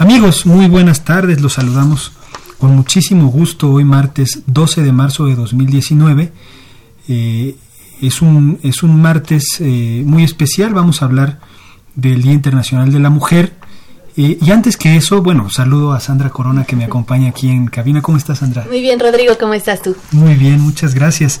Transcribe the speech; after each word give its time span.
Amigos, 0.00 0.46
muy 0.46 0.66
buenas 0.66 1.04
tardes, 1.04 1.42
los 1.42 1.52
saludamos 1.52 2.12
con 2.56 2.74
muchísimo 2.74 3.26
gusto 3.26 3.70
hoy 3.70 3.84
martes 3.84 4.44
12 4.46 4.80
de 4.80 4.92
marzo 4.92 5.26
de 5.26 5.34
2019. 5.34 6.32
Eh, 7.06 7.54
es, 8.00 8.22
un, 8.22 8.58
es 8.62 8.82
un 8.82 9.02
martes 9.02 9.58
eh, 9.60 10.02
muy 10.06 10.24
especial, 10.24 10.72
vamos 10.72 11.02
a 11.02 11.04
hablar 11.04 11.40
del 11.96 12.22
Día 12.22 12.32
Internacional 12.32 12.90
de 12.90 12.98
la 12.98 13.10
Mujer. 13.10 13.58
Eh, 14.16 14.38
y 14.40 14.50
antes 14.50 14.76
que 14.76 14.96
eso, 14.96 15.22
bueno, 15.22 15.50
saludo 15.50 15.92
a 15.92 16.00
Sandra 16.00 16.30
Corona 16.30 16.64
que 16.64 16.76
me 16.76 16.84
acompaña 16.84 17.30
aquí 17.30 17.48
en 17.48 17.66
cabina. 17.66 18.02
¿Cómo 18.02 18.18
estás, 18.18 18.38
Sandra? 18.38 18.66
Muy 18.68 18.80
bien, 18.80 18.98
Rodrigo, 18.98 19.36
¿cómo 19.38 19.54
estás 19.54 19.82
tú? 19.82 19.96
Muy 20.12 20.34
bien, 20.34 20.60
muchas 20.60 20.94
gracias. 20.94 21.40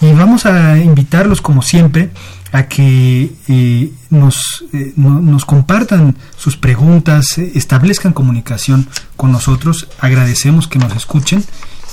Y 0.00 0.12
vamos 0.12 0.44
a 0.44 0.78
invitarlos, 0.78 1.40
como 1.40 1.62
siempre, 1.62 2.10
a 2.52 2.64
que 2.66 3.32
eh, 3.48 3.92
nos, 4.10 4.64
eh, 4.72 4.92
nos 4.96 5.44
compartan 5.44 6.16
sus 6.36 6.56
preguntas, 6.56 7.38
eh, 7.38 7.52
establezcan 7.54 8.12
comunicación 8.12 8.88
con 9.16 9.32
nosotros. 9.32 9.88
Agradecemos 9.98 10.68
que 10.68 10.78
nos 10.78 10.94
escuchen 10.94 11.44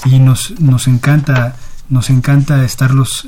y 0.06 0.20
nos, 0.20 0.60
nos 0.60 0.88
encanta 0.88 1.58
nos 1.88 2.10
encanta 2.10 2.66
estarlos 2.66 3.28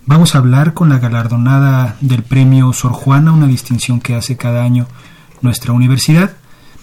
Vamos 0.06 0.36
a 0.36 0.40
hablar 0.40 0.74
con 0.74 0.90
la 0.90 1.00
galardonada 1.00 1.98
del 2.02 2.24
premio 2.24 2.74
Sor 2.74 2.94
Juana, 2.94 3.32
una 3.32 3.48
distinción 3.48 4.00
que 4.00 4.16
hace 4.16 4.38
cada 4.38 4.64
año 4.64 4.88
nuestra 5.42 5.74
universidad. 5.74 6.32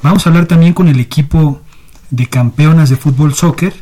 Vamos 0.03 0.27
a 0.27 0.31
hablar 0.31 0.47
también 0.47 0.75
con 0.75 0.89
el 0.89 1.01
equipo 1.01 1.63
de 2.11 2.27
campeonas 2.27 2.91
de 2.91 2.97
fútbol 2.97 3.35
soccer 3.35 3.73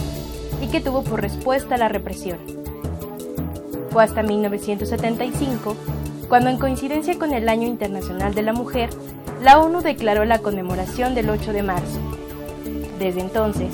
y 0.61 0.67
que 0.67 0.81
tuvo 0.81 1.03
por 1.03 1.22
respuesta 1.22 1.77
la 1.77 1.89
represión 1.89 2.54
hasta 4.00 4.23
1975 4.23 5.75
cuando 6.28 6.50
en 6.50 6.57
coincidencia 6.57 7.17
con 7.19 7.33
el 7.33 7.47
Año 7.50 7.67
Internacional 7.67 8.33
de 8.33 8.41
la 8.41 8.53
Mujer, 8.53 8.89
la 9.41 9.59
ONU 9.59 9.81
declaró 9.81 10.25
la 10.25 10.39
conmemoración 10.39 11.13
del 11.13 11.29
8 11.29 11.53
de 11.53 11.63
marzo. 11.63 12.00
Desde 13.00 13.22
entonces, 13.22 13.73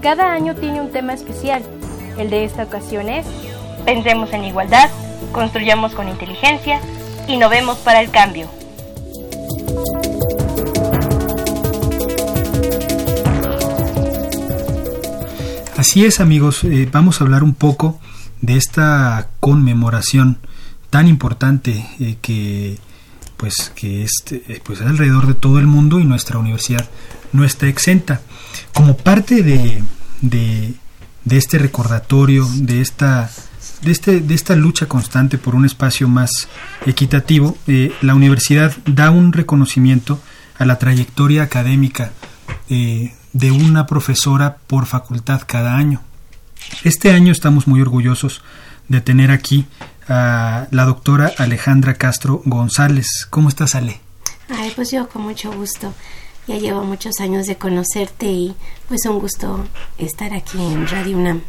cada 0.00 0.32
año 0.32 0.56
tiene 0.56 0.80
un 0.80 0.90
tema 0.90 1.12
especial. 1.12 1.62
El 2.18 2.30
de 2.30 2.44
esta 2.44 2.64
ocasión 2.64 3.08
es 3.08 3.26
Pensemos 3.84 4.32
en 4.32 4.44
igualdad, 4.44 4.90
construyamos 5.32 5.92
con 5.94 6.08
inteligencia, 6.08 6.80
innovemos 7.28 7.78
para 7.78 8.00
el 8.00 8.10
cambio. 8.10 8.48
Así 15.76 16.04
es 16.04 16.20
amigos, 16.20 16.62
eh, 16.62 16.88
vamos 16.92 17.20
a 17.20 17.24
hablar 17.24 17.42
un 17.42 17.54
poco 17.54 17.98
de 18.42 18.56
esta 18.56 19.30
conmemoración 19.40 20.38
tan 20.90 21.08
importante 21.08 21.86
eh, 21.98 22.18
que 22.20 22.78
pues 23.38 23.72
que 23.74 24.04
este, 24.04 24.60
pues 24.62 24.82
alrededor 24.82 25.26
de 25.26 25.34
todo 25.34 25.58
el 25.58 25.66
mundo 25.66 25.98
y 25.98 26.04
nuestra 26.04 26.38
universidad 26.38 26.88
no 27.32 27.44
está 27.44 27.66
exenta 27.66 28.20
como 28.74 28.96
parte 28.96 29.42
de, 29.42 29.82
de, 30.20 30.74
este 31.30 31.58
recordatorio 31.58 32.46
de 32.54 32.80
esta 32.82 33.30
de, 33.80 33.90
este, 33.90 34.20
de 34.20 34.34
esta 34.34 34.54
lucha 34.54 34.86
constante 34.86 35.38
por 35.38 35.54
un 35.54 35.64
espacio 35.64 36.08
más 36.08 36.30
equitativo, 36.86 37.56
eh, 37.66 37.92
la 38.00 38.14
universidad 38.14 38.76
da 38.86 39.10
un 39.10 39.32
reconocimiento 39.32 40.20
a 40.58 40.64
la 40.64 40.78
trayectoria 40.78 41.42
académica 41.42 42.12
de 42.68 43.50
una 43.50 43.86
profesora 43.86 44.56
por 44.66 44.86
facultad 44.86 45.42
cada 45.46 45.76
año. 45.76 46.00
Este 46.84 47.12
año 47.12 47.32
estamos 47.32 47.68
muy 47.68 47.80
orgullosos 47.80 48.42
de 48.88 49.00
tener 49.00 49.30
aquí 49.30 49.66
a 50.08 50.66
la 50.70 50.84
doctora 50.84 51.32
Alejandra 51.38 51.94
Castro 51.94 52.42
González. 52.44 53.06
¿Cómo 53.30 53.48
estás, 53.48 53.74
Ale? 53.74 54.00
Ay, 54.48 54.72
pues 54.74 54.90
yo 54.90 55.08
con 55.08 55.22
mucho 55.22 55.52
gusto. 55.52 55.94
Ya 56.48 56.56
llevo 56.56 56.82
muchos 56.82 57.20
años 57.20 57.46
de 57.46 57.56
conocerte 57.56 58.26
y 58.26 58.56
pues 58.88 59.02
un 59.06 59.20
gusto 59.20 59.64
estar 59.96 60.34
aquí 60.34 60.58
en 60.60 60.88
Radio 60.88 61.16
UNAM. 61.16 61.42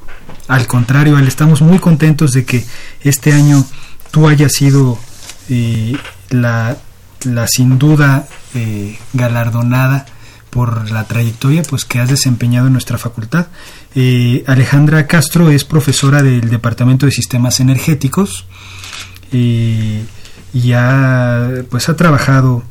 Al 0.47 0.67
contrario, 0.67 1.17
estamos 1.17 1.61
muy 1.63 1.79
contentos 1.79 2.31
de 2.33 2.45
que 2.45 2.63
este 3.01 3.33
año 3.33 3.65
tú 4.11 4.27
hayas 4.27 4.53
sido 4.53 4.99
eh, 5.49 5.97
la, 6.29 6.77
la, 7.23 7.47
sin 7.47 7.79
duda 7.79 8.27
eh, 8.53 8.99
galardonada 9.13 10.05
por 10.51 10.91
la 10.91 11.05
trayectoria 11.05 11.63
pues 11.63 11.83
que 11.83 11.99
has 11.99 12.09
desempeñado 12.09 12.67
en 12.67 12.73
nuestra 12.73 12.99
facultad. 12.99 13.47
Eh, 13.95 14.43
Alejandra 14.47 15.05
Castro 15.05 15.49
es 15.49 15.63
profesora 15.65 16.23
del 16.23 16.49
Departamento 16.49 17.05
de 17.05 17.11
Sistemas 17.11 17.59
Energéticos 17.59 18.45
y 19.31 20.71
ha, 20.73 21.49
pues, 21.69 21.89
ha 21.89 21.95
trabajado 21.95 22.63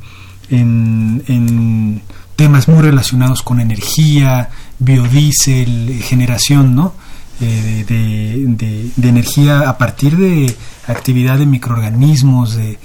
en, 0.49 2.01
temas 2.35 2.67
muy 2.67 2.81
relacionados 2.81 3.41
con 3.41 3.59
energía, 3.59 4.49
biodiesel, 4.79 6.01
generación, 6.03 6.75
¿no? 6.75 6.93
Eh, 7.41 7.85
de, 7.87 9.07
energía 9.07 9.69
a 9.69 9.77
partir 9.77 10.17
de 10.17 10.55
actividad 10.87 11.37
de 11.37 11.45
microorganismos, 11.45 12.55
de, 12.55 12.79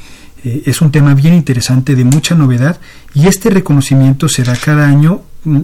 eh, 0.45 0.63
es 0.67 0.81
un 0.81 0.91
tema 0.91 1.15
bien 1.15 1.35
interesante, 1.35 1.95
de 1.95 2.05
mucha 2.05 2.35
novedad, 2.35 2.81
y 3.15 3.27
este 3.27 3.51
reconocimiento 3.51 4.29
se 4.29 4.43
da 4.45 4.57
cada 4.57 4.87
año 4.87 5.23
mm, 5.45 5.61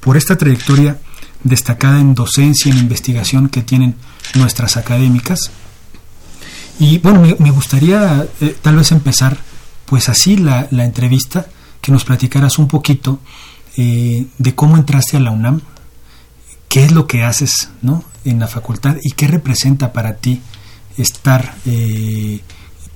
por 0.00 0.16
esta 0.16 0.36
trayectoria 0.36 0.98
destacada 1.46 2.00
en 2.00 2.14
docencia, 2.14 2.70
en 2.70 2.78
investigación 2.78 3.48
que 3.48 3.62
tienen 3.62 3.94
nuestras 4.34 4.76
académicas. 4.76 5.50
Y 6.78 6.98
bueno, 6.98 7.22
me, 7.38 7.50
gustaría 7.50 8.26
eh, 8.40 8.56
tal 8.60 8.76
vez 8.76 8.92
empezar 8.92 9.38
pues 9.86 10.08
así 10.08 10.36
la, 10.36 10.66
la 10.70 10.84
entrevista, 10.84 11.46
que 11.80 11.92
nos 11.92 12.04
platicaras 12.04 12.58
un 12.58 12.68
poquito 12.68 13.20
eh, 13.76 14.26
de 14.38 14.54
cómo 14.54 14.76
entraste 14.76 15.16
a 15.16 15.20
la 15.20 15.30
UNAM, 15.30 15.60
qué 16.68 16.84
es 16.84 16.92
lo 16.92 17.06
que 17.06 17.24
haces 17.24 17.70
¿no? 17.82 18.04
en 18.24 18.40
la 18.40 18.48
facultad 18.48 18.96
y 19.02 19.12
qué 19.12 19.28
representa 19.28 19.92
para 19.92 20.16
ti 20.16 20.40
estar 20.96 21.54
eh, 21.66 22.40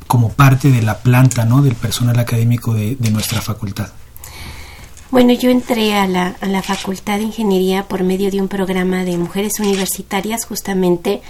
como 0.07 0.33
parte 0.33 0.71
de 0.71 0.83
la 0.83 0.99
planta 0.99 1.45
¿no? 1.45 1.63
del 1.63 1.75
personal 1.77 2.19
académico 2.19 2.75
de, 2.75 2.97
nuestra 3.11 3.41
facultad. 3.41 3.91
Bueno, 5.11 5.33
yo 5.33 5.51
entré 5.51 5.95
a 5.95 6.07
la, 6.07 6.37
a 6.41 6.47
la 6.47 6.63
Facultad 6.63 7.19
de 7.19 7.25
Ingeniería 7.25 7.89
por 7.89 8.05
medio 8.05 8.31
de 8.31 8.41
un 8.41 8.47
programa 8.47 9.05
de 9.05 9.19
mujeres 9.19 9.59
universitarias 9.59 10.45
justamente 10.47 11.21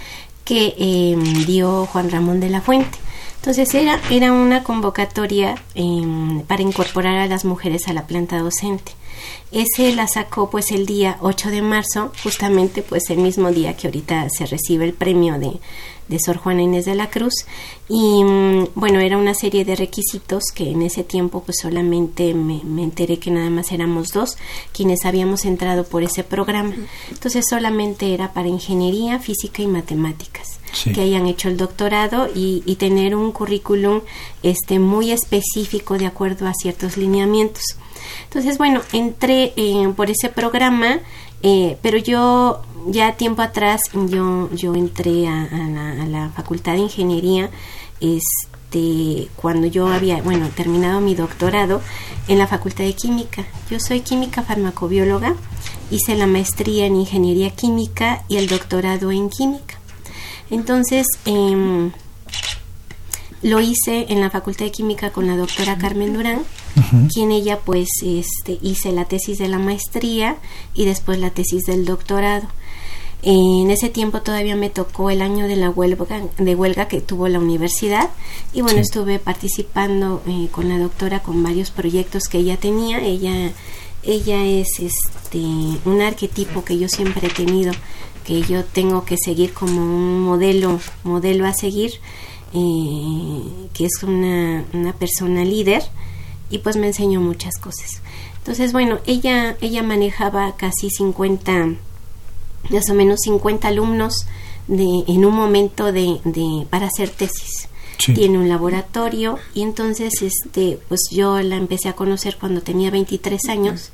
que 0.45 0.75
eh, 0.77 1.15
dio 1.47 1.87
Juan 1.87 2.11
Ramón 2.11 2.39
de 2.39 2.49
la 2.49 2.61
Fuente. 2.61 2.99
Entonces 3.37 3.73
era, 3.73 3.99
era 4.11 4.33
una 4.33 4.63
convocatoria 4.63 5.55
em, 5.73 6.43
para 6.43 6.61
incorporar 6.61 7.17
a 7.17 7.25
las 7.25 7.43
mujeres 7.43 7.87
a 7.87 7.93
la 7.93 8.05
planta 8.05 8.37
docente. 8.37 8.91
Ese 9.51 9.95
la 9.95 10.07
sacó 10.07 10.51
pues 10.51 10.69
el 10.69 10.85
día 10.85 11.17
8 11.21 11.49
de 11.49 11.63
marzo, 11.63 12.11
justamente 12.21 12.83
pues 12.83 13.09
el 13.09 13.17
mismo 13.17 13.49
día 13.49 13.75
que 13.75 13.87
ahorita 13.87 14.29
se 14.29 14.45
recibe 14.45 14.85
el 14.85 14.93
premio 14.93 15.39
de, 15.39 15.59
de 16.11 16.19
Sor 16.19 16.37
Juana 16.37 16.61
Inés 16.61 16.85
de 16.85 16.93
la 16.93 17.09
Cruz. 17.09 17.33
Y 17.89 18.23
mm, 18.23 18.67
bueno 18.75 18.99
era 18.99 19.17
una 19.17 19.33
serie 19.33 19.65
de 19.65 19.75
requisitos 19.75 20.43
que 20.53 20.69
en 20.69 20.83
ese 20.83 21.03
tiempo 21.03 21.41
pues 21.43 21.57
solamente 21.61 22.35
me, 22.35 22.61
enteré 22.83 23.17
que 23.17 23.31
nada 23.31 23.49
más 23.49 23.71
éramos 23.71 24.09
dos 24.09 24.37
quienes 24.73 25.05
habíamos 25.05 25.45
entrado 25.45 25.85
por 25.85 26.03
ese 26.03 26.23
programa. 26.23 26.75
Entonces 27.09 27.45
solamente 27.49 28.13
era 28.13 28.33
para 28.33 28.49
ingeniería 28.49 29.17
física 29.17 29.63
y 29.63 29.67
matemáticas 29.67 30.59
que 30.93 31.01
hayan 31.01 31.27
hecho 31.27 31.49
el 31.49 31.57
doctorado 31.57 32.29
y, 32.33 32.61
tener 32.81 33.15
un 33.15 33.31
currículum 33.31 34.01
este 34.41 34.79
muy 34.79 35.11
específico 35.11 35.99
de 35.99 36.07
acuerdo 36.07 36.47
a 36.47 36.53
ciertos 36.53 36.97
lineamientos. 36.97 37.63
Entonces 38.23 38.57
bueno 38.57 38.81
entré 38.91 39.53
eh, 39.55 39.87
por 39.95 40.09
ese 40.09 40.29
programa 40.29 40.99
eh, 41.43 41.77
pero 41.81 41.97
yo 41.97 42.61
ya 42.87 43.13
tiempo 43.13 43.41
atrás 43.41 43.81
yo, 43.93 44.49
yo 44.53 44.75
entré 44.75 45.27
a, 45.27 45.47
la, 46.07 46.29
Facultad 46.35 46.73
de 46.73 46.79
Ingeniería 46.79 47.49
este, 47.99 49.29
cuando 49.35 49.67
yo 49.67 49.87
había, 49.87 50.21
bueno, 50.21 50.49
terminado 50.55 51.01
mi 51.01 51.15
doctorado 51.15 51.81
en 52.27 52.37
la 52.37 52.47
Facultad 52.47 52.83
de 52.83 52.93
Química. 52.93 53.45
Yo 53.69 53.79
soy 53.79 54.01
química 54.01 54.43
farmacobióloga, 54.43 55.35
hice 55.89 56.15
la 56.15 56.27
maestría 56.27 56.85
en 56.85 56.95
Ingeniería 56.95 57.51
Química 57.51 58.23
y 58.27 58.37
el 58.37 58.47
doctorado 58.47 59.11
en 59.11 59.29
Química. 59.29 59.79
Entonces, 60.49 61.05
eh, 61.25 61.91
lo 63.41 63.59
hice 63.59 64.05
en 64.09 64.19
la 64.19 64.29
Facultad 64.29 64.65
de 64.65 64.71
Química 64.71 65.11
con 65.11 65.27
la 65.27 65.35
doctora 65.35 65.77
Carmen 65.77 66.13
Durán, 66.13 66.43
quien 67.13 67.31
ella 67.31 67.59
pues 67.59 67.87
este, 68.03 68.59
hice 68.61 68.91
la 68.91 69.05
tesis 69.05 69.37
de 69.39 69.47
la 69.47 69.57
maestría 69.57 70.37
y 70.73 70.85
después 70.85 71.19
la 71.19 71.31
tesis 71.31 71.63
del 71.63 71.85
doctorado. 71.85 72.47
En 73.23 73.69
ese 73.69 73.89
tiempo 73.89 74.21
todavía 74.21 74.55
me 74.55 74.71
tocó 74.71 75.11
el 75.11 75.21
año 75.21 75.47
de 75.47 75.55
la 75.55 75.69
huelga, 75.69 76.21
de 76.37 76.55
huelga 76.55 76.87
que 76.87 77.01
tuvo 77.01 77.27
la 77.27 77.39
universidad 77.39 78.09
y 78.51 78.61
bueno, 78.61 78.79
estuve 78.79 79.19
participando 79.19 80.23
eh, 80.27 80.47
con 80.51 80.69
la 80.69 80.79
doctora 80.79 81.21
con 81.21 81.43
varios 81.43 81.69
proyectos 81.69 82.23
que 82.27 82.39
ella 82.39 82.57
tenía. 82.57 82.99
Ella, 82.99 83.51
ella 84.01 84.43
es 84.43 84.79
este, 84.79 85.37
un 85.37 86.01
arquetipo 86.01 86.63
que 86.65 86.79
yo 86.79 86.89
siempre 86.89 87.27
he 87.27 87.31
tenido, 87.31 87.73
que 88.25 88.41
yo 88.41 88.65
tengo 88.65 89.05
que 89.05 89.17
seguir 89.17 89.53
como 89.53 89.81
un 89.81 90.21
modelo, 90.21 90.79
modelo 91.03 91.45
a 91.45 91.53
seguir 91.53 91.91
eh, 92.53 93.43
que 93.73 93.85
es 93.85 94.03
una, 94.03 94.65
una 94.73 94.93
persona 94.93 95.45
líder 95.45 95.83
y 96.49 96.57
pues 96.57 96.75
me 96.75 96.87
enseñó 96.87 97.21
muchas 97.21 97.57
cosas. 97.59 98.01
Entonces, 98.39 98.73
bueno, 98.73 98.99
ella, 99.05 99.55
ella 99.61 99.83
manejaba 99.83 100.55
casi 100.57 100.89
50, 100.89 101.75
más 102.71 102.89
o 102.89 102.93
menos 102.93 103.19
50 103.23 103.67
alumnos 103.67 104.25
de, 104.67 105.03
en 105.07 105.25
un 105.25 105.35
momento 105.35 105.91
de, 105.91 106.19
de 106.23 106.65
para 106.69 106.87
hacer 106.87 107.09
tesis. 107.09 107.67
Tiene 108.15 108.39
un 108.39 108.49
laboratorio 108.49 109.37
y 109.53 109.61
entonces 109.61 110.23
este 110.23 110.79
pues 110.87 111.01
yo 111.11 111.39
la 111.41 111.55
empecé 111.55 111.87
a 111.87 111.93
conocer 111.93 112.35
cuando 112.39 112.61
tenía 112.61 112.89
23 112.89 113.39
años, 113.49 113.91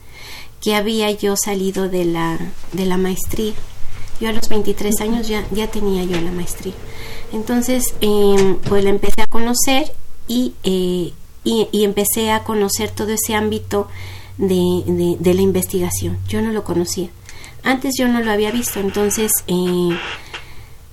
que 0.61 0.75
había 0.75 1.11
yo 1.11 1.35
salido 1.35 1.89
de 1.89 2.05
la 2.05 2.39
de 2.71 2.85
la 2.85 2.95
maestría. 2.95 3.51
Yo 4.21 4.29
a 4.29 4.31
los 4.31 4.47
23 4.47 5.01
años 5.01 5.27
ya 5.27 5.45
ya 5.51 5.67
tenía 5.67 6.05
yo 6.05 6.21
la 6.21 6.31
maestría. 6.31 6.73
Entonces, 7.33 7.95
em, 7.99 8.55
pues 8.69 8.83
la 8.83 8.91
empecé 8.91 9.21
a 9.21 9.27
conocer 9.27 9.91
y, 10.27 10.53
eh, 10.63 11.11
y, 11.43 11.83
empecé 11.83 12.31
a 12.31 12.43
conocer 12.43 12.91
todo 12.91 13.09
ese 13.09 13.35
ámbito 13.35 13.87
de, 14.37 15.17
de, 15.19 15.33
la 15.33 15.41
investigación. 15.41 16.17
Yo 16.27 16.41
no 16.41 16.51
lo 16.51 16.63
conocía. 16.63 17.09
Antes 17.67 17.95
yo 17.97 18.07
no 18.07 18.21
lo 18.21 18.31
había 18.31 18.49
visto, 18.51 18.79
entonces, 18.79 19.29
eh, 19.47 19.97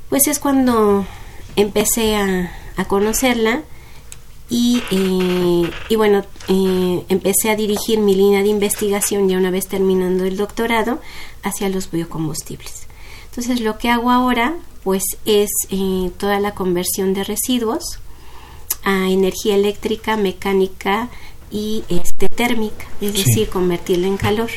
pues 0.09 0.27
es 0.27 0.41
cuando 0.41 1.07
empecé 1.55 2.17
a, 2.17 2.53
a 2.77 2.85
conocerla 2.87 3.63
y, 4.51 4.83
eh, 4.91 5.71
y 5.89 5.97
bueno, 5.97 6.25
empecé 6.49 7.51
a 7.51 7.57
dirigir 7.57 8.01
mi 8.01 8.17
línea 8.17 8.43
de 8.43 8.49
investigación 8.49 9.29
ya 9.29 9.39
una 9.39 9.51
vez 9.51 9.69
terminando 9.69 10.25
el 10.25 10.37
doctorado 10.37 11.01
hacia 11.45 11.69
los 11.69 11.91
biocombustibles. 11.93 12.89
Entonces 13.27 13.61
lo 13.61 13.79
que 13.79 13.89
hago 13.91 14.11
ahora 14.11 14.55
pues 14.83 15.05
es 15.27 15.51
eh, 15.71 16.11
toda 16.19 16.41
la 16.41 16.55
conversión 16.55 17.15
de 17.15 17.23
residuos 17.23 18.01
a 18.83 19.09
energía 19.11 19.55
eléctrica, 19.55 20.17
mecánica 20.17 21.09
y 21.51 21.85
este, 21.89 22.29
térmica, 22.29 22.85
es 23.01 23.15
decir, 23.15 23.49
convertirla 23.49 24.09
en 24.09 24.17
calor. 24.17 24.51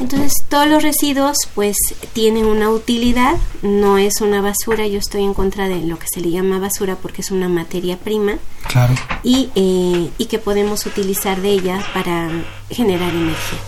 Entonces, 0.00 0.32
todos 0.48 0.66
los 0.66 0.82
residuos 0.82 1.36
pues 1.54 1.76
tienen 2.12 2.46
una 2.46 2.70
utilidad, 2.70 3.36
no 3.62 3.98
es 3.98 4.20
una 4.20 4.40
basura, 4.40 4.86
yo 4.86 4.98
estoy 4.98 5.22
en 5.22 5.34
contra 5.34 5.68
de 5.68 5.82
lo 5.82 5.98
que 5.98 6.06
se 6.12 6.20
le 6.20 6.30
llama 6.30 6.58
basura 6.58 6.96
porque 6.96 7.22
es 7.22 7.30
una 7.30 7.48
materia 7.48 7.96
prima 7.98 8.38
claro. 8.68 8.94
y, 9.22 9.50
eh, 9.54 10.10
y 10.18 10.26
que 10.26 10.38
podemos 10.38 10.86
utilizar 10.86 11.40
de 11.40 11.50
ella 11.50 11.84
para 11.94 12.30
generar 12.70 13.10
energía. 13.10 13.58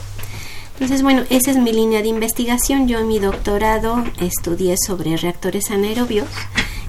Entonces, 0.75 1.03
bueno, 1.03 1.23
esa 1.31 1.53
es 1.53 1.57
mi 1.57 1.73
línea 1.73 2.03
de 2.03 2.09
investigación. 2.09 2.89
Yo 2.89 2.99
en 2.99 3.07
mi 3.07 3.21
doctorado 3.21 4.03
estudié 4.21 4.75
sobre 4.77 5.17
reactores 5.17 5.71
anaerobios, 5.71 6.29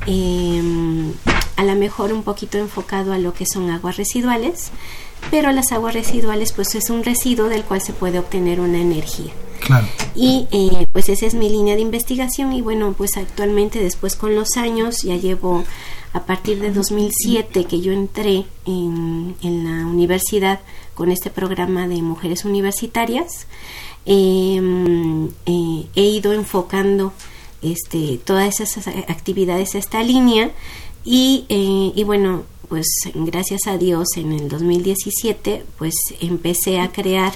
em, 0.07 1.13
a 1.55 1.63
lo 1.63 1.75
mejor 1.75 2.11
un 2.11 2.23
poquito 2.23 2.57
enfocado 2.57 3.13
a 3.13 3.19
lo 3.19 3.33
que 3.33 3.45
son 3.45 3.69
aguas 3.69 3.97
residuales, 3.97 4.71
pero 5.31 5.51
las 5.51 5.71
aguas 5.71 5.93
residuales 5.93 6.53
pues 6.53 6.75
es 6.75 6.89
un 6.89 7.03
residuo 7.03 7.49
del 7.49 7.63
cual 7.63 7.81
se 7.81 7.93
puede 7.93 8.19
obtener 8.19 8.59
una 8.59 8.79
energía. 8.79 9.31
Claro. 9.59 9.87
Y 10.15 10.47
eh, 10.51 10.85
pues 10.91 11.09
esa 11.09 11.25
es 11.25 11.33
mi 11.33 11.49
línea 11.49 11.75
de 11.75 11.81
investigación 11.81 12.53
y 12.53 12.61
bueno, 12.61 12.93
pues 12.95 13.17
actualmente 13.17 13.79
después 13.79 14.15
con 14.15 14.35
los 14.35 14.57
años 14.57 15.01
ya 15.01 15.15
llevo 15.15 15.63
a 16.13 16.21
partir 16.25 16.59
de 16.59 16.71
2007 16.71 17.65
que 17.65 17.81
yo 17.81 17.91
entré 17.91 18.45
en, 18.65 19.35
en 19.41 19.63
la 19.65 19.85
universidad 19.85 20.59
con 20.95 21.11
este 21.11 21.29
programa 21.29 21.87
de 21.87 22.01
mujeres 22.01 22.45
universitarias, 22.45 23.47
em, 24.05 25.27
eh, 25.45 25.87
he 25.95 26.03
ido 26.03 26.33
enfocando 26.33 27.13
este, 27.61 28.19
todas 28.23 28.61
esas 28.61 28.87
actividades 28.87 29.75
a 29.75 29.77
esta 29.77 30.01
línea 30.01 30.51
y, 31.03 31.45
eh, 31.49 31.91
y, 31.95 32.03
bueno, 32.03 32.43
pues 32.67 32.85
gracias 33.13 33.61
a 33.67 33.77
Dios 33.77 34.07
en 34.17 34.31
el 34.31 34.49
2017 34.49 35.63
pues 35.77 35.93
empecé 36.19 36.79
a 36.79 36.91
crear 36.91 37.33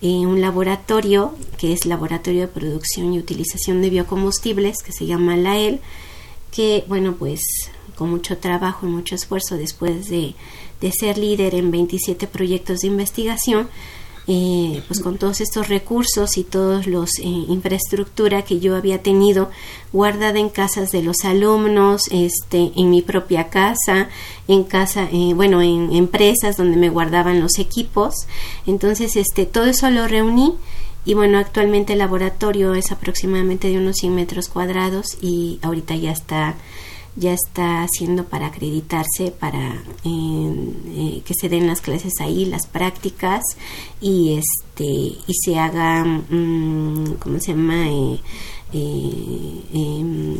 eh, 0.00 0.26
un 0.26 0.40
laboratorio 0.40 1.34
que 1.58 1.72
es 1.72 1.86
Laboratorio 1.86 2.42
de 2.42 2.48
Producción 2.48 3.12
y 3.12 3.18
Utilización 3.18 3.82
de 3.82 3.90
Biocombustibles 3.90 4.82
que 4.82 4.92
se 4.92 5.06
llama 5.06 5.36
LAEL 5.36 5.80
que 6.50 6.84
bueno 6.88 7.14
pues 7.18 7.40
con 7.96 8.10
mucho 8.10 8.38
trabajo 8.38 8.86
y 8.86 8.90
mucho 8.90 9.14
esfuerzo 9.14 9.56
después 9.56 10.08
de, 10.08 10.34
de 10.80 10.92
ser 10.92 11.18
líder 11.18 11.54
en 11.54 11.70
27 11.70 12.26
proyectos 12.28 12.80
de 12.80 12.88
investigación 12.88 13.68
eh, 14.30 14.82
pues 14.86 15.00
con 15.00 15.16
todos 15.16 15.40
estos 15.40 15.68
recursos 15.68 16.36
y 16.36 16.44
todos 16.44 16.86
los 16.86 17.18
eh, 17.18 17.22
infraestructura 17.24 18.42
que 18.42 18.60
yo 18.60 18.76
había 18.76 19.02
tenido 19.02 19.50
guardada 19.90 20.38
en 20.38 20.50
casas 20.50 20.90
de 20.90 21.02
los 21.02 21.24
alumnos, 21.24 22.02
este, 22.10 22.70
en 22.76 22.90
mi 22.90 23.00
propia 23.00 23.48
casa, 23.48 24.10
en 24.46 24.64
casa, 24.64 25.08
eh, 25.10 25.32
bueno, 25.34 25.62
en 25.62 25.90
empresas 25.92 26.58
donde 26.58 26.76
me 26.76 26.90
guardaban 26.90 27.40
los 27.40 27.58
equipos. 27.58 28.26
Entonces, 28.66 29.16
este, 29.16 29.46
todo 29.46 29.64
eso 29.64 29.88
lo 29.88 30.06
reuní 30.06 30.56
y 31.06 31.14
bueno, 31.14 31.38
actualmente 31.38 31.94
el 31.94 32.00
laboratorio 32.00 32.74
es 32.74 32.92
aproximadamente 32.92 33.70
de 33.70 33.78
unos 33.78 33.96
100 33.96 34.14
metros 34.14 34.48
cuadrados 34.48 35.16
y 35.22 35.58
ahorita 35.62 35.96
ya 35.96 36.12
está 36.12 36.54
ya 37.18 37.32
está 37.32 37.82
haciendo 37.82 38.24
para 38.24 38.46
acreditarse, 38.46 39.32
para 39.38 39.82
eh, 40.04 41.22
que 41.24 41.34
se 41.38 41.48
den 41.48 41.66
las 41.66 41.80
clases 41.80 42.12
ahí, 42.20 42.44
las 42.44 42.66
prácticas 42.66 43.42
y 44.00 44.34
este 44.34 44.84
y 44.84 45.34
se 45.44 45.58
haga, 45.58 46.04
mm, 46.04 47.14
¿cómo 47.18 47.40
se 47.40 47.52
llama? 47.52 47.88
Eh, 47.88 48.20
eh, 48.72 49.62
em, 49.72 50.36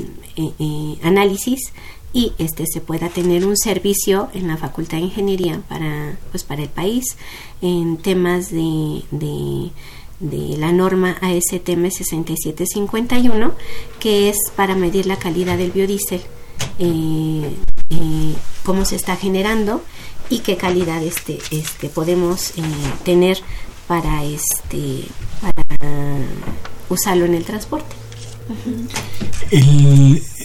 análisis 1.02 1.72
y 2.12 2.32
este 2.38 2.64
se 2.66 2.80
pueda 2.80 3.08
tener 3.08 3.46
un 3.46 3.56
servicio 3.56 4.28
en 4.34 4.48
la 4.48 4.56
Facultad 4.56 4.98
de 4.98 5.04
Ingeniería 5.04 5.62
para 5.68 6.18
pues 6.30 6.44
para 6.44 6.62
el 6.62 6.68
país 6.68 7.16
en 7.62 7.96
temas 7.96 8.50
de, 8.50 9.02
de 10.20 10.56
la 10.58 10.72
norma 10.72 11.16
ASTM 11.20 11.90
6751 11.90 13.52
que 13.98 14.28
es 14.28 14.36
para 14.56 14.74
medir 14.74 15.06
la 15.06 15.16
calidad 15.16 15.56
del 15.58 15.72
biodiesel 15.72 16.20
eh, 16.78 17.54
eh, 17.90 18.34
cómo 18.64 18.84
se 18.84 18.96
está 18.96 19.16
generando 19.16 19.82
y 20.30 20.40
qué 20.40 20.56
calidad 20.56 21.02
este, 21.02 21.38
este 21.50 21.88
podemos 21.88 22.50
eh, 22.56 22.62
tener 23.04 23.38
para 23.86 24.24
este 24.24 25.04
para 25.40 25.64
usarlo 26.88 27.24
en 27.24 27.34
el 27.34 27.44
transporte. 27.44 27.96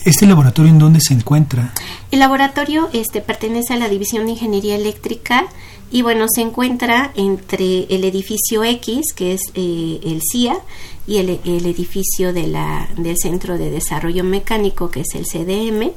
¿Este 0.06 0.26
laboratorio 0.26 0.72
en 0.72 0.80
dónde 0.80 1.00
se 1.02 1.14
encuentra? 1.14 1.74
El 2.12 2.20
laboratorio 2.20 2.90
este, 2.94 3.22
pertenece 3.22 3.74
a 3.74 3.78
la 3.78 3.90
División 3.90 4.26
de 4.26 4.34
Ingeniería 4.34 4.76
Eléctrica 4.76 5.46
y 5.94 6.02
bueno, 6.02 6.26
se 6.28 6.42
encuentra 6.42 7.12
entre 7.16 7.84
el 7.84 8.04
edificio 8.04 8.64
X, 8.64 9.14
que 9.16 9.34
es 9.34 9.42
eh, 9.54 10.00
el 10.04 10.22
CIA, 10.24 10.58
y 11.06 11.18
el, 11.18 11.30
edificio 11.30 12.34
de 12.34 12.48
la, 12.48 12.90
del 12.98 13.16
Centro 13.16 13.60
de 13.60 13.70
Desarrollo 13.70 14.24
Mecánico, 14.24 14.90
que 14.90 15.02
es 15.02 15.14
el 15.14 15.26
CDM. 15.26 15.92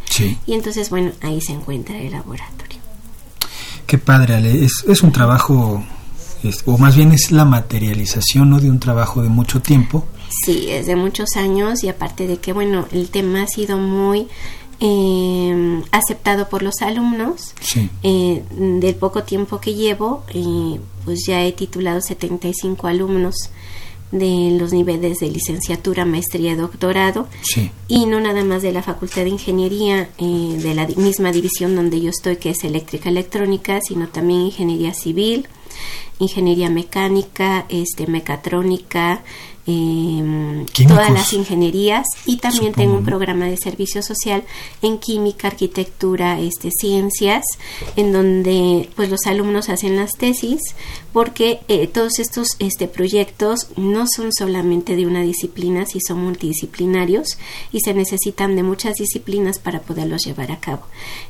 Y 0.47 0.53
entonces, 0.53 0.91
bueno, 0.91 1.13
ahí 1.23 1.41
se 1.41 1.53
encuentra 1.53 1.99
el 1.99 2.13
laboratorio. 2.13 2.79
Qué 3.87 3.97
padre, 3.97 4.35
Ale. 4.35 4.67
Es, 4.67 4.85
es 4.87 5.03
un 5.03 5.13
trabajo, 5.13 5.83
o 6.67 6.79
más 6.79 6.95
bien 6.95 7.13
es 7.13 7.33
la 7.33 7.47
materialización 7.47 8.51
¿no? 8.51 8.61
de 8.61 8.69
un 8.69 8.79
trabajo 8.79 9.23
de 9.23 9.31
mucho 9.31 9.63
tiempo. 9.63 10.05
Sí, 10.45 10.67
es 10.69 10.87
de 10.87 10.97
muchos 10.97 11.37
años 11.37 11.83
y 11.85 11.89
aparte 11.89 12.27
de 12.27 12.37
que, 12.37 12.53
bueno, 12.53 12.87
el 12.93 13.09
tema 13.09 13.45
ha 13.45 13.47
sido 13.47 13.79
muy 13.79 14.29
eh, 14.81 15.83
aceptado 15.93 16.49
por 16.49 16.63
los 16.63 16.83
alumnos. 16.83 17.55
Eh, 18.03 18.43
del 18.51 18.95
poco 18.95 19.23
tiempo 19.23 19.61
que 19.61 19.75
llevo, 19.75 20.25
eh, 20.35 20.79
pues 21.05 21.21
ya 21.27 21.45
he 21.45 21.53
titulado 21.53 22.01
75 22.01 22.87
alumnos 22.87 23.51
de 24.13 24.57
los 24.59 24.73
niveles 24.73 25.19
de 25.19 25.31
licenciatura, 25.31 26.05
maestría 26.05 26.53
y 26.53 26.57
doctorado. 26.57 27.27
Y 27.89 28.07
no 28.07 28.21
nada 28.21 28.45
más 28.45 28.63
de 28.63 28.73
la 28.73 28.83
Facultad 28.83 29.23
de 29.23 29.31
Ingeniería, 29.31 30.09
eh, 30.19 30.59
de 30.63 30.75
la 30.75 30.87
misma 30.87 31.33
división 31.33 31.75
donde 31.75 32.01
yo 32.01 32.11
estoy, 32.11 32.37
que 32.37 32.51
es 32.51 32.65
eléctrica 32.65 33.09
electrónica, 33.09 33.81
sino 33.81 34.09
también 34.09 34.43
ingeniería 34.43 34.95
civil, 34.95 35.49
ingeniería 36.19 36.71
mecánica, 36.71 37.67
este, 37.69 38.07
mecatrónica, 38.07 39.23
eh, 39.67 40.65
todas 40.87 41.11
las 41.11 41.33
ingenierías. 41.33 42.07
Y 42.25 42.37
también 42.37 42.73
tengo 42.73 42.95
un 42.95 43.05
programa 43.05 43.47
de 43.47 43.57
servicio 43.57 44.03
social 44.03 44.45
en 44.83 44.99
química, 44.99 45.49
arquitectura, 45.49 46.39
este, 46.39 46.71
ciencias, 46.71 47.45
en 47.97 48.13
donde 48.13 48.89
pues 48.95 49.11
los 49.11 49.27
alumnos 49.27 49.69
hacen 49.69 49.97
las 49.97 50.13
tesis 50.13 50.61
porque 51.13 51.61
eh, 51.69 51.87
todos 51.87 52.19
estos 52.19 52.49
este, 52.59 52.89
proyectos 52.89 53.69
no 53.77 54.05
son 54.07 54.33
solamente 54.33 54.97
de 54.97 55.07
una 55.07 55.23
disciplina, 55.23 55.87
si 55.87 55.99
son 56.01 56.23
multidisciplinarios 56.23 57.39
y 57.73 57.81
se 57.81 57.95
necesitan 57.95 58.55
de 58.55 58.63
muchas 58.63 58.97
disciplinas 58.97 59.59
para 59.59 59.81
poderlos 59.81 60.23
llevar 60.25 60.53
a 60.53 60.61
cabo. 60.61 60.83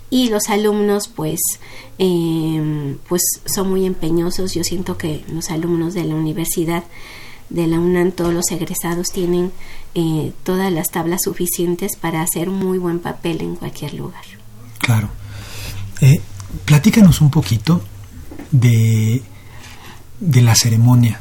Y 0.08 0.28
los 0.28 0.48
alumnos 0.48 1.08
pues, 1.08 1.40
eh, 1.98 2.96
pues 3.08 3.22
son 3.44 3.70
muy 3.70 3.86
empeñosos, 3.86 4.54
yo 4.54 4.62
siento 4.62 4.96
que 4.96 5.25
los 5.32 5.50
alumnos 5.50 5.94
de 5.94 6.04
la 6.04 6.14
universidad 6.14 6.84
de 7.48 7.66
la 7.66 7.78
UNAM, 7.78 8.12
todos 8.12 8.34
los 8.34 8.50
egresados 8.50 9.08
tienen 9.12 9.52
eh, 9.94 10.32
todas 10.42 10.72
las 10.72 10.90
tablas 10.90 11.20
suficientes 11.25 11.96
para 11.96 12.22
hacer 12.22 12.50
muy 12.50 12.78
buen 12.78 12.98
papel 12.98 13.40
en 13.40 13.56
cualquier 13.56 13.94
lugar. 13.94 14.25
Claro. 14.78 15.08
Eh, 16.00 16.20
platícanos 16.64 17.20
un 17.20 17.30
poquito 17.30 17.80
de, 18.50 19.22
de 20.20 20.42
la 20.42 20.54
ceremonia, 20.54 21.20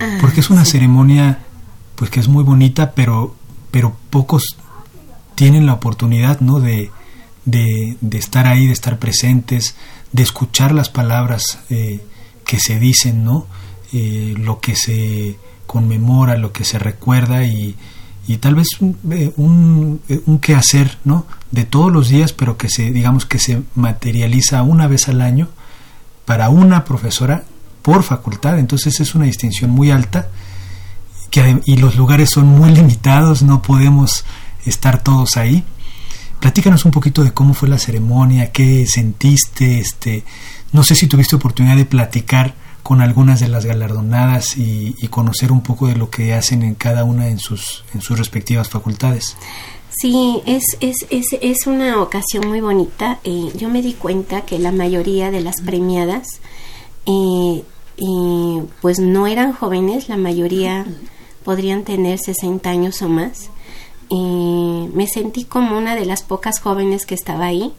ah, 0.00 0.18
porque 0.20 0.40
es 0.40 0.50
una 0.50 0.64
ceremonia 0.64 1.40
pues 1.94 2.10
que 2.10 2.20
es 2.20 2.28
muy 2.28 2.42
bonita, 2.42 2.92
pero, 2.92 3.36
pero 3.70 3.96
pocos 4.10 4.56
tienen 5.34 5.66
la 5.66 5.74
oportunidad 5.74 6.40
¿no? 6.40 6.60
de, 6.60 6.90
de, 7.44 7.96
estar 8.12 8.46
ahí, 8.46 8.66
de 8.66 8.72
estar 8.72 8.98
presentes, 8.98 9.74
de 10.12 10.22
escuchar 10.22 10.72
las 10.72 10.88
palabras 10.88 11.60
eh, 11.70 12.00
que 12.44 12.58
se 12.60 12.78
dicen, 12.78 13.24
¿no? 13.24 13.46
Eh, 13.92 14.34
lo 14.38 14.60
que 14.60 14.74
se 14.74 15.36
conmemora, 15.66 16.36
lo 16.36 16.52
que 16.52 16.64
se 16.64 16.78
recuerda 16.78 17.44
y, 17.44 17.76
y 18.26 18.36
tal 18.38 18.54
vez 18.54 18.68
un, 18.80 18.96
eh, 19.10 19.32
un, 19.36 20.00
un 20.26 20.38
quehacer 20.38 20.98
¿no? 21.04 21.26
de 21.50 21.64
todos 21.64 21.92
los 21.92 22.08
días, 22.08 22.32
pero 22.32 22.56
que 22.56 22.68
se, 22.68 22.90
digamos 22.90 23.26
que 23.26 23.38
se 23.38 23.62
materializa 23.74 24.62
una 24.62 24.86
vez 24.86 25.08
al 25.08 25.20
año 25.20 25.48
para 26.24 26.48
una 26.48 26.84
profesora 26.84 27.44
por 27.82 28.02
facultad, 28.02 28.58
entonces 28.58 29.00
es 29.00 29.14
una 29.14 29.26
distinción 29.26 29.70
muy 29.70 29.90
alta 29.90 30.28
y 31.64 31.76
los 31.76 31.96
lugares 31.96 32.30
son 32.30 32.46
muy 32.46 32.70
limitados, 32.70 33.42
no 33.42 33.62
podemos 33.62 34.24
estar 34.66 35.02
todos 35.02 35.36
ahí. 35.38 35.64
Platícanos 36.42 36.84
un 36.84 36.90
poquito 36.90 37.22
de 37.22 37.32
cómo 37.32 37.54
fue 37.54 37.68
la 37.68 37.78
ceremonia, 37.78 38.50
qué 38.50 38.84
sentiste, 38.84 39.78
este, 39.78 40.24
no 40.72 40.82
sé 40.82 40.96
si 40.96 41.06
tuviste 41.06 41.36
oportunidad 41.36 41.76
de 41.76 41.84
platicar 41.84 42.56
con 42.82 43.00
algunas 43.00 43.38
de 43.38 43.46
las 43.46 43.64
galardonadas 43.64 44.56
y, 44.56 44.92
conocer 45.06 45.52
un 45.52 45.60
poco 45.60 45.86
de 45.86 45.94
lo 45.94 46.10
que 46.10 46.34
hacen 46.34 46.64
en 46.64 46.74
cada 46.74 47.04
una 47.04 47.28
en 47.28 47.38
sus, 47.38 47.84
en 47.94 48.00
sus 48.00 48.18
respectivas 48.18 48.68
facultades. 48.68 49.36
Sí, 49.90 50.42
es, 50.44 50.64
es, 50.80 51.06
es, 51.10 51.26
es 51.40 51.68
una 51.68 52.02
ocasión 52.02 52.48
muy 52.48 52.60
bonita. 52.60 53.20
Eh, 53.22 53.52
yo 53.56 53.68
me 53.68 53.80
di 53.80 53.92
cuenta 53.92 54.40
que 54.40 54.58
la 54.58 54.72
mayoría 54.72 55.30
de 55.30 55.42
las 55.42 55.60
premiadas 55.60 56.40
eh, 57.06 57.62
eh, 57.98 58.64
pues 58.80 58.98
no 58.98 59.28
eran 59.28 59.52
jóvenes, 59.52 60.08
la 60.08 60.16
mayoría 60.16 60.86
podrían 61.44 61.84
tener 61.84 62.18
60 62.18 62.68
años 62.68 63.00
o 63.00 63.08
más. 63.08 63.48
Me 64.14 65.06
sentí 65.06 65.44
como 65.44 65.78
una 65.78 65.94
de 65.94 66.04
las 66.04 66.22
pocas 66.22 66.60
jóvenes 66.60 67.06
que 67.06 67.14
estaba 67.14 67.46
ahí, 67.46 67.72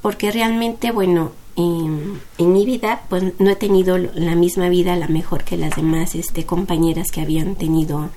porque 0.00 0.30
realmente, 0.32 0.90
bueno, 0.90 1.32
en, 1.56 2.20
en 2.38 2.52
mi 2.52 2.64
vida, 2.64 3.02
pues 3.08 3.38
no 3.38 3.50
he 3.50 3.56
tenido 3.56 3.98
la 3.98 4.34
misma 4.34 4.68
vida, 4.68 4.96
la 4.96 5.08
mejor 5.08 5.44
que 5.44 5.56
las 5.56 5.76
demás 5.76 6.14
este, 6.14 6.44
compañeras 6.44 7.10
que 7.12 7.20
habían 7.20 7.56
tenido 7.56 8.10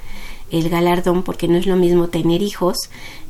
el 0.59 0.69
galardón, 0.69 1.23
porque 1.23 1.47
no 1.47 1.57
es 1.57 1.65
lo 1.65 1.75
mismo 1.75 2.07
tener 2.07 2.41
hijos, 2.41 2.77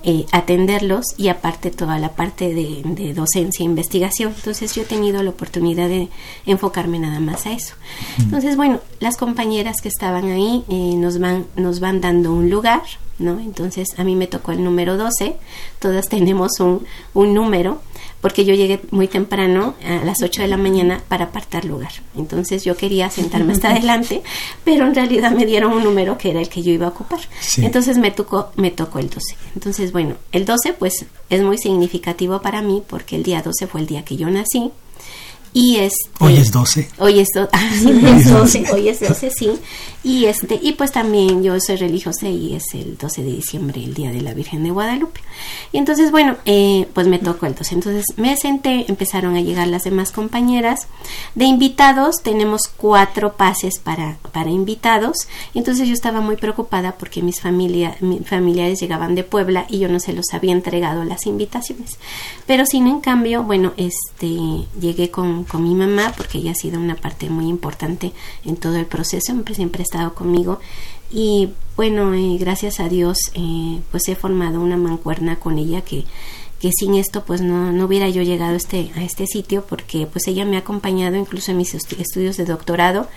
eh, 0.03 0.25
atenderlos 0.32 1.05
y 1.17 1.29
aparte 1.29 1.72
toda 1.72 1.98
la 1.98 2.10
parte 2.10 2.53
de, 2.53 3.13
docencia 3.13 3.63
e 3.63 3.65
investigación. 3.65 4.34
Entonces 4.36 4.75
yo 4.75 4.84
he 4.84 4.86
tenido 4.86 5.24
la 5.24 5.32
oportunidad 5.32 5.88
de 5.89 6.10
enfocarme 6.46 7.00
nada 7.00 7.20
más 7.20 7.46
a 7.46 7.53
eso. 7.53 7.74
Entonces, 8.20 8.55
bueno, 8.55 8.79
las 9.00 9.17
compañeras 9.17 9.77
que 9.82 9.89
estaban 9.89 10.29
ahí 10.29 10.63
eh, 10.70 10.94
nos, 10.96 11.20
van, 11.20 11.46
nos 11.55 11.79
van 11.79 12.01
dando 12.01 12.34
un 12.34 12.50
lugar, 12.50 12.84
¿no? 13.17 13.39
Entonces 13.39 13.88
a 13.98 14.03
mí 14.03 14.15
me 14.15 14.27
tocó 14.27 14.51
el 14.51 14.63
número 14.63 14.98
12, 14.98 15.36
todas 15.79 16.08
tenemos 16.10 16.60
un, 16.60 16.86
un 17.13 17.34
número 17.34 17.82
porque 18.25 18.44
yo 18.44 18.55
llegué 18.55 18.82
muy 18.89 19.08
temprano, 19.08 19.75
a 19.86 20.03
las 20.03 20.24
8 20.24 20.41
de 20.41 20.48
la 20.48 20.58
mañana, 20.58 21.00
para 21.08 21.25
apartar 21.25 21.63
lugar. 21.63 21.91
Entonces 22.17 22.63
yo 22.63 22.75
quería 22.75 23.08
sentarme 23.12 23.53
hasta 23.53 23.70
adelante, 23.72 24.24
pero 24.63 24.88
en 24.88 24.96
realidad 24.96 25.29
me 25.29 25.46
dieron 25.46 25.74
un 25.74 25.84
número 25.84 26.17
que 26.17 26.32
era 26.32 26.39
el 26.39 26.50
que 26.50 26.63
yo 26.63 26.72
iba 26.72 26.88
a 26.88 26.89
ocupar. 26.89 27.20
Entonces 27.58 28.00
me 28.00 28.10
tocó, 28.10 28.50
me 28.55 28.72
tocó 28.72 28.98
el 28.98 29.12
12. 29.12 29.36
Entonces, 29.53 29.91
bueno, 29.91 30.15
el 30.32 30.46
12 30.46 30.74
pues 30.74 31.05
es 31.29 31.41
muy 31.44 31.60
significativo 31.60 32.41
para 32.41 32.63
mí 32.63 32.82
porque 32.88 33.15
el 33.15 33.22
día 33.22 33.44
12 33.44 33.67
fue 33.67 33.82
el 33.82 33.86
día 33.86 34.03
que 34.03 34.15
yo 34.15 34.27
nací 34.27 34.72
y 35.56 35.78
este, 35.78 36.10
hoy 36.20 36.36
es 36.36 36.52
12. 36.52 36.90
Hoy 36.98 37.20
es, 37.22 37.30
ah, 37.54 37.70
sí, 37.80 38.02
es 38.06 38.30
12, 38.30 38.66
hoy 38.74 38.90
es 38.90 39.00
12, 39.00 39.32
sí. 39.32 39.52
Y 40.04 40.26
este 40.26 40.60
y 40.62 40.74
pues 40.74 40.92
también 40.92 41.42
yo 41.44 41.58
soy 41.62 41.78
religiosa 41.78 42.28
y 42.28 42.54
es 42.56 42.74
el 42.74 42.98
12 42.98 43.24
de 43.24 43.32
diciembre, 43.32 43.82
el 43.82 43.94
día 43.94 44.12
de 44.12 44.22
la 44.22 44.34
Virgen 44.34 44.66
de 44.66 44.72
Guadalupe. 44.72 45.22
Y 45.72 45.78
entonces, 45.78 46.12
bueno, 46.12 46.36
eh, 46.46 46.90
pues 46.94 47.08
me 47.08 47.20
tocó 47.20 47.46
el 47.46 47.56
12. 47.56 47.74
Entonces 47.74 48.06
me 48.18 48.36
senté, 48.36 48.86
empezaron 48.90 49.38
a 49.38 49.42
llegar 49.42 49.70
las 49.70 49.86
demás 49.86 50.12
compañeras. 50.12 50.88
De 51.36 51.46
invitados 51.46 52.18
tenemos 52.22 52.68
cuatro 52.68 53.38
pases 53.38 53.80
para, 53.80 54.18
para 54.34 54.50
invitados. 54.50 55.28
Entonces 55.54 55.88
yo 55.88 55.94
estaba 55.94 56.20
muy 56.20 56.36
preocupada 56.36 56.98
porque 56.98 57.24
mis, 57.24 57.40
familia, 57.40 57.96
mis 58.02 58.28
familiares 58.28 58.82
llegaban 58.82 59.16
de 59.16 59.24
Puebla 59.24 59.68
y 59.70 59.80
yo 59.80 59.88
no 59.88 60.02
se 60.02 60.12
los 60.12 60.34
había 60.34 60.52
entregado 60.52 61.06
las 61.06 61.26
invitaciones. 61.26 61.98
Pero 62.46 62.66
sin 62.66 62.88
en 62.88 63.00
cambio, 63.00 63.44
bueno, 63.44 63.72
este 63.78 64.38
llegué 64.80 65.10
con 65.10 65.45
con 65.46 65.64
mi 65.64 65.75
mamá, 65.75 66.14
porque 66.16 66.40
ella 66.40 66.52
ha 66.52 66.56
sido 66.56 66.80
una 66.80 66.96
parte 66.96 67.30
muy 67.30 67.48
importante 67.48 68.12
en 68.44 68.58
todo 68.58 68.75
el 68.75 68.86
proceso, 68.86 69.25
siempre, 69.25 69.56
siempre 69.56 69.82
ha 69.82 69.84
estado 69.84 70.14
conmigo. 70.14 70.60
Y 71.12 71.50
bueno, 71.75 72.14
eh, 72.14 72.38
gracias 72.40 72.80
a 72.80 72.90
Dios, 72.90 73.18
eh, 73.34 73.80
pues 73.92 74.08
he 74.08 74.16
formado 74.16 74.60
una 74.60 74.78
mancuerna 74.78 75.38
con 75.38 75.58
ella 75.58 75.82
que 75.82 76.06
que 76.60 76.72
sin 76.72 76.96
esto 76.96 77.24
pues 77.26 77.42
no, 77.42 77.72
no 77.72 77.86
hubiera 77.86 78.10
yo 78.10 78.22
llegado 78.22 78.54
a 78.54 78.58
este, 78.58 78.92
a 78.96 79.04
este 79.04 79.28
sitio 79.28 79.66
porque 79.68 80.08
pues 80.08 80.28
ella 80.28 80.46
me 80.46 80.56
ha 80.56 80.60
acompañado 80.60 81.16
incluso 81.16 81.52
en 81.52 81.58
mis 81.58 81.74
estudios 81.74 82.38
de 82.38 82.46
doctorado. 82.46 83.08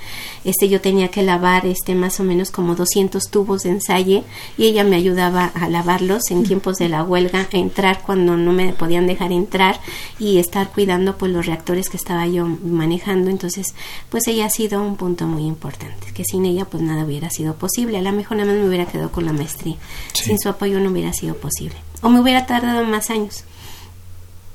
Este 0.45 0.69
yo 0.69 0.81
tenía 0.81 1.09
que 1.09 1.23
lavar 1.23 1.67
este 1.67 1.95
más 1.95 2.19
o 2.21 2.25
menos 2.25 2.51
como 2.51 2.75
200 2.75 3.23
tubos 3.31 3.63
de 3.63 3.71
ensayo 3.71 4.25
y 4.57 4.67
ella 4.67 4.85
me 4.85 4.97
ayudaba 4.97 5.47
a 5.47 5.69
lavarlos 5.69 6.31
en 6.31 6.45
tiempos 6.45 6.77
de 6.77 6.89
la 6.89 7.05
huelga, 7.05 7.49
a 7.53 7.57
entrar 7.57 8.03
cuando 8.03 8.37
no 8.37 8.53
me 8.53 8.73
podían 8.73 9.07
dejar 9.07 9.33
entrar 9.33 9.81
y 10.19 10.39
estar 10.39 10.71
cuidando 10.71 11.17
pues 11.17 11.33
los 11.33 11.47
reactores 11.47 11.89
que 11.89 11.97
estaba 11.97 12.27
yo 12.27 12.47
manejando. 12.47 13.31
Entonces 13.31 13.75
pues 14.11 14.27
ella 14.27 14.47
ha 14.47 14.51
sido 14.51 14.83
un 14.83 14.97
punto 14.97 15.27
muy 15.27 15.45
importante, 15.45 16.09
que 16.13 16.25
sin 16.25 16.45
ella 16.45 16.65
pues 16.65 16.83
nada 16.83 17.05
hubiera 17.05 17.31
sido 17.31 17.55
posible. 17.55 17.99
A 17.99 18.03
lo 18.03 18.13
mejor 18.13 18.37
nada 18.37 18.53
más 18.53 18.61
me 18.61 18.69
hubiera 18.69 18.87
quedado 18.87 19.13
con 19.13 19.25
la 19.25 19.33
maestría. 19.33 19.77
Sin 20.13 20.39
su 20.39 20.49
apoyo 20.49 20.81
no 20.81 20.91
hubiera 20.91 21.13
sido 21.13 21.35
posible 21.35 21.77
o 22.03 22.09
me 22.09 22.21
hubiera 22.21 22.47
tardado 22.47 22.85
más 22.85 23.11
años. 23.11 23.45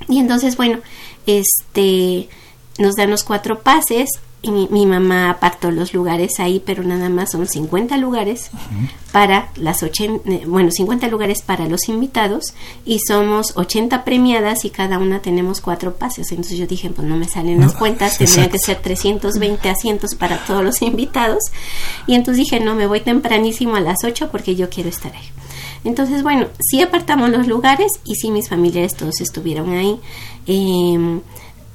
Y 0.08 0.20
entonces, 0.20 0.58
bueno, 0.58 0.80
este 1.26 2.30
nos 2.80 2.96
dan 2.96 3.12
los 3.12 3.24
cuatro 3.24 3.62
pases 3.62 4.10
y 4.46 4.52
mi, 4.52 4.86
mamá 4.86 5.30
apartó 5.30 5.72
los 5.72 5.94
lugares 5.94 6.42
ahí, 6.42 6.62
pero 6.66 6.84
nada 6.84 7.08
más 7.08 7.32
son 7.32 7.48
50 7.48 7.96
lugares 7.96 8.52
para 9.14 9.50
las 9.56 9.82
80, 9.84 10.30
eh, 10.30 10.44
bueno, 10.46 10.70
50 10.70 11.08
lugares 11.08 11.42
para 11.42 11.66
los 11.70 11.88
invitados 11.88 12.54
y 12.84 13.00
somos 13.08 13.54
80 13.56 14.04
premiadas 14.04 14.66
y 14.66 14.70
cada 14.70 14.98
una 14.98 15.22
tenemos 15.22 15.62
cuatro 15.62 15.96
pases. 15.96 16.30
Entonces 16.32 16.58
yo 16.58 16.68
dije, 16.68 16.90
pues 16.90 17.08
no 17.08 17.16
me 17.16 17.30
salen 17.30 17.62
las 17.62 17.72
cuentas, 17.72 18.18
tendría 18.18 18.50
que 18.50 18.60
ser 18.60 18.82
320 18.82 19.70
asientos 19.70 20.14
para 20.14 20.44
todos 20.46 20.62
los 20.62 20.82
invitados. 20.82 21.44
Y 22.06 22.16
entonces 22.16 22.44
dije, 22.44 22.60
no, 22.60 22.76
me 22.76 22.86
voy 22.86 23.00
tempranísimo 23.00 23.78
a 23.78 23.80
las 23.80 24.04
8 24.04 24.28
porque 24.30 24.56
yo 24.58 24.70
quiero 24.70 24.90
estar 24.90 25.14
ahí. 25.14 25.30
Entonces, 25.84 26.24
bueno, 26.24 26.48
sí 26.60 26.82
apartamos 26.82 27.30
los 27.30 27.48
lugares 27.48 27.92
y 28.06 28.16
sí 28.16 28.32
mis 28.32 28.50
familiares 28.50 28.96
todos 28.96 29.20
estuvieron 29.22 29.74
ahí. 29.74 30.00
Em, 30.48 31.22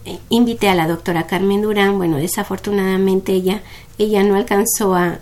eh, 0.05 0.19
invité 0.31 0.69
a 0.69 0.75
la 0.75 0.89
doctora 0.89 1.27
Carmen 1.27 1.61
Durán, 1.61 1.99
bueno, 1.99 2.17
desafortunadamente 2.17 3.33
ella 3.33 3.63
ella 3.99 4.23
no 4.23 4.37
alcanzó 4.37 4.95
a, 4.95 5.19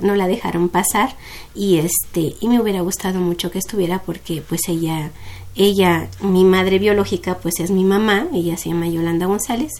no 0.00 0.14
la 0.14 0.28
dejaron 0.28 0.68
pasar 0.68 1.16
y 1.54 1.78
este 1.78 2.36
y 2.40 2.48
me 2.48 2.60
hubiera 2.60 2.80
gustado 2.80 3.20
mucho 3.20 3.50
que 3.50 3.58
estuviera 3.58 4.00
porque 4.02 4.40
pues 4.40 4.60
ella 4.68 5.10
ella 5.56 6.08
mi 6.20 6.44
madre 6.44 6.78
biológica 6.78 7.38
pues 7.38 7.58
es 7.58 7.72
mi 7.72 7.84
mamá. 7.84 8.28
Ella 8.32 8.56
se 8.56 8.68
llama 8.68 8.88
Yolanda 8.88 9.26
González 9.26 9.72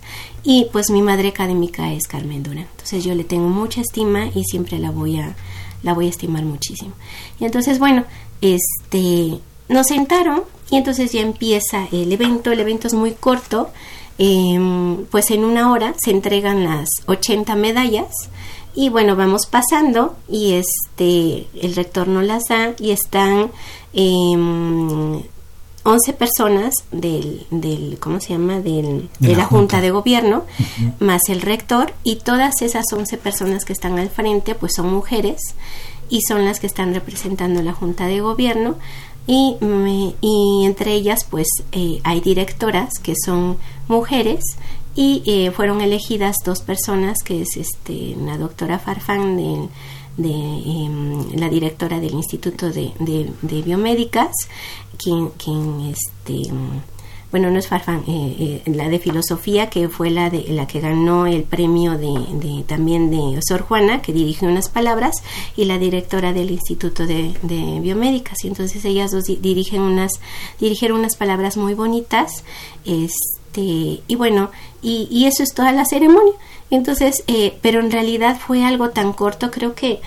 y 0.43 0.67
pues 0.73 0.91
mi 0.91 1.01
madre 1.01 1.29
académica 1.29 1.93
es 1.93 2.09
Carmen 2.09 2.43
Durán. 2.43 2.67
Entonces 2.73 3.05
yo 3.05 3.15
le 3.15 3.23
tengo 3.23 3.49
mucha 3.49 3.81
estima 3.81 4.27
y 4.35 4.43
siempre 4.45 4.79
la 4.79 4.91
voy 4.91 5.21
a 5.21 5.37
la 5.83 5.95
voy 5.95 6.07
a 6.07 6.11
estimar 6.11 6.45
muchísimo. 6.45 6.93
Y 7.39 7.45
entonces 7.45 7.79
bueno 7.79 8.05
este, 8.41 9.39
nos 9.69 9.87
sentaron 9.87 10.43
y 10.71 10.77
entonces 10.77 11.13
ya 11.13 11.21
empieza 11.21 11.87
el 11.93 12.13
evento. 12.13 12.53
El 12.53 12.61
evento 12.61 12.87
es 12.87 12.95
muy 12.95 13.13
corto, 13.13 13.71
em, 14.19 15.05
pues 15.07 15.31
en 15.31 15.45
una 15.45 15.73
hora 15.73 15.95
se 16.03 16.11
entregan 16.11 16.65
las 16.65 16.89
80 17.07 17.55
medallas 17.57 18.11
y 18.75 18.89
bueno, 18.89 19.17
vamos 19.17 19.47
pasando 19.47 20.17
y 20.29 20.53
este, 20.53 21.49
el 21.61 21.75
rector 21.75 22.07
nos 22.09 22.25
las 22.25 22.45
da 22.49 22.75
y 22.79 22.91
están 22.93 23.51
11 23.93 25.25
em, 25.83 26.17
personas 26.17 26.75
del, 26.93 27.47
del, 27.51 27.99
¿cómo 27.99 28.21
se 28.21 28.31
llama? 28.35 28.61
Del, 28.61 29.09
de, 29.19 29.35
la, 29.35 29.45
Junta. 29.45 29.81
de 29.81 29.91
Gobierno, 29.91 30.45
más 31.01 31.29
el 31.29 31.41
rector, 31.41 31.93
y 32.05 32.17
todas 32.17 32.63
esas 32.63 32.85
11 32.93 33.17
personas 33.17 33.65
que 33.65 33.73
están 33.73 33.99
al 33.99 34.11
frente, 34.11 34.55
pues 34.55 34.75
son 34.77 34.93
mujeres, 34.93 35.55
y 36.11 36.21
son 36.23 36.45
las 36.45 36.61
que 36.61 36.67
están 36.67 36.93
representando 36.93 37.63
la 37.63 37.73
Junta 37.73 38.07
de 38.07 38.21
Gobierno. 38.21 38.77
Y, 39.27 39.57
y 40.21 40.65
entre 40.65 40.93
ellas 40.93 41.25
pues 41.29 41.47
eh, 41.73 42.01
hay 42.03 42.21
directoras 42.21 42.99
que 43.01 43.15
son 43.25 43.59
mujeres 43.87 44.43
y 44.97 45.23
eh, 45.25 45.53
fueron 45.53 45.81
elegidas 45.83 46.35
dos 46.45 46.63
personas 46.63 47.23
que 47.23 47.43
es 47.43 47.57
este 47.57 48.17
la 48.25 48.39
doctora 48.39 48.81
Farfán 48.81 49.37
de, 49.37 49.69
de 50.17 50.33
em, 50.33 51.33
la 51.39 51.49
directora 51.49 52.01
del 52.01 52.15
Instituto 52.15 52.71
de, 52.71 52.93
de 52.99 53.63
Biomédicas 53.63 54.33
quien, 54.97 55.29
quien 55.31 55.81
este 55.93 56.51
bueno, 57.31 57.51
no 57.51 57.59
es 57.59 57.69
Farfán, 57.69 58.03
eh, 58.09 58.63
eh, 58.67 58.71
la 58.73 58.89
de 58.89 58.99
filosofía, 58.99 59.71
que 59.71 59.89
fue 59.89 60.11
la 60.11 60.31
de 60.31 60.45
la 60.49 60.67
que 60.67 60.81
ganó 60.81 61.27
el 61.27 61.45
premio 61.45 61.97
de, 61.97 62.65
también 62.67 63.11
de 63.11 63.41
Sor 63.47 63.63
Juana, 63.63 64.03
que 64.03 64.13
dirigió 64.13 64.49
unas 64.49 64.69
palabras, 64.69 65.15
y 65.57 65.65
la 65.65 65.79
directora 65.79 66.33
del 66.33 66.51
Instituto 66.51 67.07
de, 67.07 67.33
Biomédicas. 67.81 68.45
Y 68.45 68.49
entonces 68.49 68.85
ellas 68.85 69.13
dos 69.13 69.25
dirigen 69.25 69.83
unas, 69.83 70.13
dirigieron 70.59 70.99
unas 70.99 71.17
palabras 71.17 71.57
muy 71.57 71.75
bonitas, 71.75 72.45
este, 72.85 74.01
y 74.07 74.15
bueno, 74.17 74.51
y, 74.83 75.07
y 75.11 75.27
eso 75.27 75.43
es 75.43 75.55
toda 75.55 75.73
la 75.73 75.85
ceremonia. 75.85 76.35
Entonces, 76.71 77.25
eh, 77.27 77.59
pero 77.63 77.81
en 77.81 77.91
realidad 77.91 78.39
fue 78.39 78.65
algo 78.65 78.91
tan 78.91 79.13
corto, 79.13 79.51
creo 79.51 79.75
que 79.75 80.01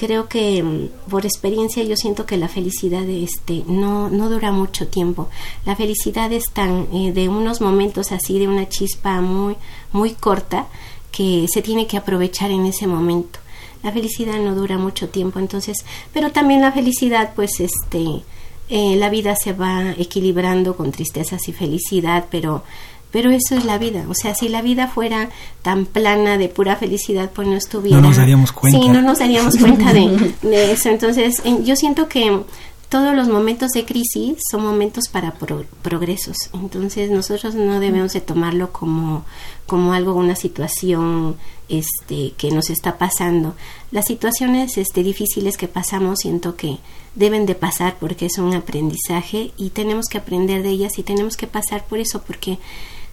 creo 0.00 0.28
que 0.28 0.62
mm, 0.62 1.10
por 1.10 1.26
experiencia 1.26 1.82
yo 1.82 1.94
siento 1.94 2.24
que 2.24 2.38
la 2.38 2.48
felicidad 2.48 3.06
este 3.06 3.64
no 3.66 4.08
no 4.08 4.30
dura 4.30 4.50
mucho 4.50 4.88
tiempo. 4.88 5.28
La 5.66 5.76
felicidad 5.76 6.32
es 6.32 6.44
tan 6.50 6.88
eh, 6.94 7.12
de 7.12 7.28
unos 7.28 7.60
momentos 7.60 8.10
así 8.10 8.38
de 8.38 8.48
una 8.48 8.66
chispa 8.66 9.20
muy 9.20 9.56
muy 9.92 10.14
corta 10.14 10.68
que 11.12 11.46
se 11.52 11.60
tiene 11.60 11.86
que 11.86 11.98
aprovechar 11.98 12.50
en 12.50 12.64
ese 12.64 12.86
momento. 12.86 13.40
La 13.82 13.92
felicidad 13.92 14.38
no 14.38 14.54
dura 14.54 14.78
mucho 14.78 15.10
tiempo 15.10 15.38
entonces 15.38 15.84
pero 16.14 16.32
también 16.32 16.62
la 16.62 16.72
felicidad 16.72 17.34
pues 17.36 17.60
este 17.60 18.22
eh, 18.70 18.96
la 18.96 19.10
vida 19.10 19.36
se 19.36 19.52
va 19.52 19.90
equilibrando 19.98 20.76
con 20.76 20.92
tristezas 20.92 21.46
y 21.48 21.52
felicidad 21.52 22.24
pero 22.30 22.62
pero 23.10 23.30
eso 23.30 23.56
es 23.56 23.64
la 23.64 23.78
vida. 23.78 24.04
O 24.08 24.14
sea, 24.14 24.34
si 24.34 24.48
la 24.48 24.62
vida 24.62 24.88
fuera 24.88 25.30
tan 25.62 25.86
plana 25.86 26.38
de 26.38 26.48
pura 26.48 26.76
felicidad, 26.76 27.30
pues 27.34 27.48
no 27.48 27.54
estuviera. 27.54 28.00
No 28.00 28.08
nos 28.08 28.16
daríamos 28.16 28.52
cuenta. 28.52 28.78
Sí, 28.78 28.88
no 28.88 29.02
nos 29.02 29.18
daríamos 29.18 29.56
cuenta 29.56 29.92
de, 29.92 30.32
eso. 30.72 30.88
Entonces, 30.88 31.42
yo 31.64 31.76
siento 31.76 32.08
que 32.08 32.42
todos 32.88 33.14
los 33.14 33.28
momentos 33.28 33.70
de 33.70 33.84
crisis 33.84 34.38
son 34.50 34.64
momentos 34.64 35.04
para 35.08 35.34
progresos. 35.82 36.50
Entonces, 36.52 37.10
nosotros 37.10 37.54
no 37.54 37.80
debemos 37.80 38.12
de 38.12 38.20
tomarlo 38.20 38.72
como, 38.72 39.24
como 39.66 39.92
algo, 39.92 40.14
una 40.14 40.34
situación 40.34 41.36
este, 41.68 42.32
que 42.36 42.50
nos 42.50 42.68
está 42.70 42.98
pasando. 42.98 43.54
Las 43.92 44.06
situaciones 44.06 44.76
este, 44.76 45.02
difíciles 45.02 45.56
que 45.56 45.68
pasamos, 45.68 46.20
siento 46.20 46.56
que 46.56 46.78
deben 47.14 47.46
de 47.46 47.54
pasar 47.54 47.96
porque 47.98 48.26
es 48.26 48.38
un 48.38 48.54
aprendizaje 48.54 49.52
y 49.56 49.70
tenemos 49.70 50.06
que 50.06 50.18
aprender 50.18 50.62
de 50.62 50.70
ellas 50.70 50.98
y 50.98 51.02
tenemos 51.02 51.36
que 51.36 51.46
pasar 51.46 51.84
por 51.86 51.98
eso 51.98 52.22
porque 52.22 52.58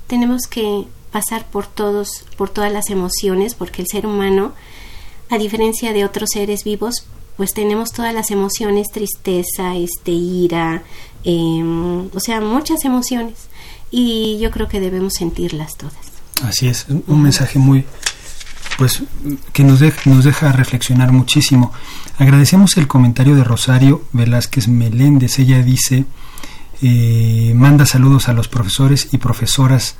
tenemos 0.08 0.48
que 0.48 0.86
pasar 1.12 1.46
por 1.46 1.68
todos, 1.68 2.26
por 2.38 2.50
todas 2.50 2.72
las 2.72 2.90
emociones, 2.90 3.56
porque 3.56 3.82
el 3.82 3.88
ser 3.88 4.06
humano, 4.06 4.54
a 5.30 5.38
diferencia 5.38 5.94
de 5.94 6.06
otros 6.06 6.30
seres 6.34 6.64
vivos, 6.64 7.06
pues 7.38 7.54
tenemos 7.54 7.92
todas 7.92 8.14
las 8.14 8.32
emociones, 8.32 8.88
tristeza, 8.92 9.76
este, 9.76 10.12
ira, 10.12 10.84
em, 11.24 12.08
o 12.08 12.20
sea, 12.20 12.42
muchas 12.42 12.84
emociones. 12.84 13.36
Y 13.92 14.40
yo 14.40 14.52
creo 14.52 14.68
que 14.68 14.80
debemos 14.80 15.14
sentirlas 15.14 15.78
todas. 15.78 15.96
Así 16.44 16.68
es, 16.68 16.88
un 16.90 17.22
mensaje 17.22 17.58
muy, 17.60 17.86
pues, 18.78 19.04
que 19.54 19.64
nos, 19.64 19.82
nos 20.06 20.24
deja 20.24 20.52
reflexionar 20.52 21.12
muchísimo. 21.12 21.72
Agradecemos 22.18 22.76
el 22.78 22.88
comentario 22.88 23.36
de 23.36 23.44
Rosario 23.44 24.04
Velázquez 24.14 24.68
Meléndez. 24.68 25.40
Ella 25.40 25.62
dice, 25.62 26.06
eh, 26.82 27.54
manda 27.56 27.86
saludos 27.86 28.30
a 28.30 28.34
los 28.34 28.48
profesores 28.48 29.10
y 29.12 29.18
profesoras, 29.18 29.96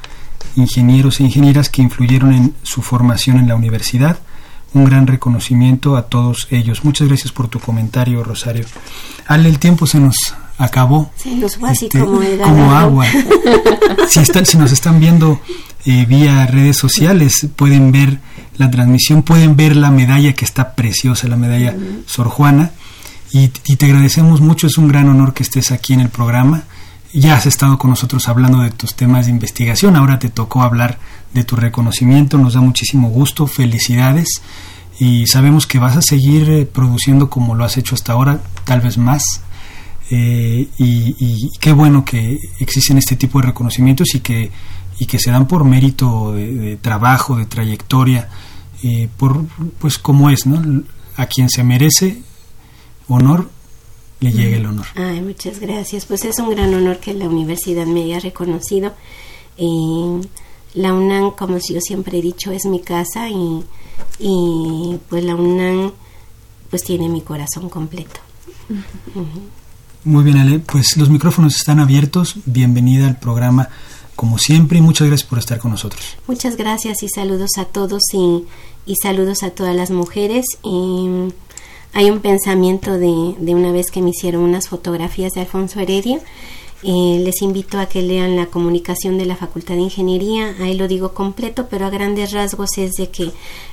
ingenieros 0.56 1.20
e 1.20 1.24
ingenieras 1.24 1.70
que 1.70 1.82
influyeron 1.82 2.34
en 2.34 2.56
su 2.64 2.82
formación 2.82 3.40
en 3.40 3.48
la 3.48 3.56
universidad. 3.56 4.20
Un 4.74 4.86
gran 4.86 5.08
reconocimiento 5.08 5.96
a 5.96 6.04
todos 6.04 6.48
ellos. 6.52 6.84
Muchas 6.84 7.08
gracias 7.08 7.32
por 7.32 7.48
tu 7.48 7.60
comentario, 7.60 8.24
Rosario. 8.24 8.66
Ale, 9.26 9.50
el 9.50 9.60
tiempo 9.60 9.88
se 9.88 10.00
nos 10.00 10.36
acabó. 10.58 11.12
Se 11.16 11.36
nos 11.36 11.58
fue 11.58 11.70
así 11.70 11.86
este, 11.86 12.00
como, 12.00 12.74
agua. 12.74 13.06
si, 14.10 14.20
están, 14.20 14.46
si 14.46 14.58
nos 14.58 14.72
están 14.72 15.00
viendo 15.00 15.40
eh, 15.86 16.06
vía 16.06 16.46
redes 16.48 16.78
sociales, 16.78 17.48
pueden 17.56 17.92
ver 17.92 18.20
la 18.58 18.70
transmisión, 18.70 19.24
pueden 19.24 19.56
ver 19.56 19.76
la 19.76 19.92
medalla 19.92 20.34
que 20.34 20.46
está 20.46 20.76
preciosa, 20.76 21.28
la 21.28 21.38
medalla 21.38 21.76
Sor 22.06 22.28
Juana. 22.28 22.72
Y, 23.32 23.50
te 23.50 23.86
agradecemos 23.86 24.42
mucho, 24.42 24.68
es 24.68 24.78
un 24.78 24.88
gran 24.88 25.10
honor 25.10 25.34
que 25.34 25.44
estés 25.44 25.72
aquí 25.72 25.94
en 25.94 26.02
el 26.02 26.10
programa. 26.10 26.64
Ya 27.14 27.36
has 27.36 27.46
estado 27.46 27.78
con 27.78 27.90
nosotros 27.90 28.28
hablando 28.28 28.62
de 28.62 28.72
tus 28.72 28.96
temas 28.96 29.26
de 29.26 29.32
investigación, 29.32 29.96
ahora 29.96 30.20
te 30.20 30.30
tocó 30.30 30.62
hablar 30.62 31.00
de 31.34 31.44
tu 31.44 31.56
reconocimiento, 31.56 32.38
nos 32.38 32.54
da 32.54 32.62
muchísimo 32.62 33.10
gusto, 33.10 33.48
felicidades 33.48 34.42
y 35.00 35.28
sabemos 35.28 35.68
que 35.68 35.80
vas 35.80 35.96
a 35.96 36.02
seguir 36.02 36.50
eh, 36.50 36.66
produciendo 36.66 37.30
como 37.30 37.56
lo 37.56 37.64
has 37.64 37.78
hecho 37.78 37.96
hasta 37.96 38.14
ahora, 38.14 38.42
tal 38.66 38.82
vez 38.82 38.98
más. 38.98 39.42
Eh, 40.10 40.70
y, 40.78 41.50
qué 41.60 41.72
bueno 41.74 42.06
que 42.06 42.40
existen 42.60 42.98
este 42.98 43.16
tipo 43.16 43.40
de 43.42 43.48
reconocimientos 43.48 44.16
y 44.16 44.22
que, 44.22 44.52
y 45.00 45.06
que 45.06 45.20
se 45.20 45.32
dan 45.32 45.48
por 45.48 45.66
mérito 45.66 46.34
de, 46.34 46.78
trabajo, 46.82 47.36
de 47.36 47.46
trayectoria, 47.46 48.30
eh, 48.84 49.10
por 49.18 49.46
pues 49.80 49.98
como 49.98 50.30
es, 50.30 50.46
¿no? 50.46 50.84
A 51.18 51.26
quien 51.26 51.50
se 51.50 51.64
merece 51.64 52.22
honor, 53.08 53.50
le 54.20 54.32
llega 54.32 54.58
el 54.58 54.66
honor. 54.66 54.86
Ay, 54.96 55.22
muchas 55.22 55.60
gracias. 55.60 56.06
Pues 56.06 56.26
es 56.26 56.40
un 56.40 56.50
gran 56.50 56.74
honor 56.74 57.00
que 57.00 57.14
la 57.14 57.28
universidad 57.28 57.86
me 57.86 58.04
haya 58.04 58.20
reconocido. 58.20 58.94
Eh, 59.58 60.22
la 60.74 60.94
UNAM, 60.94 61.32
como 61.32 61.58
yo 61.58 61.80
siempre 61.82 62.20
he 62.20 62.22
dicho, 62.22 62.52
es 62.52 62.66
mi 62.66 62.82
casa 62.82 63.30
y, 63.30 63.64
y 64.20 65.00
pues 65.10 65.24
la 65.24 65.36
UNAM 65.36 65.92
pues 66.70 66.84
tiene 66.84 67.10
mi 67.10 67.22
corazón 67.22 67.70
completo. 67.70 68.20
Muy 70.04 70.24
bien, 70.24 70.38
Ale. 70.38 70.60
Pues 70.60 70.98
los 70.98 71.10
micrófonos 71.10 71.56
están 71.56 71.80
abiertos. 71.80 72.36
Bienvenida 72.46 73.08
al 73.08 73.20
programa 73.20 73.70
como 74.16 74.40
siempre 74.40 74.80
y 74.80 74.82
muchas 74.82 75.08
gracias 75.08 75.30
por 75.30 75.40
estar 75.40 75.60
con 75.60 75.72
nosotros. 75.72 76.04
Muchas 76.28 76.58
gracias 76.58 77.04
y 77.04 77.08
saludos 77.08 77.52
a 77.58 77.66
todos 77.66 78.02
y, 78.14 78.46
y 78.86 78.96
saludos 79.02 79.44
a 79.44 79.52
todas 79.52 79.76
las 79.76 79.92
mujeres. 79.92 80.46
Y, 80.64 81.30
hay 81.94 82.10
un 82.10 82.20
pensamiento 82.20 82.94
de, 82.94 83.36
de 83.40 83.56
una 83.56 83.72
vez 83.72 83.92
que 83.92 84.02
me 84.02 84.12
hicieron 84.12 84.44
unas 84.44 84.68
fotografías 84.70 85.34
de 85.34 85.42
Alfonso 85.42 85.80
Heredia. 85.80 86.20
Eh, 86.84 87.20
les 87.24 87.42
invito 87.42 87.80
a 87.80 87.88
que 87.88 88.04
lean 88.04 88.36
la 88.36 88.46
comunicación 88.46 89.18
de 89.18 89.26
la 89.26 89.36
Facultad 89.36 89.76
de 89.76 89.82
Ingeniería. 89.82 90.56
Ahí 90.60 90.76
lo 90.76 90.88
digo 90.88 91.14
completo, 91.14 91.68
pero 91.70 91.88
a 91.88 91.90
grandes 91.90 92.32
rasgos 92.34 92.78
es 92.78 92.94
de 92.94 93.10
que 93.10 93.32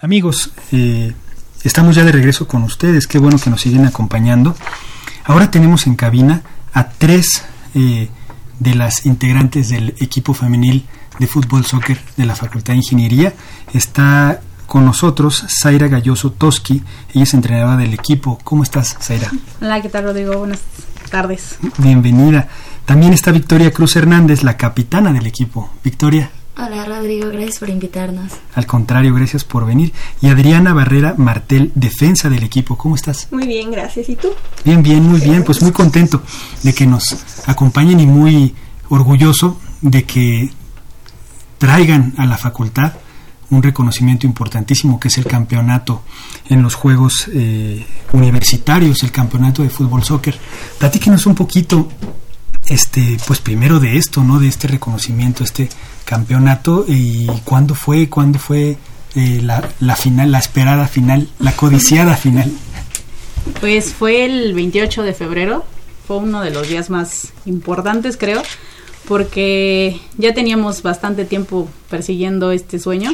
Amigos, 0.00 0.50
eh, 0.72 1.12
estamos 1.62 1.94
ya 1.94 2.02
de 2.02 2.11
regreso 2.11 2.48
con 2.48 2.64
ustedes. 2.64 3.06
Qué 3.06 3.18
bueno 3.18 3.38
que 3.38 3.48
nos 3.48 3.61
siguen 3.61 3.87
acompañando. 3.87 4.56
Ahora 5.22 5.52
tenemos 5.52 5.87
en 5.87 5.94
cabina 5.94 6.42
a 6.72 6.88
tres 6.88 7.44
eh, 7.76 8.09
de 8.59 8.74
las 8.74 9.06
integrantes 9.06 9.68
del 9.68 9.94
equipo 10.00 10.35
femenil 10.35 10.85
de 11.20 11.28
fútbol 11.28 11.64
soccer 11.64 12.00
de 12.16 12.26
la 12.26 12.35
Facultad 12.35 12.72
de 12.72 12.78
Ingeniería. 12.78 13.35
Está 13.72 14.40
con 14.70 14.85
nosotros 14.85 15.44
Zaira 15.48 15.88
Galloso 15.88 16.30
Toski, 16.30 16.80
ella 17.12 17.24
es 17.24 17.35
entrenadora 17.35 17.76
del 17.76 17.92
equipo. 17.92 18.38
¿Cómo 18.44 18.62
estás, 18.62 18.96
Zaira? 19.02 19.28
Hola, 19.61 19.83
¿qué 19.83 19.88
tal, 19.88 20.04
Rodrigo? 20.04 20.38
Buenas 20.38 20.61
tardes. 21.11 21.59
Bienvenida. 21.78 22.46
También 22.85 23.12
está 23.12 23.33
Victoria 23.33 23.72
Cruz 23.72 23.96
Hernández, 23.96 24.44
la 24.44 24.56
capitana 24.56 25.12
del 25.12 25.26
equipo. 25.26 25.70
Victoria. 25.83 26.30
Hola, 26.56 26.85
Rodrigo, 26.85 27.30
gracias 27.30 27.59
por 27.59 27.68
invitarnos. 27.68 28.30
Al 28.54 28.66
contrario, 28.66 29.12
gracias 29.12 29.42
por 29.42 29.66
venir. 29.66 29.92
Y 30.20 30.28
Adriana 30.28 30.72
Barrera 30.72 31.16
Martel, 31.16 31.72
defensa 31.74 32.30
del 32.30 32.44
equipo. 32.44 32.78
¿Cómo 32.78 32.94
estás? 32.94 33.26
Muy 33.33 33.48
bien, 33.48 33.72
gracias. 33.72 34.09
¿Y 34.09 34.14
tú? 34.14 34.28
Bien, 34.64 34.85
bien, 34.85 35.02
muy 35.02 35.20
bien. 35.20 35.42
Pues 35.42 35.62
muy 35.62 35.72
contento 35.72 36.22
de 36.62 36.72
que 36.72 36.87
nos 36.87 37.16
acompañen 37.48 37.98
y 37.98 38.06
muy 38.06 38.54
orgulloso 38.88 39.61
de 39.80 40.04
que 40.04 40.52
traigan 41.59 42.14
a 42.18 42.24
la 42.24 42.38
facultad 42.38 42.92
un 43.50 43.62
reconocimiento 43.62 44.26
importantísimo 44.26 44.98
que 44.98 45.08
es 45.08 45.18
el 45.18 45.26
campeonato 45.26 46.02
en 46.48 46.62
los 46.62 46.74
Juegos 46.74 47.28
eh, 47.32 47.84
Universitarios, 48.12 49.02
el 49.02 49.10
campeonato 49.10 49.62
de 49.62 49.70
fútbol 49.70 50.04
soccer. 50.04 50.38
Platíquenos 50.78 51.26
un 51.26 51.34
poquito, 51.34 51.88
este, 52.66 53.16
pues 53.26 53.40
primero 53.40 53.80
de 53.80 53.96
esto, 53.96 54.22
¿no? 54.22 54.38
De 54.38 54.48
este 54.48 54.68
reconocimiento, 54.68 55.44
este 55.44 55.68
campeonato 56.04 56.84
y 56.86 57.26
cuándo 57.44 57.74
fue, 57.74 58.08
cuándo 58.08 58.38
fue 58.38 58.78
eh, 59.14 59.40
la, 59.42 59.68
la 59.80 59.96
final, 59.96 60.30
la 60.30 60.38
esperada 60.38 60.86
final, 60.86 61.28
la 61.38 61.52
codiciada 61.52 62.16
final. 62.16 62.50
Pues 63.60 63.92
fue 63.92 64.24
el 64.24 64.54
28 64.54 65.02
de 65.02 65.12
febrero, 65.12 65.64
fue 66.06 66.18
uno 66.18 66.40
de 66.40 66.50
los 66.50 66.68
días 66.68 66.90
más 66.90 67.32
importantes, 67.46 68.16
creo, 68.16 68.42
porque 69.08 70.00
ya 70.18 70.34
teníamos 70.34 70.82
bastante 70.82 71.24
tiempo 71.24 71.68
persiguiendo 71.88 72.52
este 72.52 72.78
sueño 72.78 73.12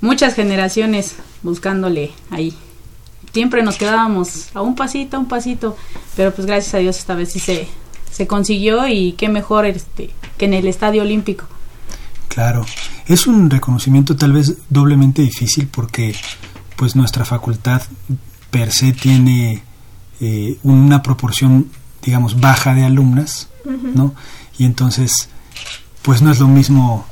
muchas 0.00 0.34
generaciones 0.34 1.16
buscándole 1.42 2.12
ahí. 2.30 2.54
Siempre 3.32 3.62
nos 3.62 3.76
quedábamos 3.76 4.48
a 4.54 4.62
un 4.62 4.74
pasito, 4.74 5.16
a 5.16 5.20
un 5.20 5.28
pasito, 5.28 5.76
pero 6.16 6.34
pues 6.34 6.46
gracias 6.46 6.74
a 6.74 6.78
Dios 6.78 6.98
esta 6.98 7.14
vez 7.14 7.32
sí 7.32 7.38
se, 7.38 7.68
se 8.10 8.26
consiguió 8.26 8.88
y 8.88 9.12
qué 9.12 9.28
mejor 9.28 9.66
este, 9.66 10.10
que 10.36 10.46
en 10.46 10.54
el 10.54 10.66
Estadio 10.66 11.02
Olímpico. 11.02 11.46
Claro, 12.28 12.64
es 13.06 13.26
un 13.26 13.50
reconocimiento 13.50 14.16
tal 14.16 14.32
vez 14.32 14.58
doblemente 14.68 15.22
difícil 15.22 15.66
porque 15.66 16.14
pues 16.76 16.94
nuestra 16.94 17.24
facultad 17.24 17.82
per 18.50 18.72
se 18.72 18.92
tiene 18.92 19.62
eh, 20.20 20.58
una 20.62 21.02
proporción, 21.02 21.68
digamos, 22.02 22.40
baja 22.40 22.74
de 22.74 22.84
alumnas, 22.84 23.48
¿no? 23.94 24.14
Y 24.56 24.64
entonces, 24.64 25.28
pues 26.02 26.22
no 26.22 26.30
es 26.30 26.38
lo 26.38 26.48
mismo 26.48 27.06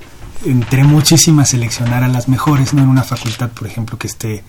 entre 0.44 0.84
muchísimas 0.84 1.50
seleccionar 1.50 2.04
a 2.04 2.08
las 2.08 2.28
mejores, 2.28 2.74
¿no? 2.74 2.82
En 2.82 2.88
una 2.88 3.02
facultad, 3.02 3.50
por 3.50 3.66
ejemplo, 3.66 3.98
que 3.98 4.06
esté, 4.06 4.44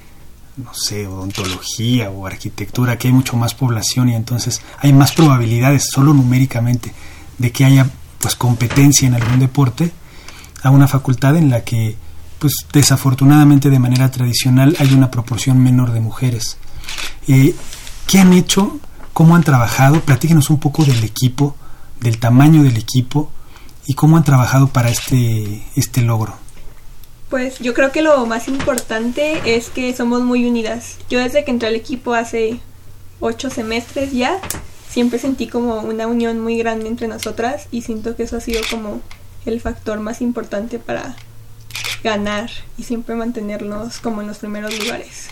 no 0.57 0.73
sé, 0.73 1.07
odontología 1.07 2.09
o 2.09 2.27
arquitectura, 2.27 2.97
que 2.97 3.07
hay 3.07 3.13
mucho 3.13 3.37
más 3.37 3.53
población 3.53 4.09
y 4.09 4.15
entonces 4.15 4.61
hay 4.79 4.93
más 4.93 5.13
probabilidades, 5.13 5.89
solo 5.89 6.13
numéricamente, 6.13 6.93
de 7.37 7.51
que 7.51 7.65
haya 7.65 7.89
pues 8.19 8.35
competencia 8.35 9.07
en 9.07 9.13
algún 9.13 9.39
deporte, 9.39 9.91
a 10.63 10.69
una 10.69 10.87
facultad 10.87 11.37
en 11.37 11.49
la 11.49 11.63
que 11.63 11.95
pues 12.39 12.53
desafortunadamente 12.71 13.69
de 13.69 13.79
manera 13.79 14.11
tradicional 14.11 14.75
hay 14.79 14.93
una 14.93 15.09
proporción 15.09 15.59
menor 15.59 15.91
de 15.91 16.01
mujeres. 16.01 16.57
Eh, 17.27 17.55
¿Qué 18.05 18.19
han 18.19 18.33
hecho? 18.33 18.79
¿Cómo 19.13 19.35
han 19.35 19.43
trabajado? 19.43 20.01
Platíquenos 20.01 20.49
un 20.49 20.59
poco 20.59 20.85
del 20.85 21.03
equipo, 21.03 21.55
del 21.99 22.19
tamaño 22.19 22.63
del 22.63 22.77
equipo 22.77 23.31
y 23.87 23.93
cómo 23.93 24.17
han 24.17 24.23
trabajado 24.23 24.67
para 24.67 24.89
este, 24.89 25.63
este 25.75 26.01
logro. 26.01 26.35
Pues 27.29 27.59
yo 27.59 27.73
creo 27.73 27.91
que 27.91 28.01
lo 28.01 28.25
más 28.25 28.47
importante 28.47 29.55
es 29.55 29.69
que 29.69 29.95
somos 29.95 30.21
muy 30.21 30.45
unidas. 30.45 30.97
Yo 31.09 31.19
desde 31.19 31.43
que 31.43 31.51
entré 31.51 31.69
al 31.69 31.75
equipo 31.75 32.13
hace 32.13 32.59
ocho 33.19 33.49
semestres 33.49 34.11
ya, 34.11 34.39
siempre 34.89 35.19
sentí 35.19 35.47
como 35.47 35.81
una 35.81 36.07
unión 36.07 36.39
muy 36.39 36.57
grande 36.57 36.87
entre 36.87 37.07
nosotras 37.07 37.67
y 37.71 37.81
siento 37.81 38.15
que 38.15 38.23
eso 38.23 38.37
ha 38.37 38.41
sido 38.41 38.61
como 38.69 39.01
el 39.45 39.59
factor 39.61 39.99
más 39.99 40.21
importante 40.21 40.79
para 40.79 41.15
ganar 42.03 42.49
y 42.77 42.83
siempre 42.83 43.15
mantenernos 43.15 43.99
como 43.99 44.21
en 44.21 44.27
los 44.27 44.37
primeros 44.37 44.77
lugares. 44.77 45.29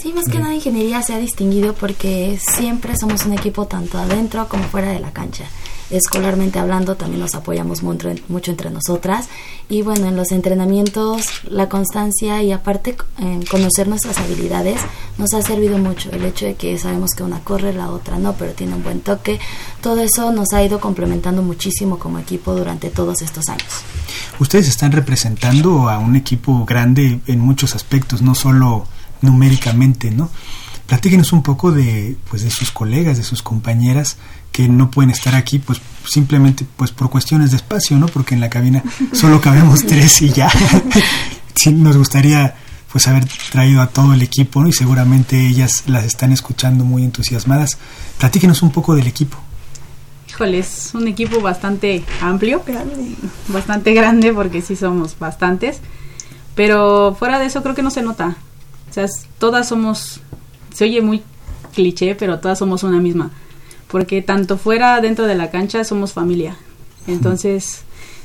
Sí, 0.00 0.12
más 0.12 0.24
que 0.26 0.38
nada 0.38 0.54
ingeniería 0.54 1.02
se 1.02 1.14
ha 1.14 1.18
distinguido 1.18 1.74
porque 1.74 2.38
siempre 2.40 2.96
somos 2.96 3.26
un 3.26 3.34
equipo 3.34 3.66
tanto 3.66 3.98
adentro 3.98 4.48
como 4.48 4.64
fuera 4.64 4.90
de 4.90 5.00
la 5.00 5.12
cancha. 5.12 5.44
Escolarmente 5.92 6.58
hablando 6.58 6.96
también 6.96 7.20
nos 7.20 7.34
apoyamos 7.34 7.82
mucho, 7.82 8.08
entre 8.50 8.70
nosotras 8.70 9.26
y 9.68 9.82
bueno, 9.82 10.08
en 10.08 10.16
los 10.16 10.32
entrenamientos 10.32 11.26
la 11.44 11.68
constancia 11.68 12.42
y 12.42 12.50
aparte 12.50 12.96
en 13.18 13.44
conocer 13.44 13.88
nuestras 13.88 14.16
habilidades 14.16 14.80
nos 15.18 15.34
ha 15.34 15.42
servido 15.42 15.76
mucho. 15.76 16.10
El 16.10 16.24
hecho 16.24 16.46
de 16.46 16.54
que 16.54 16.78
sabemos 16.78 17.10
que 17.10 17.22
una 17.22 17.40
corre, 17.40 17.74
la 17.74 17.90
otra 17.90 18.18
no, 18.18 18.32
pero 18.32 18.52
tiene 18.52 18.74
un 18.74 18.82
buen 18.82 19.00
toque, 19.02 19.38
todo 19.82 20.00
eso 20.00 20.32
nos 20.32 20.54
ha 20.54 20.64
ido 20.64 20.80
complementando 20.80 21.42
muchísimo 21.42 21.98
como 21.98 22.18
equipo 22.18 22.54
durante 22.54 22.88
todos 22.88 23.20
estos 23.20 23.50
años. 23.50 23.68
Ustedes 24.40 24.68
están 24.68 24.92
representando 24.92 25.90
a 25.90 25.98
un 25.98 26.16
equipo 26.16 26.64
grande 26.64 27.20
en 27.26 27.38
muchos 27.38 27.74
aspectos, 27.74 28.22
no 28.22 28.34
solo 28.34 28.86
numéricamente, 29.20 30.10
¿no? 30.10 30.30
Platíquenos 30.86 31.32
un 31.32 31.42
poco 31.42 31.70
de, 31.70 32.16
pues, 32.28 32.42
de 32.42 32.50
sus 32.50 32.70
colegas, 32.70 33.16
de 33.16 33.22
sus 33.22 33.42
compañeras 33.42 34.16
que 34.52 34.68
no 34.68 34.90
pueden 34.90 35.10
estar 35.10 35.34
aquí, 35.34 35.58
pues 35.58 35.80
simplemente 36.04 36.66
pues 36.76 36.90
por 36.90 37.10
cuestiones 37.10 37.50
de 37.50 37.56
espacio, 37.56 37.98
¿no? 37.98 38.06
Porque 38.06 38.34
en 38.34 38.40
la 38.40 38.50
cabina 38.50 38.82
solo 39.12 39.40
cabemos 39.40 39.80
tres 39.86 40.22
y 40.22 40.30
ya. 40.30 40.50
sí, 41.54 41.72
nos 41.72 41.96
gustaría 41.96 42.54
pues 42.92 43.08
haber 43.08 43.24
traído 43.50 43.80
a 43.80 43.86
todo 43.86 44.12
el 44.12 44.20
equipo, 44.20 44.62
¿no? 44.62 44.68
Y 44.68 44.72
seguramente 44.72 45.48
ellas 45.48 45.84
las 45.86 46.04
están 46.04 46.30
escuchando 46.30 46.84
muy 46.84 47.04
entusiasmadas. 47.04 47.78
Platíquenos 48.18 48.62
un 48.62 48.70
poco 48.70 48.94
del 48.94 49.06
equipo. 49.06 49.38
Híjole, 50.28 50.58
es 50.58 50.90
un 50.94 51.08
equipo 51.08 51.40
bastante 51.40 52.04
amplio, 52.20 52.62
grande. 52.66 53.16
bastante 53.48 53.94
grande 53.94 54.32
porque 54.32 54.60
sí 54.60 54.76
somos 54.76 55.18
bastantes, 55.18 55.80
pero 56.54 57.16
fuera 57.18 57.38
de 57.38 57.46
eso 57.46 57.62
creo 57.62 57.74
que 57.74 57.82
no 57.82 57.90
se 57.90 58.02
nota. 58.02 58.36
O 58.90 58.92
sea, 58.92 59.06
todas 59.38 59.68
somos, 59.68 60.20
se 60.74 60.84
oye 60.84 61.00
muy 61.00 61.22
cliché, 61.74 62.14
pero 62.14 62.40
todas 62.40 62.58
somos 62.58 62.82
una 62.82 63.00
misma. 63.00 63.30
Porque 63.92 64.22
tanto 64.22 64.56
fuera, 64.56 65.00
dentro 65.00 65.26
de 65.26 65.36
la 65.36 65.50
cancha, 65.50 65.84
somos 65.84 66.12
familia. 66.12 66.56
Entonces, 67.06 67.84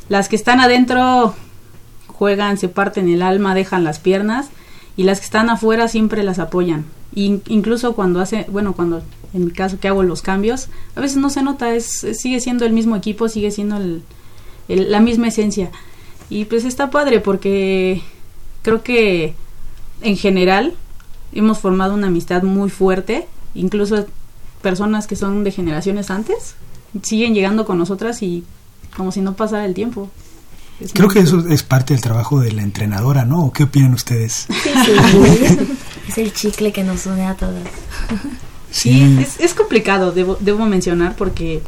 las 0.10 0.30
que 0.30 0.36
están 0.36 0.60
adentro 0.60 1.36
juegan, 2.08 2.58
se 2.58 2.70
parten 2.70 3.10
el 3.10 3.22
alma, 3.22 3.54
dejan 3.54 3.84
las 3.84 4.00
piernas. 4.00 4.50
Y 4.96 5.04
las 5.04 5.20
que 5.20 5.26
están 5.26 5.52
afuera 5.52 5.88
siempre 5.88 6.24
las 6.24 6.40
apoyan. 6.40 6.86
incluso 7.14 7.94
cuando 7.94 8.20
hace, 8.20 8.48
bueno, 8.50 8.74
cuando 8.74 9.04
en 9.34 9.46
mi 9.46 9.52
caso 9.52 9.80
que 9.80 9.88
hago 9.88 10.04
los 10.04 10.22
cambios, 10.22 10.70
a 10.96 11.02
veces 11.02 11.18
no 11.18 11.30
se 11.30 11.44
nota, 11.44 11.76
es, 11.76 12.06
sigue 12.14 12.40
siendo 12.40 12.66
el 12.66 12.74
mismo 12.74 12.96
equipo, 12.96 13.28
sigue 13.28 13.52
siendo 13.52 13.78
la 14.68 15.00
misma 15.00 15.28
esencia. 15.28 15.70
Y 16.30 16.46
pues 16.46 16.66
está 16.66 16.90
padre 16.90 17.20
porque 17.20 18.02
creo 18.62 18.84
que 18.84 19.34
en 20.02 20.18
general 20.18 20.74
hemos 21.34 21.60
formado 21.60 21.94
una 21.94 22.08
amistad 22.08 22.44
muy 22.44 22.70
fuerte, 22.70 23.28
incluso 23.54 24.06
personas 24.68 25.08
que 25.08 25.16
son 25.16 25.46
de 25.46 25.52
generaciones 25.52 26.12
antes 26.12 26.56
siguen 27.02 27.34
llegando 27.34 27.66
con 27.66 27.78
nosotras 27.78 28.22
y 28.22 28.44
como 28.98 29.14
si 29.14 29.22
no 29.22 29.34
pasara 29.34 29.64
el 29.64 29.74
tiempo. 29.74 30.10
Creo 30.94 31.08
que 31.08 31.20
eso 31.20 31.48
es 31.48 31.64
parte 31.64 31.94
del 31.94 32.04
trabajo 32.04 32.42
de 32.42 32.52
la 32.52 32.64
entrenadora, 32.64 33.24
¿no? 33.24 33.46
¿O 33.46 33.54
qué 33.54 33.64
opinan 33.64 33.94
ustedes? 33.94 34.46
Sí, 34.86 35.68
es 36.10 36.18
el 36.18 36.34
chicle 36.34 36.74
que 36.74 36.84
nos 36.84 37.06
une 37.06 37.26
a 37.26 37.36
todas. 37.36 37.64
Sí, 38.70 39.18
es, 39.22 39.40
es, 39.40 39.54
complicado, 39.54 40.12
debo, 40.12 40.38
debo 40.42 40.66
mencionar, 40.66 41.16
porque 41.16 41.62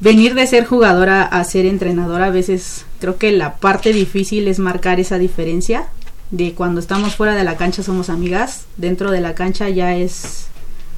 venir 0.00 0.34
de 0.34 0.46
ser 0.46 0.64
jugadora 0.64 1.24
a 1.24 1.44
ser 1.44 1.66
entrenadora 1.66 2.26
a 2.26 2.30
veces 2.30 2.86
creo 3.00 3.18
que 3.18 3.32
la 3.32 3.56
parte 3.56 3.92
difícil 3.92 4.48
es 4.48 4.58
marcar 4.58 4.98
esa 4.98 5.18
diferencia 5.18 5.88
de 6.30 6.54
cuando 6.54 6.80
estamos 6.80 7.16
fuera 7.16 7.34
de 7.34 7.44
la 7.44 7.58
cancha 7.58 7.82
somos 7.82 8.08
amigas, 8.08 8.64
dentro 8.78 9.10
de 9.10 9.20
la 9.20 9.34
cancha 9.34 9.68
ya 9.68 9.94
es 9.94 10.46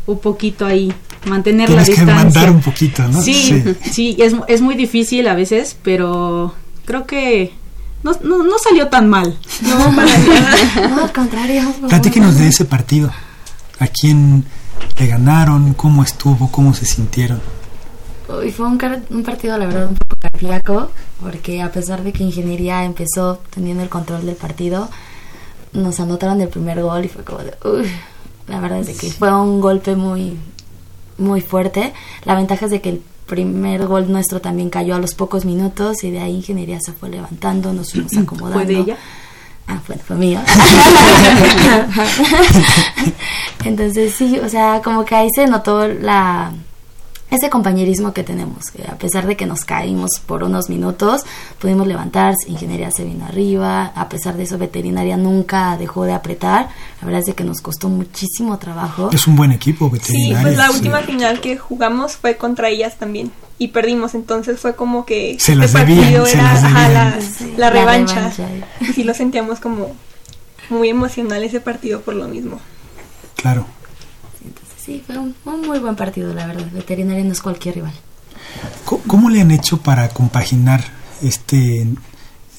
un 0.07 0.19
poquito 0.19 0.67
ahí 0.67 0.93
mantener 1.27 1.71
la 1.71 1.85
distancia. 1.85 2.05
que 2.05 2.12
mandar 2.12 2.51
un 2.51 2.61
poquito, 2.61 3.07
¿no? 3.09 3.23
Sí, 3.23 3.64
sí, 3.90 4.17
es, 4.19 4.35
es, 4.49 4.61
muy 4.61 4.75
difícil 4.75 5.27
a 5.29 5.35
veces, 5.35 5.77
pero 5.83 6.55
creo 6.85 7.07
que 7.07 7.53
no, 8.03 8.12
no, 8.23 8.45
no 8.45 8.59
salió 8.59 8.88
tan 8.88 9.09
mal. 9.09 9.38
No, 9.62 9.97
para 9.97 10.19
nada. 10.19 10.88
No, 10.88 11.05
al 11.05 11.12
contrario. 11.12 11.62
Platíquenos 11.88 12.38
de 12.38 12.49
ese 12.49 12.64
partido. 12.64 13.11
¿A 13.79 13.87
quién 13.88 14.45
le 14.99 15.07
ganaron? 15.07 15.75
¿Cómo 15.75 16.03
estuvo? 16.03 16.51
¿Cómo 16.51 16.75
se 16.75 16.85
sintieron? 16.85 17.40
Uy, 18.29 18.51
fue 18.51 18.67
un, 18.67 18.79
un 19.11 19.23
partido, 19.23 19.59
la 19.59 19.67
verdad, 19.67 19.88
un 19.88 19.97
poco 19.97 20.17
cardíaco, 20.19 20.90
porque 21.21 21.62
a 21.62 21.71
pesar 21.73 22.03
de 22.03 22.12
que 22.12 22.23
Ingeniería 22.23 22.85
empezó 22.85 23.40
teniendo 23.51 23.83
el 23.83 23.88
control 23.88 24.25
del 24.25 24.37
partido, 24.37 24.88
nos 25.73 26.01
anotaron 26.01 26.40
el 26.40 26.49
primer 26.49 26.81
gol 26.83 27.05
y 27.05 27.09
fue 27.09 27.25
como 27.25 27.40
de, 27.40 27.55
uy, 27.64 27.87
la 28.46 28.61
verdad 28.61 28.80
es 28.80 28.98
que 28.98 29.11
fue 29.11 29.35
un 29.35 29.61
golpe 29.61 29.96
muy, 29.96 30.37
muy 31.18 31.40
fuerte. 31.40 31.92
La 32.24 32.35
ventaja 32.35 32.66
es 32.66 32.70
de 32.70 32.80
que 32.80 32.90
el 32.90 33.02
primer 33.26 33.87
gol 33.87 34.12
nuestro 34.12 34.40
también 34.40 34.70
cayó 34.70 34.94
a 34.94 34.98
los 34.98 35.14
pocos 35.14 35.44
minutos 35.44 36.04
y 36.04 36.11
de 36.11 36.20
ahí 36.20 36.37
Ingeniería 36.37 36.78
se 36.80 36.92
fue 36.92 37.09
levantando, 37.09 37.72
nos 37.72 37.92
fuimos 37.92 38.16
acomodando. 38.16 38.61
¿Fue 38.61 38.66
de 38.66 38.80
ella? 38.80 38.96
Ah, 39.66 39.80
bueno, 39.87 40.02
fue 40.07 40.16
mío. 40.16 40.40
Entonces 43.64 44.14
sí, 44.14 44.38
o 44.38 44.48
sea, 44.48 44.83
como 44.85 45.07
que 45.07 45.14
ahí 45.14 45.28
se 45.35 45.46
notó 45.46 45.88
la 45.88 46.52
ese 47.30 47.50
compañerismo 47.50 48.12
que 48.12 48.22
tenemos, 48.22 48.66
que 48.66 48.82
a 48.82 48.96
pesar 48.96 49.26
de 49.26 49.37
que 49.37 49.46
nos 49.46 49.64
caímos 49.64 50.20
por 50.24 50.44
unos 50.44 50.68
minutos, 50.68 51.22
pudimos 51.58 51.87
levantar, 51.87 52.34
ingeniería 52.46 52.90
se 52.90 53.04
vino 53.04 53.24
arriba, 53.24 53.92
a 53.94 54.08
pesar 54.08 54.37
de 54.37 54.44
eso 54.44 54.58
veterinaria 54.58 55.16
nunca 55.16 55.76
dejó 55.76 56.04
de 56.04 56.12
apretar, 56.12 56.68
la 57.00 57.06
verdad 57.06 57.20
es 57.20 57.26
de 57.26 57.34
que 57.34 57.44
nos 57.44 57.60
costó 57.60 57.88
muchísimo 57.88 58.58
trabajo. 58.58 59.10
Es 59.12 59.26
un 59.26 59.37
buen 59.37 59.52
equipo 59.52 59.90
veterinaria. 59.90 60.37
Sí, 60.38 60.42
pues 60.42 60.56
la 60.56 60.70
última 60.70 61.00
final 61.00 61.40
que 61.40 61.56
jugamos 61.56 62.16
fue 62.16 62.37
contra 62.37 62.68
ellas 62.68 62.96
también 62.98 63.32
y 63.58 63.68
perdimos, 63.68 64.14
entonces 64.14 64.60
fue 64.60 64.74
como 64.74 65.06
que 65.06 65.37
se 65.38 65.54
las 65.54 65.72
partido 65.72 66.26
era 66.26 67.18
la, 67.56 67.70
revancha. 67.70 68.32
Y 68.80 68.92
sí 68.92 69.04
lo 69.04 69.14
sentíamos 69.14 69.60
como 69.60 69.94
muy 70.70 70.88
emocional 70.88 71.42
ese 71.42 71.60
partido 71.60 72.00
por 72.00 72.14
lo 72.14 72.26
mismo. 72.28 72.60
Claro. 73.37 73.66
Sí, 74.85 75.03
fue 75.07 75.18
un, 75.18 75.35
muy 75.66 75.79
buen 75.79 75.97
partido, 75.97 76.35
la 76.35 76.47
verdad. 76.47 76.66
Veterinaria 76.73 77.25
no 77.25 77.33
es 77.33 77.40
cualquier 77.40 77.77
rival. 77.77 77.94
¿Cómo, 79.07 79.31
le 79.31 79.40
han 79.40 79.51
hecho 79.51 79.79
para 79.79 80.09
compaginar 80.11 80.85
este, 81.23 81.87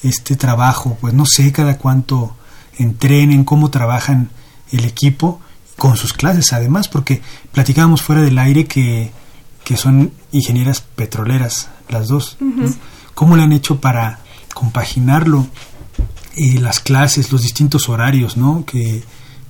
este 0.02 0.36
trabajo? 0.36 0.98
Pues 1.00 1.14
no 1.14 1.24
sé 1.24 1.52
cada 1.52 1.78
cuánto 1.78 2.36
entrenen, 2.78 3.44
cómo 3.44 3.70
trabajan 3.70 4.30
el 4.72 4.84
equipo 4.84 5.40
con 5.76 5.96
sus 5.96 6.12
clases, 6.12 6.52
además, 6.52 6.88
porque 6.88 7.22
platicábamos 7.52 8.02
fuera 8.02 8.22
del 8.22 8.38
aire 8.38 8.64
que, 8.64 9.12
que 9.64 9.76
son 9.76 10.10
ingenieras 10.32 10.80
petroleras, 10.80 11.68
las 11.88 12.08
dos. 12.08 12.38
¿Cómo 13.14 13.36
le 13.36 13.44
han 13.44 13.52
hecho 13.52 13.80
para 13.80 14.18
compaginarlo? 14.52 15.46
y 16.36 16.58
las 16.58 16.80
clases, 16.80 17.32
los 17.32 17.42
distintos 17.42 17.88
horarios, 17.88 18.36
¿no? 18.36 18.64
Que, 18.66 19.02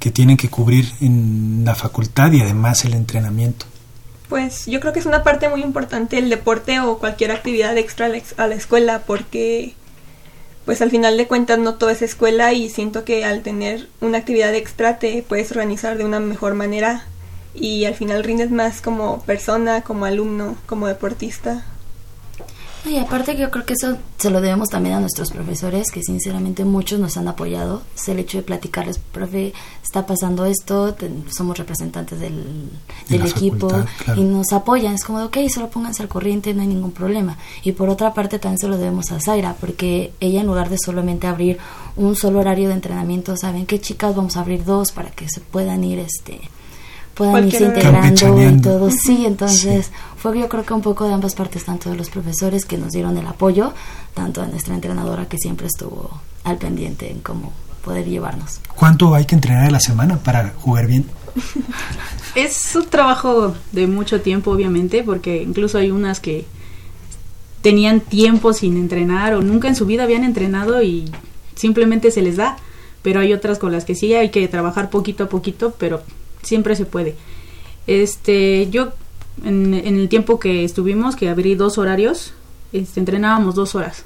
que 0.06 0.12
tienen 0.12 0.36
que 0.36 0.48
cubrir 0.48 0.88
en 1.00 1.62
la 1.64 1.74
facultad 1.74 2.30
y 2.30 2.40
además 2.40 2.84
el 2.84 2.94
entrenamiento? 2.94 3.66
Pues 4.28 4.66
yo 4.66 4.78
creo 4.78 4.92
que 4.92 5.00
es 5.00 5.06
una 5.06 5.24
parte 5.24 5.48
muy 5.48 5.62
importante 5.62 6.16
el 6.16 6.30
deporte 6.30 6.78
o 6.78 6.98
cualquier 6.98 7.32
actividad 7.32 7.76
extra 7.76 8.06
a 8.36 8.46
la 8.46 8.54
escuela 8.54 9.02
porque 9.04 9.74
pues 10.64 10.80
al 10.80 10.92
final 10.92 11.16
de 11.16 11.26
cuentas 11.26 11.58
no 11.58 11.74
todo 11.74 11.90
es 11.90 12.02
escuela 12.02 12.52
y 12.52 12.70
siento 12.70 13.02
que 13.02 13.24
al 13.24 13.42
tener 13.42 13.88
una 14.00 14.18
actividad 14.18 14.54
extra 14.54 15.00
te 15.00 15.24
puedes 15.28 15.50
organizar 15.50 15.98
de 15.98 16.04
una 16.04 16.20
mejor 16.20 16.54
manera 16.54 17.02
y 17.52 17.84
al 17.84 17.96
final 17.96 18.22
rindes 18.22 18.52
más 18.52 18.80
como 18.80 19.22
persona, 19.22 19.82
como 19.82 20.04
alumno, 20.04 20.56
como 20.66 20.86
deportista. 20.86 21.64
Y 22.88 22.98
aparte 22.98 23.34
que 23.34 23.42
yo 23.42 23.50
creo 23.50 23.64
que 23.64 23.72
eso 23.72 23.96
se 24.16 24.30
lo 24.30 24.40
debemos 24.40 24.68
también 24.68 24.94
a 24.94 25.00
nuestros 25.00 25.32
profesores, 25.32 25.90
que 25.90 26.02
sinceramente 26.02 26.64
muchos 26.64 27.00
nos 27.00 27.16
han 27.16 27.26
apoyado. 27.26 27.82
Es 27.96 28.08
el 28.08 28.20
hecho 28.20 28.38
de 28.38 28.44
platicarles, 28.44 28.98
profe, 28.98 29.52
está 29.82 30.06
pasando 30.06 30.44
esto, 30.44 30.96
somos 31.28 31.58
representantes 31.58 32.20
del, 32.20 32.70
del 33.08 33.26
equipo 33.26 33.68
y 34.14 34.20
nos 34.22 34.52
apoyan. 34.52 34.94
Es 34.94 35.04
como, 35.04 35.24
ok, 35.24 35.38
solo 35.52 35.68
pónganse 35.68 36.02
al 36.02 36.08
corriente, 36.08 36.54
no 36.54 36.62
hay 36.62 36.68
ningún 36.68 36.92
problema. 36.92 37.36
Y 37.64 37.72
por 37.72 37.88
otra 37.88 38.14
parte 38.14 38.38
también 38.38 38.58
se 38.58 38.68
lo 38.68 38.78
debemos 38.78 39.10
a 39.10 39.20
Zaira, 39.20 39.56
porque 39.60 40.12
ella 40.20 40.40
en 40.40 40.46
lugar 40.46 40.70
de 40.70 40.78
solamente 40.78 41.26
abrir 41.26 41.58
un 41.96 42.14
solo 42.14 42.38
horario 42.38 42.68
de 42.68 42.74
entrenamiento, 42.74 43.36
saben 43.36 43.66
que 43.66 43.80
chicas 43.80 44.14
vamos 44.14 44.36
a 44.36 44.40
abrir 44.40 44.64
dos 44.64 44.92
para 44.92 45.10
que 45.10 45.28
se 45.28 45.40
puedan 45.40 45.82
ir 45.82 45.98
este 45.98 46.40
puedan 47.16 47.46
irse 47.46 47.64
integrando 47.64 48.50
y 48.50 48.60
todo. 48.60 48.90
Sí, 48.90 49.24
entonces 49.24 49.90
fue 50.18 50.38
yo 50.38 50.48
creo 50.48 50.64
que 50.64 50.74
un 50.74 50.82
poco 50.82 51.08
de 51.08 51.14
ambas 51.14 51.34
partes, 51.34 51.64
tanto 51.64 51.90
de 51.90 51.96
los 51.96 52.10
profesores 52.10 52.66
que 52.66 52.76
nos 52.76 52.92
dieron 52.92 53.16
el 53.16 53.26
apoyo, 53.26 53.72
tanto 54.14 54.42
de 54.42 54.48
nuestra 54.48 54.74
entrenadora 54.74 55.26
que 55.26 55.38
siempre 55.38 55.66
estuvo 55.66 56.20
al 56.44 56.58
pendiente 56.58 57.10
en 57.10 57.20
cómo 57.20 57.52
poder 57.82 58.06
llevarnos. 58.06 58.60
¿Cuánto 58.74 59.14
hay 59.14 59.24
que 59.24 59.34
entrenar 59.34 59.66
a 59.66 59.70
la 59.70 59.80
semana 59.80 60.18
para 60.18 60.50
jugar 60.58 60.86
bien? 60.86 61.06
es 62.34 62.76
un 62.76 62.86
trabajo 62.86 63.54
de 63.72 63.86
mucho 63.86 64.20
tiempo, 64.20 64.50
obviamente, 64.50 65.02
porque 65.02 65.42
incluso 65.42 65.78
hay 65.78 65.90
unas 65.90 66.20
que 66.20 66.46
tenían 67.62 68.00
tiempo 68.00 68.52
sin 68.52 68.76
entrenar 68.76 69.34
o 69.34 69.42
nunca 69.42 69.68
en 69.68 69.74
su 69.74 69.86
vida 69.86 70.02
habían 70.02 70.22
entrenado 70.22 70.82
y 70.82 71.10
simplemente 71.54 72.10
se 72.10 72.20
les 72.20 72.36
da. 72.36 72.58
Pero 73.00 73.20
hay 73.20 73.32
otras 73.32 73.58
con 73.58 73.72
las 73.72 73.84
que 73.84 73.94
sí 73.94 74.12
hay 74.14 74.30
que 74.30 74.46
trabajar 74.48 74.90
poquito 74.90 75.24
a 75.24 75.28
poquito, 75.28 75.74
pero 75.78 76.02
siempre 76.46 76.76
se 76.76 76.86
puede. 76.86 77.16
Este, 77.86 78.68
yo 78.70 78.92
en, 79.44 79.74
el 79.74 80.08
tiempo 80.08 80.38
que 80.38 80.64
estuvimos, 80.64 81.16
que 81.16 81.28
abrí 81.28 81.54
dos 81.54 81.78
horarios, 81.78 82.32
este, 82.72 83.00
entrenábamos 83.00 83.54
dos 83.54 83.74
horas. 83.74 84.04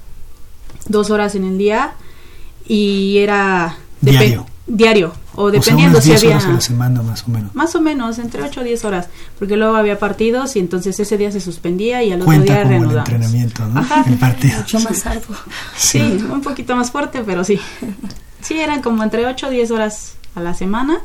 Dos 0.88 1.10
horas 1.10 1.34
en 1.34 1.44
el 1.44 1.58
día 1.58 1.92
y 2.66 3.18
era... 3.18 3.76
Diario. 4.00 4.46
Diario. 4.66 5.12
O 5.34 5.50
dependiendo 5.50 6.00
si 6.00 6.12
había... 6.12 6.30
horas 6.30 6.46
a 6.46 6.52
la 6.52 6.60
semana 6.60 7.02
más 7.02 7.24
o 7.26 7.30
menos. 7.30 7.54
Más 7.54 7.74
o 7.74 7.80
menos, 7.80 8.18
entre 8.18 8.42
8 8.42 8.60
o 8.60 8.64
10 8.64 8.84
horas. 8.84 9.08
Porque 9.38 9.56
luego 9.56 9.76
había 9.76 9.98
partidos 9.98 10.56
y 10.56 10.60
entonces 10.60 10.98
ese 10.98 11.18
día 11.18 11.30
se 11.32 11.40
suspendía 11.40 12.02
y 12.02 12.12
al 12.12 12.22
otro 12.22 12.32
día 12.40 12.62
como 12.62 12.90
el 12.90 12.98
entrenamiento, 12.98 13.66
¿no? 13.66 13.84
El 14.06 14.16
partido. 14.16 14.58
Mucho 14.58 14.80
más 14.80 15.06
arduo. 15.06 15.36
Sí. 15.76 15.98
sí, 15.98 16.24
un 16.30 16.40
poquito 16.40 16.76
más 16.76 16.90
fuerte, 16.90 17.22
pero 17.24 17.44
sí. 17.44 17.60
Sí, 18.40 18.58
eran 18.58 18.80
como 18.80 19.02
entre 19.02 19.26
8 19.26 19.48
o 19.48 19.50
10 19.50 19.70
horas 19.70 20.14
a 20.34 20.40
la 20.40 20.54
semana 20.54 21.00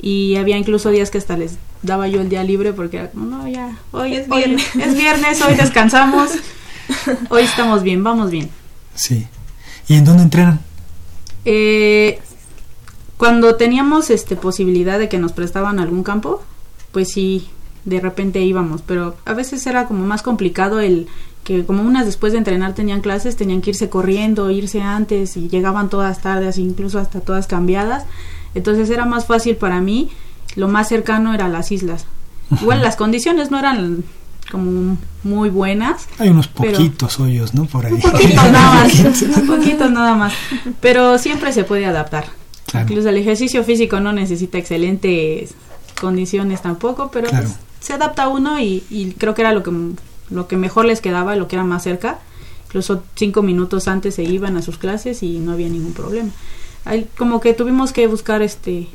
y 0.00 0.36
había 0.36 0.56
incluso 0.56 0.90
días 0.90 1.10
que 1.10 1.18
hasta 1.18 1.36
les 1.36 1.56
daba 1.82 2.08
yo 2.08 2.20
el 2.20 2.28
día 2.28 2.44
libre 2.44 2.72
porque 2.72 2.98
era 2.98 3.10
como, 3.10 3.26
no, 3.26 3.48
ya, 3.48 3.76
hoy 3.92 4.14
es 4.16 4.28
viernes, 4.28 4.66
hoy, 4.74 4.82
es 4.82 4.96
viernes, 4.96 5.42
hoy 5.42 5.54
descansamos, 5.54 6.30
hoy 7.30 7.42
estamos 7.42 7.82
bien, 7.82 8.02
vamos 8.04 8.30
bien. 8.30 8.50
Sí. 8.94 9.26
¿Y 9.88 9.94
en 9.94 10.04
dónde 10.04 10.22
entrenan? 10.24 10.60
Eh, 11.44 12.20
cuando 13.16 13.56
teníamos 13.56 14.10
este 14.10 14.36
posibilidad 14.36 14.98
de 14.98 15.08
que 15.08 15.18
nos 15.18 15.32
prestaban 15.32 15.80
algún 15.80 16.04
campo, 16.04 16.42
pues 16.92 17.08
sí, 17.08 17.48
de 17.84 18.00
repente 18.00 18.40
íbamos, 18.40 18.82
pero 18.82 19.16
a 19.24 19.34
veces 19.34 19.66
era 19.66 19.86
como 19.86 20.06
más 20.06 20.22
complicado 20.22 20.80
el 20.80 21.08
que 21.42 21.64
como 21.64 21.82
unas 21.82 22.04
después 22.04 22.32
de 22.32 22.38
entrenar 22.38 22.74
tenían 22.74 23.00
clases, 23.00 23.36
tenían 23.36 23.62
que 23.62 23.70
irse 23.70 23.88
corriendo, 23.88 24.50
irse 24.50 24.82
antes 24.82 25.36
y 25.36 25.48
llegaban 25.48 25.88
todas 25.88 26.20
tardes, 26.20 26.58
incluso 26.58 26.98
hasta 26.98 27.20
todas 27.20 27.46
cambiadas. 27.46 28.04
Entonces 28.54 28.90
era 28.90 29.04
más 29.04 29.26
fácil 29.26 29.56
para 29.56 29.80
mí, 29.80 30.10
lo 30.56 30.68
más 30.68 30.88
cercano 30.88 31.34
era 31.34 31.48
las 31.48 31.72
islas. 31.72 32.06
Igual 32.60 32.82
las 32.82 32.96
condiciones 32.96 33.50
no 33.50 33.58
eran 33.58 34.04
como 34.50 34.96
muy 35.22 35.50
buenas. 35.50 36.08
Hay 36.18 36.30
unos 36.30 36.48
poquitos 36.48 37.20
hoyos, 37.20 37.54
¿no? 37.54 37.66
Por 37.66 37.86
ahí. 37.86 37.92
Un 37.92 38.00
poquito 38.00 38.42
nada 38.50 38.72
más, 38.84 39.22
un 39.22 39.46
poquito 39.46 39.90
nada 39.90 40.14
más. 40.14 40.32
Pero 40.80 41.18
siempre 41.18 41.52
se 41.52 41.64
puede 41.64 41.84
adaptar. 41.84 42.26
Incluso 42.74 43.08
el 43.08 43.16
ejercicio 43.16 43.64
físico 43.64 44.00
no 44.00 44.12
necesita 44.12 44.58
excelentes 44.58 45.54
condiciones 46.00 46.62
tampoco, 46.62 47.10
pero 47.10 47.28
pues, 47.30 47.56
se 47.80 47.94
adapta 47.94 48.28
uno 48.28 48.60
y, 48.60 48.84
y, 48.90 49.12
creo 49.12 49.34
que 49.34 49.40
era 49.40 49.52
lo 49.52 49.62
que, 49.62 49.72
lo 50.30 50.48
que 50.48 50.56
mejor 50.56 50.84
les 50.84 51.00
quedaba, 51.00 51.34
lo 51.34 51.48
que 51.48 51.56
era 51.56 51.64
más 51.64 51.82
cerca. 51.82 52.18
Incluso 52.66 53.02
cinco 53.14 53.42
minutos 53.42 53.88
antes 53.88 54.16
se 54.16 54.24
iban 54.24 54.58
a 54.58 54.62
sus 54.62 54.76
clases 54.76 55.22
y 55.22 55.38
no 55.38 55.52
había 55.52 55.68
ningún 55.68 55.94
problema 55.94 56.30
como 57.16 57.40
que 57.40 57.54
tuvimos 57.54 57.92
que 57.92 58.06
buscar 58.06 58.42
este 58.42 58.88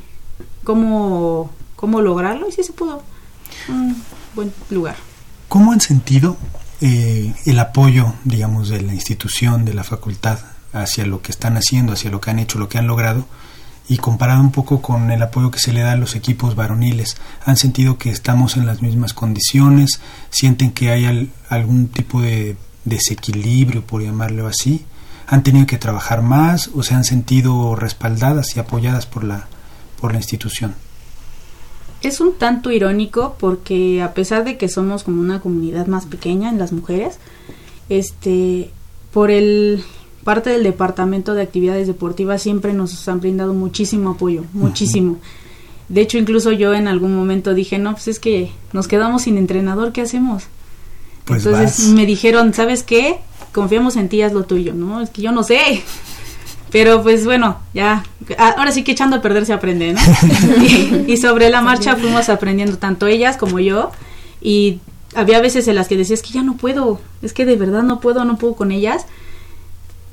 cómo, 0.64 1.50
cómo 1.76 2.00
lograrlo 2.00 2.48
y 2.48 2.52
sí 2.52 2.62
se 2.62 2.72
pudo. 2.72 3.02
Un 3.68 4.02
buen 4.34 4.52
lugar. 4.70 4.96
¿Cómo 5.48 5.72
han 5.72 5.80
sentido 5.80 6.36
eh, 6.80 7.32
el 7.46 7.58
apoyo, 7.58 8.14
digamos, 8.24 8.68
de 8.68 8.82
la 8.82 8.94
institución, 8.94 9.64
de 9.64 9.74
la 9.74 9.84
facultad, 9.84 10.38
hacia 10.72 11.06
lo 11.06 11.22
que 11.22 11.30
están 11.30 11.56
haciendo, 11.56 11.92
hacia 11.92 12.10
lo 12.10 12.20
que 12.20 12.30
han 12.30 12.40
hecho, 12.40 12.58
lo 12.58 12.68
que 12.68 12.78
han 12.78 12.86
logrado? 12.86 13.26
Y 13.86 13.98
comparado 13.98 14.40
un 14.40 14.50
poco 14.50 14.80
con 14.80 15.10
el 15.10 15.22
apoyo 15.22 15.50
que 15.50 15.58
se 15.58 15.72
le 15.72 15.82
da 15.82 15.92
a 15.92 15.96
los 15.96 16.16
equipos 16.16 16.56
varoniles, 16.56 17.18
¿han 17.44 17.56
sentido 17.56 17.98
que 17.98 18.10
estamos 18.10 18.56
en 18.56 18.66
las 18.66 18.80
mismas 18.80 19.12
condiciones? 19.12 20.00
¿Sienten 20.30 20.72
que 20.72 20.90
hay 20.90 21.30
algún 21.50 21.88
tipo 21.88 22.22
de 22.22 22.56
desequilibrio, 22.84 23.86
por 23.86 24.02
llamarlo 24.02 24.46
así? 24.46 24.84
Han 25.26 25.42
tenido 25.42 25.66
que 25.66 25.78
trabajar 25.78 26.22
más 26.22 26.70
o 26.74 26.82
se 26.82 26.94
han 26.94 27.04
sentido 27.04 27.76
respaldadas 27.76 28.56
y 28.56 28.60
apoyadas 28.60 29.06
por 29.06 29.24
la, 29.24 29.46
por 30.00 30.12
la 30.12 30.18
institución. 30.18 30.74
Es 32.02 32.20
un 32.20 32.34
tanto 32.34 32.70
irónico 32.70 33.36
porque 33.38 34.02
a 34.02 34.12
pesar 34.12 34.44
de 34.44 34.58
que 34.58 34.68
somos 34.68 35.04
como 35.04 35.20
una 35.20 35.40
comunidad 35.40 35.86
más 35.86 36.04
pequeña 36.04 36.50
en 36.50 36.58
las 36.58 36.72
mujeres, 36.72 37.18
este, 37.88 38.70
por 39.12 39.30
el 39.30 39.82
parte 40.24 40.50
del 40.50 40.62
departamento 40.62 41.34
de 41.34 41.42
actividades 41.42 41.86
deportivas 41.86 42.42
siempre 42.42 42.72
nos 42.72 43.06
han 43.08 43.20
brindado 43.20 43.54
muchísimo 43.54 44.10
apoyo, 44.10 44.44
muchísimo. 44.52 45.18
De 45.88 46.00
hecho, 46.00 46.16
incluso 46.16 46.50
yo 46.50 46.74
en 46.74 46.88
algún 46.88 47.14
momento 47.14 47.54
dije, 47.54 47.78
no, 47.78 47.92
pues 47.92 48.08
es 48.08 48.18
que 48.18 48.50
nos 48.72 48.88
quedamos 48.88 49.22
sin 49.22 49.36
entrenador, 49.36 49.92
¿qué 49.92 50.00
hacemos? 50.00 50.44
Pues 51.26 51.44
Entonces 51.44 51.88
me 51.88 52.06
dijeron, 52.06 52.54
¿sabes 52.54 52.82
qué? 52.82 53.18
Confiamos 53.54 53.96
en 53.96 54.10
ti, 54.10 54.20
haz 54.20 54.34
lo 54.34 54.42
tuyo, 54.42 54.74
¿no? 54.74 55.00
Es 55.00 55.08
que 55.08 55.22
yo 55.22 55.32
no 55.32 55.42
sé. 55.42 55.82
Pero 56.70 57.02
pues 57.04 57.24
bueno, 57.24 57.58
ya, 57.72 58.04
ahora 58.36 58.72
sí 58.72 58.82
que 58.82 58.92
echando 58.92 59.16
a 59.16 59.22
perder 59.22 59.46
se 59.46 59.52
aprende, 59.52 59.92
¿no? 59.92 60.00
y, 61.06 61.16
sobre 61.16 61.48
la 61.48 61.62
marcha 61.62 61.94
fuimos 61.94 62.28
aprendiendo 62.28 62.78
tanto 62.78 63.06
ellas 63.06 63.36
como 63.36 63.60
yo. 63.60 63.92
Y 64.42 64.80
había 65.14 65.40
veces 65.40 65.68
en 65.68 65.76
las 65.76 65.86
que 65.86 65.96
decía, 65.96 66.14
es 66.14 66.22
que 66.22 66.32
ya 66.32 66.42
no 66.42 66.56
puedo, 66.56 67.00
es 67.22 67.32
que 67.32 67.46
de 67.46 67.54
verdad 67.54 67.84
no 67.84 68.00
puedo, 68.00 68.24
no 68.24 68.36
puedo 68.38 68.56
con 68.56 68.72
ellas. 68.72 69.06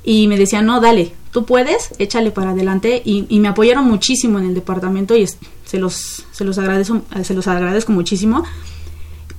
Y 0.04 0.28
me 0.28 0.38
decían, 0.38 0.64
no, 0.64 0.80
dale, 0.80 1.12
tú 1.32 1.44
puedes, 1.46 1.90
échale 1.98 2.30
para 2.30 2.50
adelante. 2.50 3.02
Y, 3.04 3.40
me 3.40 3.48
apoyaron 3.48 3.84
muchísimo 3.84 4.38
en 4.38 4.46
el 4.46 4.54
departamento 4.54 5.16
y 5.16 5.26
se, 5.26 5.78
los, 5.78 6.24
se, 6.30 6.44
los 6.44 6.58
agradezco, 6.58 7.02
se 7.24 7.34
los 7.34 7.48
agradezco 7.48 7.90
muchísimo. 7.90 8.44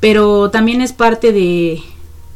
Pero 0.01 0.49
también 0.49 0.81
es 0.81 0.91
parte 0.91 1.31
de, 1.31 1.81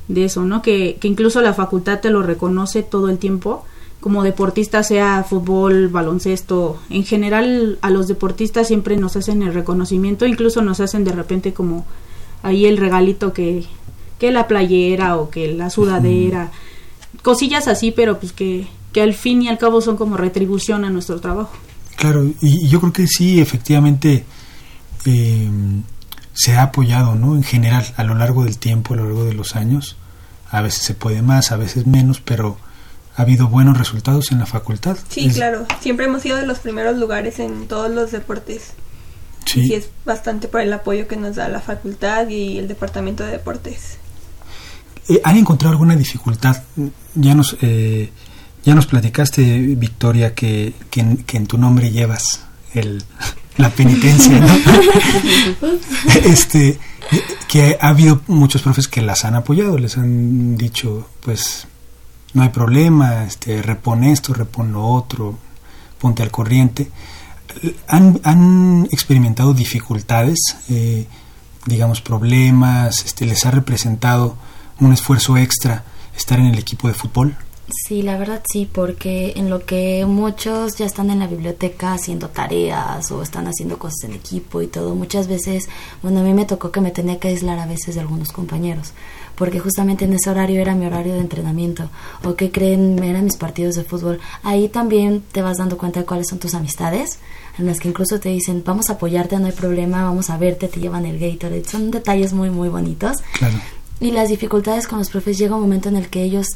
de 0.08 0.26
eso, 0.26 0.44
¿no? 0.44 0.62
Que, 0.62 0.98
que 1.00 1.08
incluso 1.08 1.42
la 1.42 1.54
facultad 1.54 2.00
te 2.00 2.10
lo 2.10 2.24
reconoce 2.24 2.84
todo 2.84 3.10
el 3.10 3.18
tiempo, 3.18 3.66
como 4.00 4.24
deportista, 4.24 4.84
sea 4.84 5.26
fútbol, 5.28 5.88
baloncesto, 5.88 6.80
en 6.90 7.04
general 7.04 7.80
a 7.82 7.90
los 7.90 8.08
deportistas 8.08 8.68
siempre 8.68 8.96
nos 8.96 9.16
hacen 9.16 9.42
el 9.42 9.54
reconocimiento, 9.54 10.26
incluso 10.26 10.62
nos 10.62 10.80
hacen 10.80 11.04
de 11.04 11.12
repente 11.12 11.54
como 11.54 11.86
ahí 12.44 12.66
el 12.66 12.78
regalito 12.78 13.34
que, 13.34 13.66
que 14.20 14.32
la 14.32 14.48
playera 14.48 15.18
o 15.18 15.30
que 15.30 15.52
la 15.54 15.70
sudadera, 15.70 16.52
cosillas 17.22 17.68
así, 17.68 17.92
pero 17.92 18.20
pues 18.20 18.32
que, 18.32 18.68
que 18.94 19.02
al 19.02 19.14
fin 19.14 19.42
y 19.42 19.50
al 19.50 19.58
cabo 19.58 19.82
son 19.82 19.98
como 19.98 20.16
retribución 20.16 20.86
a 20.86 20.90
nuestro 20.90 21.20
trabajo. 21.20 21.52
Claro, 21.96 22.24
y, 22.42 22.68
yo 22.68 22.80
creo 22.80 22.94
que 22.94 23.08
sí, 23.08 23.42
efectivamente, 23.42 24.24
eh, 25.06 25.50
se 26.38 26.56
ha 26.56 26.62
apoyado, 26.62 27.16
¿no? 27.16 27.36
En 27.36 27.44
general, 27.44 27.84
a 27.98 28.04
lo 28.04 28.14
largo 28.14 28.44
del 28.44 28.60
tiempo, 28.60 28.94
a 28.94 28.98
lo 28.98 29.06
largo 29.06 29.26
de 29.26 29.34
los 29.34 29.56
años. 29.56 29.98
A 30.52 30.62
veces 30.62 30.84
se 30.84 30.94
puede 30.94 31.24
más, 31.24 31.52
a 31.52 31.58
veces 31.58 31.88
menos, 31.88 32.22
pero 32.22 32.58
ha 33.16 33.24
habido 33.24 33.48
buenos 33.48 33.76
resultados 33.76 34.32
en 34.32 34.38
la 34.38 34.46
facultad. 34.46 34.98
Sí, 35.10 35.32
claro. 35.32 35.66
Siempre 35.82 36.06
hemos 36.06 36.22
sido 36.22 36.38
de 36.38 36.46
los 36.46 36.60
primeros 36.60 36.96
lugares 36.98 37.40
en 37.40 37.68
todos 37.68 37.90
los 37.90 38.12
deportes. 38.12 38.74
Sí. 39.46 39.62
Y 39.66 39.74
es 39.74 39.90
bastante 40.06 40.48
por 40.48 40.62
el 40.62 40.72
apoyo 40.72 41.08
que 41.08 41.16
nos 41.16 41.38
da 41.38 41.50
la 41.50 41.60
facultad 41.60 42.28
y 42.28 42.60
el 42.60 42.68
departamento 42.68 43.26
de 43.26 43.32
deportes. 43.32 43.98
Eh, 45.10 45.20
¿Han 45.24 45.38
encontrado 45.38 45.72
alguna 45.72 45.96
dificultad? 45.96 46.62
Ya 47.16 47.34
nos, 47.34 47.58
eh, 47.62 48.12
ya 48.64 48.76
nos 48.76 48.86
platicaste, 48.86 49.42
Victoria, 49.76 50.36
que, 50.36 50.76
que, 50.92 51.18
que 51.26 51.38
en 51.38 51.48
tu 51.48 51.58
nombre 51.58 51.90
llevas 51.90 52.46
el, 52.76 53.04
la 53.58 53.70
penitencia, 53.70 54.40
¿no? 54.40 54.48
este, 56.24 56.80
que 57.48 57.78
ha 57.80 57.90
habido 57.90 58.22
muchos 58.28 58.62
profes 58.62 58.88
que 58.88 59.02
las 59.02 59.26
han 59.26 59.36
apoyado, 59.36 59.78
les 59.78 59.98
han 59.98 60.58
dicho, 60.58 61.10
pues, 61.22 61.68
no 62.34 62.44
hay 62.44 62.50
problema, 62.50 63.24
este, 63.24 63.62
repon 63.62 64.04
esto, 64.04 64.34
repon 64.34 64.74
lo 64.74 64.86
otro, 64.86 65.38
ponte 66.00 66.24
al 66.24 66.32
corriente. 66.32 66.90
¿Han, 67.88 68.20
han 68.24 68.88
experimentado 68.92 69.54
dificultades, 69.54 70.40
eh, 70.70 71.08
digamos, 71.66 72.02
problemas? 72.02 73.04
Este, 73.06 73.26
¿Les 73.26 73.46
ha 73.46 73.52
representado 73.52 74.38
un 74.80 74.94
esfuerzo 74.94 75.38
extra 75.38 75.84
estar 76.16 76.40
en 76.40 76.48
el 76.48 76.60
equipo 76.60 76.88
de 76.88 76.94
fútbol? 76.94 77.36
Sí, 77.70 78.02
la 78.02 78.18
verdad 78.18 78.42
sí, 78.50 78.70
porque 78.72 79.34
en 79.36 79.50
lo 79.50 79.66
que 79.66 80.06
muchos 80.06 80.78
ya 80.78 80.86
están 80.86 81.10
en 81.10 81.20
la 81.20 81.28
biblioteca 81.28 81.94
haciendo 81.94 82.30
tareas 82.30 83.12
o 83.12 83.22
están 83.22 83.46
haciendo 83.48 83.78
cosas 83.78 84.06
en 84.06 84.14
equipo 84.14 84.62
y 84.62 84.68
todo, 84.68 84.96
muchas 84.96 85.28
veces, 85.28 85.68
bueno, 86.02 86.22
a 86.22 86.24
mí 86.24 86.34
me 86.34 86.46
tocó 86.46 86.72
que 86.72 86.80
me 86.80 86.92
tenía 86.92 87.20
que 87.20 87.28
aislar 87.28 87.60
a 87.60 87.66
veces 87.66 87.96
de 87.96 88.02
algunos 88.02 88.32
compañeros, 88.32 88.94
porque 89.36 89.60
justamente 89.60 90.06
en 90.06 90.14
ese 90.14 90.30
horario 90.30 90.62
era 90.62 90.76
mi 90.76 90.86
horario 90.86 91.14
de 91.14 91.20
entrenamiento, 91.20 91.90
o 92.24 92.36
que 92.36 92.52
creen, 92.52 93.04
eran 93.04 93.26
mis 93.26 93.36
partidos 93.36 93.76
de 93.76 93.84
fútbol. 93.84 94.22
Ahí 94.44 94.70
también 94.70 95.22
te 95.34 95.42
vas 95.42 95.58
dando 95.58 95.78
cuenta 95.78 96.00
de 96.00 96.06
cuáles 96.06 96.28
son 96.30 96.40
tus 96.40 96.54
amistades, 96.54 97.20
en 97.60 97.66
las 97.66 97.82
que 97.82 97.90
incluso 97.90 98.18
te 98.22 98.30
dicen, 98.30 98.64
vamos 98.66 98.90
a 98.90 98.94
apoyarte, 98.94 99.38
no 99.40 99.48
hay 99.48 99.52
problema, 99.52 100.06
vamos 100.06 100.30
a 100.30 100.38
verte, 100.38 100.70
te 100.70 100.80
llevan 100.80 101.06
el 101.06 101.20
Gatorade, 101.20 101.66
son 101.66 101.92
detalles 101.92 102.32
muy, 102.32 102.50
muy 102.50 102.70
bonitos. 102.70 103.18
Claro. 103.38 103.60
Y 104.00 104.12
las 104.12 104.30
dificultades 104.30 104.88
con 104.88 105.00
los 105.00 105.10
profes 105.10 105.38
llega 105.38 105.56
un 105.56 105.62
momento 105.62 105.90
en 105.90 105.98
el 105.98 106.08
que 106.10 106.22
ellos 106.22 106.48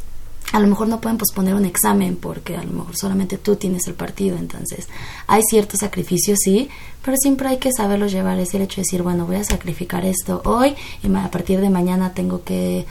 a 0.51 0.59
lo 0.59 0.67
mejor 0.67 0.87
no 0.87 0.99
pueden 0.99 1.17
posponer 1.17 1.55
un 1.55 1.65
examen 1.65 2.17
porque 2.17 2.57
a 2.57 2.63
lo 2.63 2.73
mejor 2.73 2.97
solamente 2.97 3.37
tú 3.37 3.55
tienes 3.55 3.87
el 3.87 3.93
partido, 3.93 4.37
entonces 4.37 4.87
hay 5.27 5.41
ciertos 5.43 5.79
sacrificios, 5.79 6.39
sí, 6.43 6.69
pero 7.03 7.15
siempre 7.17 7.47
hay 7.47 7.57
que 7.57 7.71
saberlos 7.71 8.11
llevar, 8.11 8.37
es 8.39 8.53
el 8.53 8.61
hecho 8.61 8.77
de 8.77 8.81
decir, 8.83 9.01
bueno, 9.01 9.25
voy 9.25 9.37
a 9.37 9.43
sacrificar 9.43 10.05
esto 10.05 10.41
hoy 10.45 10.75
y 11.03 11.15
a 11.15 11.31
partir 11.31 11.61
de 11.61 11.69
mañana 11.69 12.13
tengo 12.13 12.43
que 12.43 12.85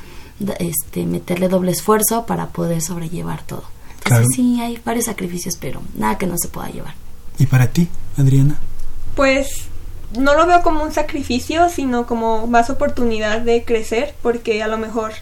este, 0.59 1.05
meterle 1.05 1.49
doble 1.49 1.73
esfuerzo 1.73 2.25
para 2.25 2.49
poder 2.49 2.81
sobrellevar 2.81 3.43
todo. 3.43 3.65
Entonces 4.05 4.29
sí, 4.35 4.61
hay 4.61 4.81
varios 4.85 5.05
sacrificios, 5.05 5.57
pero 5.61 5.83
nada 5.95 6.17
que 6.17 6.27
no 6.27 6.37
se 6.39 6.49
pueda 6.49 6.71
llevar. 6.71 6.95
¿Y 7.39 7.47
para 7.47 7.69
ti, 7.69 7.89
Adriana? 8.17 8.59
Pues 9.15 9.67
no 10.19 10.35
lo 10.35 10.47
veo 10.47 10.63
como 10.63 10.83
un 10.83 10.93
sacrificio, 10.93 11.69
sino 11.69 12.07
como 12.07 12.47
más 12.47 12.71
oportunidad 12.71 13.43
de 13.43 13.65
crecer, 13.65 14.15
porque 14.23 14.63
a 14.63 14.69
lo 14.69 14.79
mejor 14.79 15.13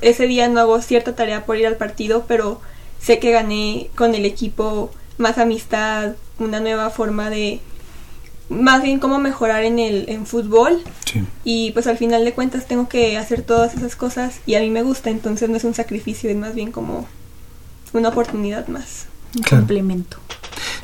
ese 0.00 0.26
día 0.26 0.48
no 0.48 0.60
hago 0.60 0.80
cierta 0.82 1.14
tarea 1.14 1.44
por 1.44 1.56
ir 1.56 1.66
al 1.66 1.76
partido, 1.76 2.24
pero 2.26 2.60
sé 3.00 3.18
que 3.18 3.32
gané 3.32 3.90
con 3.94 4.14
el 4.14 4.24
equipo 4.24 4.90
más 5.18 5.38
amistad, 5.38 6.12
una 6.38 6.60
nueva 6.60 6.90
forma 6.90 7.30
de 7.30 7.60
más 8.48 8.82
bien 8.82 8.98
cómo 8.98 9.18
mejorar 9.18 9.64
en 9.64 9.78
el 9.78 10.08
en 10.08 10.26
fútbol. 10.26 10.82
Y 11.44 11.70
pues 11.72 11.86
al 11.86 11.96
final 11.96 12.24
de 12.24 12.32
cuentas 12.32 12.66
tengo 12.66 12.88
que 12.88 13.16
hacer 13.16 13.42
todas 13.42 13.74
esas 13.74 13.94
cosas 13.94 14.40
y 14.46 14.56
a 14.56 14.60
mí 14.60 14.68
me 14.68 14.82
gusta 14.82 15.10
entonces 15.10 15.48
no 15.48 15.56
es 15.56 15.62
un 15.62 15.74
sacrificio 15.74 16.28
es 16.28 16.36
más 16.36 16.56
bien 16.56 16.72
como 16.72 17.06
una 17.92 18.08
oportunidad 18.08 18.66
más. 18.66 19.06
Un 19.36 19.42
complemento. 19.42 20.16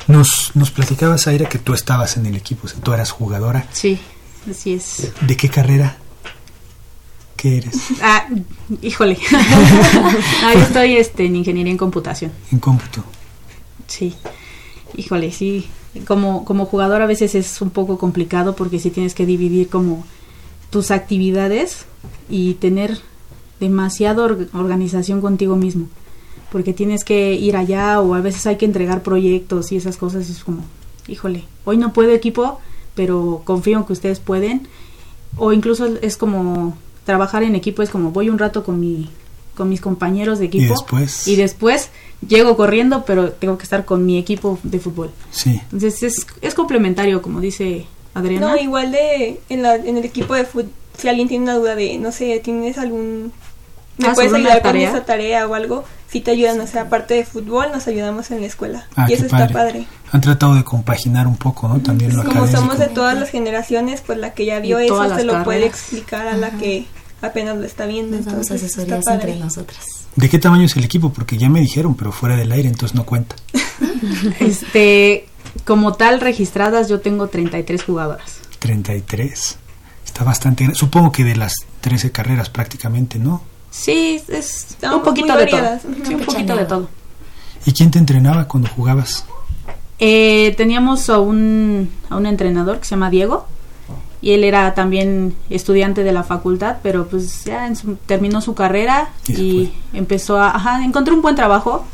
Nos 0.07 0.51
nos 0.55 0.71
platicabas 0.71 1.27
Aira 1.27 1.49
que 1.49 1.59
tú 1.59 1.73
estabas 1.73 2.15
en 2.15 2.25
el 2.25 2.35
equipo 2.37 2.67
tú 2.81 2.93
eras 2.93 3.11
jugadora. 3.11 3.67
Sí 3.73 3.99
así 4.49 4.73
es. 4.73 5.11
De 5.21 5.35
qué 5.35 5.49
carrera 5.49 5.97
¿Qué 7.41 7.57
eres? 7.57 7.75
Ah, 8.03 8.27
híjole. 8.83 9.17
yo 10.53 10.59
estoy 10.59 10.97
este, 10.97 11.25
en 11.25 11.37
ingeniería 11.37 11.71
en 11.71 11.77
computación. 11.79 12.31
En 12.51 12.59
cómputo. 12.59 13.03
Sí. 13.87 14.13
Híjole, 14.95 15.31
sí. 15.31 15.65
Como, 16.05 16.45
como 16.45 16.67
jugador 16.67 17.01
a 17.01 17.07
veces 17.07 17.33
es 17.33 17.59
un 17.59 17.71
poco 17.71 17.97
complicado 17.97 18.55
porque 18.55 18.77
si 18.77 18.91
tienes 18.91 19.15
que 19.15 19.25
dividir 19.25 19.69
como 19.69 20.05
tus 20.69 20.91
actividades 20.91 21.87
y 22.29 22.53
tener 22.55 22.99
demasiada 23.59 24.23
organización 24.53 25.19
contigo 25.19 25.55
mismo. 25.55 25.87
Porque 26.51 26.73
tienes 26.73 27.03
que 27.03 27.33
ir 27.33 27.57
allá 27.57 28.01
o 28.01 28.13
a 28.13 28.21
veces 28.21 28.45
hay 28.45 28.57
que 28.57 28.65
entregar 28.65 29.01
proyectos 29.01 29.71
y 29.71 29.77
esas 29.77 29.97
cosas. 29.97 30.29
Es 30.29 30.43
como, 30.43 30.61
híjole, 31.07 31.45
hoy 31.65 31.77
no 31.77 31.91
puedo 31.91 32.11
equipo, 32.11 32.59
pero 32.93 33.41
confío 33.45 33.79
en 33.79 33.85
que 33.85 33.93
ustedes 33.93 34.19
pueden. 34.19 34.67
O 35.37 35.53
incluso 35.53 35.87
es 36.03 36.17
como 36.17 36.77
trabajar 37.05 37.43
en 37.43 37.55
equipo 37.55 37.81
es 37.81 37.89
como 37.89 38.11
voy 38.11 38.29
un 38.29 38.39
rato 38.39 38.63
con 38.63 38.79
mi 38.79 39.09
con 39.55 39.69
mis 39.69 39.81
compañeros 39.81 40.39
de 40.39 40.45
equipo 40.45 40.63
y 40.63 40.69
después, 40.69 41.27
y 41.27 41.35
después 41.35 41.89
llego 42.25 42.55
corriendo, 42.55 43.03
pero 43.05 43.31
tengo 43.31 43.57
que 43.57 43.63
estar 43.63 43.85
con 43.85 44.05
mi 44.05 44.17
equipo 44.17 44.59
de 44.63 44.79
fútbol. 44.79 45.11
Sí. 45.29 45.61
Entonces 45.65 46.03
es, 46.03 46.27
es 46.41 46.53
complementario, 46.53 47.21
como 47.21 47.41
dice 47.41 47.85
Adriana. 48.13 48.47
No, 48.47 48.57
igual 48.57 48.91
de 48.91 49.41
en, 49.49 49.61
la, 49.61 49.75
en 49.75 49.97
el 49.97 50.05
equipo 50.05 50.35
de 50.35 50.45
fútbol, 50.45 50.69
si 50.97 51.09
alguien 51.09 51.27
tiene 51.27 51.43
una 51.43 51.55
duda 51.55 51.75
de, 51.75 51.97
no 51.97 52.11
sé, 52.11 52.39
tienes 52.43 52.77
algún... 52.77 53.33
¿Me 54.01 54.09
Ah, 54.09 54.13
puedes 54.13 54.33
ayudar 54.33 54.61
con 54.61 54.75
esa 54.77 55.05
tarea 55.05 55.47
o 55.47 55.53
algo? 55.53 55.83
Si 56.09 56.19
te 56.21 56.31
ayudan, 56.31 56.59
o 56.59 56.67
sea, 56.67 56.83
aparte 56.83 57.13
de 57.13 57.23
fútbol, 57.25 57.67
nos 57.71 57.87
ayudamos 57.87 58.31
en 58.31 58.41
la 58.41 58.47
escuela. 58.47 58.87
Ah, 58.95 59.05
y 59.09 59.13
eso 59.13 59.25
está 59.25 59.47
padre. 59.47 59.85
Han 60.11 60.19
tratado 60.19 60.55
de 60.55 60.63
compaginar 60.65 61.25
un 61.27 61.37
poco, 61.37 61.67
¿no? 61.69 61.79
También 61.79 62.15
lo 62.15 62.23
Como 62.25 62.47
somos 62.47 62.79
de 62.79 62.87
todas 62.87 63.17
las 63.17 63.29
generaciones, 63.29 64.01
pues 64.05 64.17
la 64.17 64.33
que 64.33 64.45
ya 64.45 64.59
vio 64.59 64.81
Y 64.81 64.85
eso 64.87 65.15
se 65.15 65.23
lo 65.23 65.43
puede 65.45 65.65
explicar 65.65 66.27
a 66.27 66.35
la 66.35 66.51
que 66.51 66.85
apenas 67.21 67.57
lo 67.57 67.63
está 67.65 67.85
viendo. 67.85 68.17
Nos 68.17 68.25
damos 68.25 68.51
Entonces, 68.51 68.77
está 68.77 68.99
padre. 68.99 69.31
entre 69.31 69.35
nosotras. 69.45 69.79
¿De 70.17 70.27
qué 70.29 70.37
tamaño 70.39 70.65
es 70.65 70.75
el 70.75 70.83
equipo? 70.83 71.13
Porque 71.13 71.37
ya 71.37 71.47
me 71.49 71.61
dijeron, 71.61 71.95
pero 71.95 72.11
fuera 72.11 72.35
del 72.35 72.51
aire, 72.51 72.67
entonces 72.67 72.95
no 72.95 73.05
cuenta. 73.05 73.35
Este, 74.39 75.27
como 75.65 75.93
tal 75.93 76.19
registradas 76.19 76.89
yo 76.89 76.99
tengo 77.01 77.27
33 77.27 77.83
jugadoras. 77.83 78.39
33. 78.59 79.57
Está 80.05 80.23
bastante 80.23 80.63
grande. 80.63 80.77
Supongo 80.77 81.11
que 81.11 81.23
de 81.23 81.35
las 81.35 81.53
13 81.81 82.11
carreras 82.11 82.49
prácticamente, 82.49 83.19
¿no? 83.19 83.43
Sí, 83.71 84.21
es 84.27 84.77
un 84.83 85.01
poquito 85.01 85.33
muy 85.33 85.37
de 85.45 85.47
todo. 85.47 85.61
Sí, 86.05 86.13
un 86.13 86.21
poquito 86.21 86.55
de 86.55 86.65
todo. 86.65 86.89
¿Y 87.65 87.71
quién 87.73 87.89
te 87.89 87.97
entrenaba 87.99 88.47
cuando 88.47 88.69
jugabas? 88.69 89.25
Eh, 89.99 90.53
teníamos 90.57 91.09
a 91.09 91.19
un, 91.19 91.89
a 92.09 92.17
un 92.17 92.25
entrenador 92.25 92.79
que 92.79 92.85
se 92.85 92.91
llama 92.91 93.09
Diego 93.09 93.45
y 94.21 94.31
él 94.31 94.43
era 94.43 94.73
también 94.73 95.35
estudiante 95.49 96.03
de 96.03 96.11
la 96.11 96.23
facultad, 96.23 96.77
pero 96.83 97.07
pues 97.07 97.43
ya 97.45 97.65
en 97.67 97.75
su- 97.75 97.95
terminó 98.05 98.41
su 98.41 98.53
carrera 98.55 99.09
y 99.27 99.71
empezó 99.93 100.37
a, 100.39 100.51
ajá, 100.55 100.83
encontró 100.83 101.13
un 101.15 101.21
buen 101.21 101.35
trabajo 101.35 101.85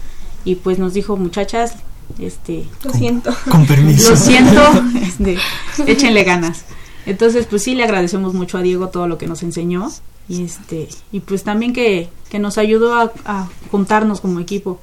y 0.45 0.55
pues 0.55 0.80
nos 0.80 0.93
dijo 0.93 1.15
muchachas, 1.17 1.75
este, 2.17 2.65
Lo 2.84 2.91
siento. 2.93 3.32
Con 3.51 3.65
permiso. 3.65 4.11
lo 4.11 4.15
siento, 4.17 4.61
este, 5.01 5.38
échenle 5.86 6.23
ganas. 6.23 6.63
Entonces 7.05 7.45
pues 7.45 7.63
sí 7.63 7.75
le 7.75 7.84
agradecemos 7.84 8.34
mucho 8.34 8.57
a 8.57 8.61
Diego 8.61 8.88
todo 8.88 9.07
lo 9.07 9.17
que 9.17 9.28
nos 9.28 9.43
enseñó 9.43 9.91
y 10.30 10.43
este 10.43 10.89
y 11.11 11.19
pues 11.21 11.43
también 11.43 11.73
que, 11.73 12.09
que 12.30 12.39
nos 12.39 12.57
ayudó 12.57 12.95
a, 12.95 13.11
a 13.25 13.47
juntarnos 13.71 14.19
como 14.21 14.39
equipo 14.39 14.80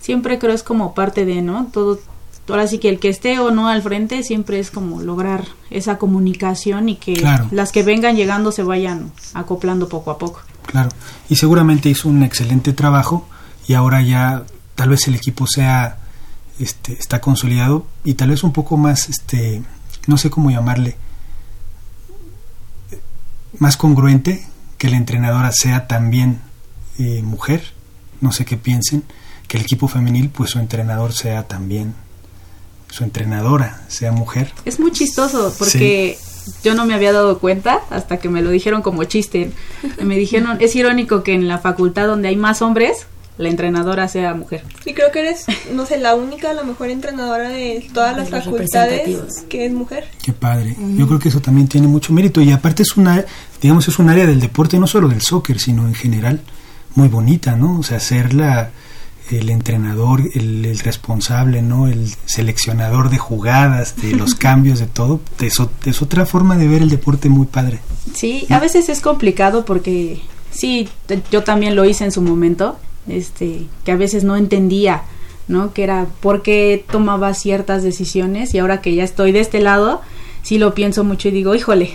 siempre 0.00 0.38
creo 0.38 0.54
es 0.54 0.62
como 0.62 0.94
parte 0.94 1.24
de, 1.24 1.42
¿no? 1.42 1.68
Todo, 1.72 2.00
ahora 2.48 2.66
sí 2.66 2.78
que 2.78 2.88
el 2.88 2.98
que 2.98 3.08
esté 3.08 3.38
o 3.38 3.50
no 3.50 3.68
al 3.68 3.82
frente 3.82 4.22
siempre 4.22 4.58
es 4.58 4.70
como 4.70 5.00
lograr 5.02 5.44
esa 5.70 5.98
comunicación 5.98 6.88
y 6.88 6.96
que 6.96 7.14
Claro. 7.14 7.46
las 7.52 7.70
que 7.70 7.82
vengan 7.82 8.16
llegando 8.16 8.50
se 8.50 8.62
vayan 8.62 9.12
acoplando 9.34 9.88
poco 9.88 10.10
a 10.10 10.18
poco. 10.18 10.40
Claro. 10.66 10.88
Y 11.28 11.36
seguramente 11.36 11.88
hizo 11.88 12.08
un 12.08 12.22
excelente 12.22 12.72
trabajo 12.72 13.26
y 13.68 13.74
ahora 13.74 14.02
ya 14.02 14.44
tal 14.74 14.88
vez 14.88 15.06
el 15.06 15.14
equipo 15.14 15.46
sea 15.46 15.98
este 16.58 16.94
está 16.94 17.20
consolidado 17.20 17.86
y 18.04 18.14
tal 18.14 18.30
vez 18.30 18.42
un 18.42 18.52
poco 18.52 18.76
más 18.76 19.08
este 19.08 19.62
no 20.06 20.16
sé 20.16 20.30
cómo 20.30 20.50
llamarle 20.50 20.96
más 23.58 23.76
congruente 23.76 24.46
que 24.82 24.90
la 24.90 24.96
entrenadora 24.96 25.52
sea 25.52 25.86
también 25.86 26.40
eh, 26.98 27.22
mujer 27.22 27.62
no 28.20 28.32
sé 28.32 28.44
qué 28.44 28.56
piensen 28.56 29.04
que 29.46 29.56
el 29.56 29.62
equipo 29.62 29.86
femenil 29.86 30.28
pues 30.28 30.50
su 30.50 30.58
entrenador 30.58 31.12
sea 31.12 31.46
también 31.46 31.94
su 32.90 33.04
entrenadora 33.04 33.84
sea 33.86 34.10
mujer 34.10 34.52
Es 34.64 34.80
muy 34.80 34.90
chistoso 34.90 35.54
porque 35.56 36.18
yo 36.64 36.74
no 36.74 36.84
me 36.84 36.94
había 36.94 37.12
dado 37.12 37.38
cuenta 37.38 37.82
hasta 37.90 38.16
que 38.16 38.28
me 38.28 38.42
lo 38.42 38.50
dijeron 38.50 38.82
como 38.82 39.04
chiste. 39.04 39.52
Me 40.02 40.16
dijeron, 40.16 40.56
es 40.60 40.74
irónico 40.74 41.22
que 41.22 41.34
en 41.34 41.46
la 41.46 41.58
facultad 41.58 42.08
donde 42.08 42.26
hay 42.26 42.36
más 42.36 42.60
hombres, 42.60 43.06
la 43.38 43.48
entrenadora 43.48 44.08
sea 44.08 44.34
mujer. 44.34 44.62
Y 44.84 44.94
creo 44.94 45.10
que 45.10 45.20
eres, 45.20 45.46
no 45.72 45.86
sé, 45.86 45.98
la 45.98 46.14
única, 46.14 46.52
la 46.52 46.62
mejor 46.64 46.90
entrenadora 46.90 47.48
de 47.48 47.88
todas 47.92 48.16
las 48.16 48.30
De 48.30 48.40
facultades 48.40 49.44
que 49.48 49.66
es 49.66 49.72
mujer. 49.72 50.08
Qué 50.22 50.32
padre. 50.32 50.76
Yo 50.96 51.06
creo 51.06 51.18
que 51.18 51.28
eso 51.28 51.40
también 51.40 51.68
tiene 51.68 51.86
mucho 51.86 52.12
mérito 52.12 52.40
y 52.40 52.52
aparte 52.52 52.82
es 52.82 52.96
una, 52.96 53.24
digamos, 53.60 53.88
es 53.88 53.98
un 53.98 54.10
área 54.10 54.26
del 54.26 54.40
deporte 54.40 54.78
no 54.78 54.86
solo 54.86 55.08
del 55.08 55.22
soccer, 55.22 55.58
sino 55.58 55.86
en 55.86 55.94
general 55.94 56.40
muy 56.94 57.08
bonita, 57.08 57.56
¿no? 57.56 57.78
O 57.78 57.82
sea, 57.82 58.00
ser 58.00 58.34
la 58.34 58.70
el 59.30 59.50
entrenador, 59.50 60.22
el, 60.34 60.64
el 60.66 60.78
responsable, 60.80 61.62
¿no? 61.62 61.88
El 61.88 62.12
seleccionador 62.26 63.10
de 63.10 63.18
jugadas, 63.18 63.96
de 63.96 64.12
los 64.16 64.34
cambios, 64.34 64.78
de 64.78 64.86
todo, 64.86 65.20
es, 65.40 65.58
es 65.84 66.02
otra 66.02 66.26
forma 66.26 66.56
de 66.56 66.68
ver 66.68 66.82
el 66.82 66.90
deporte 66.90 67.28
muy 67.28 67.46
padre. 67.46 67.80
Sí, 68.14 68.46
a 68.50 68.58
veces 68.58 68.88
es 68.88 69.00
complicado 69.00 69.64
porque 69.64 70.20
sí, 70.50 70.88
yo 71.30 71.44
también 71.44 71.76
lo 71.76 71.84
hice 71.84 72.04
en 72.04 72.12
su 72.12 72.20
momento, 72.20 72.78
este, 73.08 73.66
que 73.84 73.92
a 73.92 73.96
veces 73.96 74.24
no 74.24 74.36
entendía, 74.36 75.02
¿no? 75.48 75.72
Que 75.72 75.84
era 75.84 76.06
por 76.20 76.42
qué 76.42 76.84
tomaba 76.90 77.34
ciertas 77.34 77.82
decisiones 77.82 78.54
y 78.54 78.58
ahora 78.58 78.80
que 78.80 78.94
ya 78.94 79.04
estoy 79.04 79.32
de 79.32 79.40
este 79.40 79.60
lado, 79.60 80.00
sí 80.42 80.58
lo 80.58 80.74
pienso 80.74 81.04
mucho 81.04 81.28
y 81.28 81.32
digo, 81.32 81.54
híjole, 81.54 81.90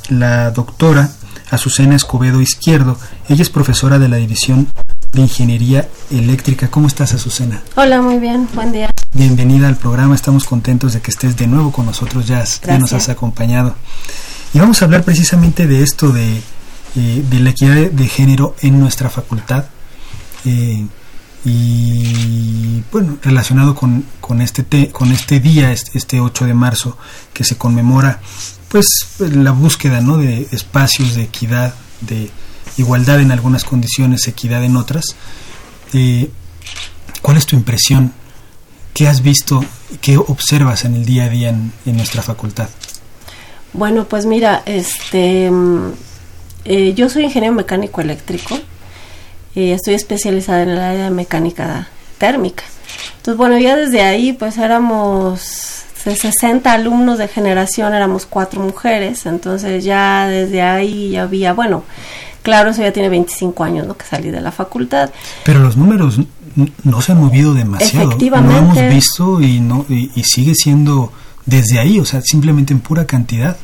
la 0.10 0.50
doctora 0.50 1.12
Azucena 1.52 1.96
Escobedo 1.96 2.42
Izquierdo. 2.42 2.98
Ella 3.28 3.44
es 3.44 3.52
profesora 3.52 4.00
de 4.00 4.10
la 4.10 4.18
División 4.18 4.68
de 5.12 5.22
Ingeniería 5.22 5.88
Eléctrica. 6.10 6.72
¿Cómo 6.72 6.88
estás, 6.88 7.14
Azucena? 7.14 7.62
Hola, 7.76 8.02
muy 8.02 8.18
bien. 8.18 8.48
Buen 8.56 8.72
día. 8.72 8.90
Bienvenida 9.14 9.68
al 9.68 9.76
programa. 9.76 10.16
Estamos 10.16 10.46
contentos 10.46 10.94
de 10.94 11.02
que 11.02 11.12
estés 11.12 11.38
de 11.38 11.46
nuevo 11.46 11.72
con 11.72 11.86
nosotros. 11.86 12.26
Ya, 12.26 12.44
ya 12.44 12.80
nos 12.80 12.94
has 12.94 13.10
acompañado. 13.10 13.76
Y 14.54 14.60
vamos 14.60 14.82
a 14.82 14.86
hablar 14.86 15.04
precisamente 15.04 15.68
de 15.68 15.84
esto, 15.84 16.10
de, 16.12 16.42
eh, 16.96 17.24
de 17.30 17.40
la 17.40 17.52
equidad 17.52 17.76
de, 17.76 18.08
género 18.08 18.56
en 18.62 18.80
nuestra 18.80 19.10
facultad. 19.10 19.66
Eh, 20.46 20.86
y 21.46 22.84
bueno, 22.92 23.18
relacionado 23.22 23.76
con, 23.76 24.06
con, 24.20 24.42
este, 24.42 24.90
con 24.90 25.12
este 25.12 25.40
día, 25.40 25.72
este 25.72 26.20
8 26.20 26.46
de 26.46 26.54
marzo, 26.54 26.98
que 27.34 27.44
se 27.44 27.58
conmemora 27.58 28.20
pues 28.70 28.86
la 29.20 29.52
búsqueda 29.52 30.02
¿no? 30.02 30.18
de 30.18 30.48
espacios 30.52 31.16
de 31.16 31.24
equidad, 31.24 31.74
de 32.02 32.30
igualdad 32.78 33.20
en 33.20 33.32
algunas 33.32 33.64
condiciones, 33.64 34.28
equidad 34.28 34.64
en 34.64 34.76
otras. 34.76 35.06
Eh, 35.94 36.30
¿Cuál 37.22 37.38
es 37.38 37.46
tu 37.46 37.56
impresión? 37.56 38.14
¿Qué 38.94 39.08
has 39.08 39.22
visto? 39.22 39.64
¿Qué 40.02 40.18
observas 40.18 40.86
en 40.86 40.96
el 40.96 41.06
día 41.06 41.26
a 41.26 41.30
día 41.30 41.50
en, 41.50 41.72
en 41.86 41.98
nuestra 41.98 42.22
facultad? 42.22 42.70
Bueno, 43.74 44.06
pues 44.06 44.26
mira, 44.26 44.64
este, 44.66 45.50
mm, 45.50 45.92
eh, 46.66 46.94
yo 46.94 47.10
soy 47.10 47.24
ingeniero 47.24 47.56
mecánico 47.56 48.02
eléctrico 48.02 48.60
y 49.56 49.72
estoy 49.72 49.94
especializada 49.94 50.64
en 50.64 50.70
el 50.70 50.80
área 50.80 51.06
de 51.06 51.12
mecánica 51.12 51.88
térmica. 52.18 52.64
Entonces, 53.18 53.38
bueno, 53.38 53.58
ya 53.58 53.76
desde 53.76 54.02
ahí, 54.02 54.34
pues 54.34 54.58
éramos 54.58 55.84
de 56.06 56.16
60 56.16 56.72
alumnos 56.72 57.18
de 57.18 57.28
generación, 57.28 57.94
éramos 57.94 58.26
cuatro 58.26 58.62
mujeres, 58.62 59.26
entonces 59.26 59.84
ya 59.84 60.28
desde 60.28 60.62
ahí 60.62 61.12
ya 61.12 61.24
había, 61.24 61.54
bueno, 61.54 61.84
claro, 62.42 62.72
eso 62.72 62.82
ya 62.82 62.94
tiene 62.94 63.10
25 63.10 63.64
años, 63.64 63.86
¿no? 63.86 63.96
Que 63.96 64.06
salí 64.06 64.32
de 64.32 64.42
la 64.42 64.52
facultad. 64.52 65.12
Pero 65.44 65.60
los 65.60 65.78
números 65.78 66.20
no 66.84 67.02
se 67.02 67.12
han 67.12 67.20
movido 67.20 67.54
demasiado. 67.54 68.10
Efectivamente. 68.10 68.54
Lo 68.54 68.60
hemos 68.60 68.94
visto 68.94 69.42
y, 69.42 69.60
no, 69.60 69.86
y 69.90 70.24
sigue 70.24 70.56
siendo 70.56 71.12
desde 71.50 71.80
ahí, 71.80 72.00
o 72.00 72.06
sea, 72.06 72.22
simplemente 72.22 72.74
en 72.74 72.80
pura 72.80 73.06
cantidad. 73.06 73.58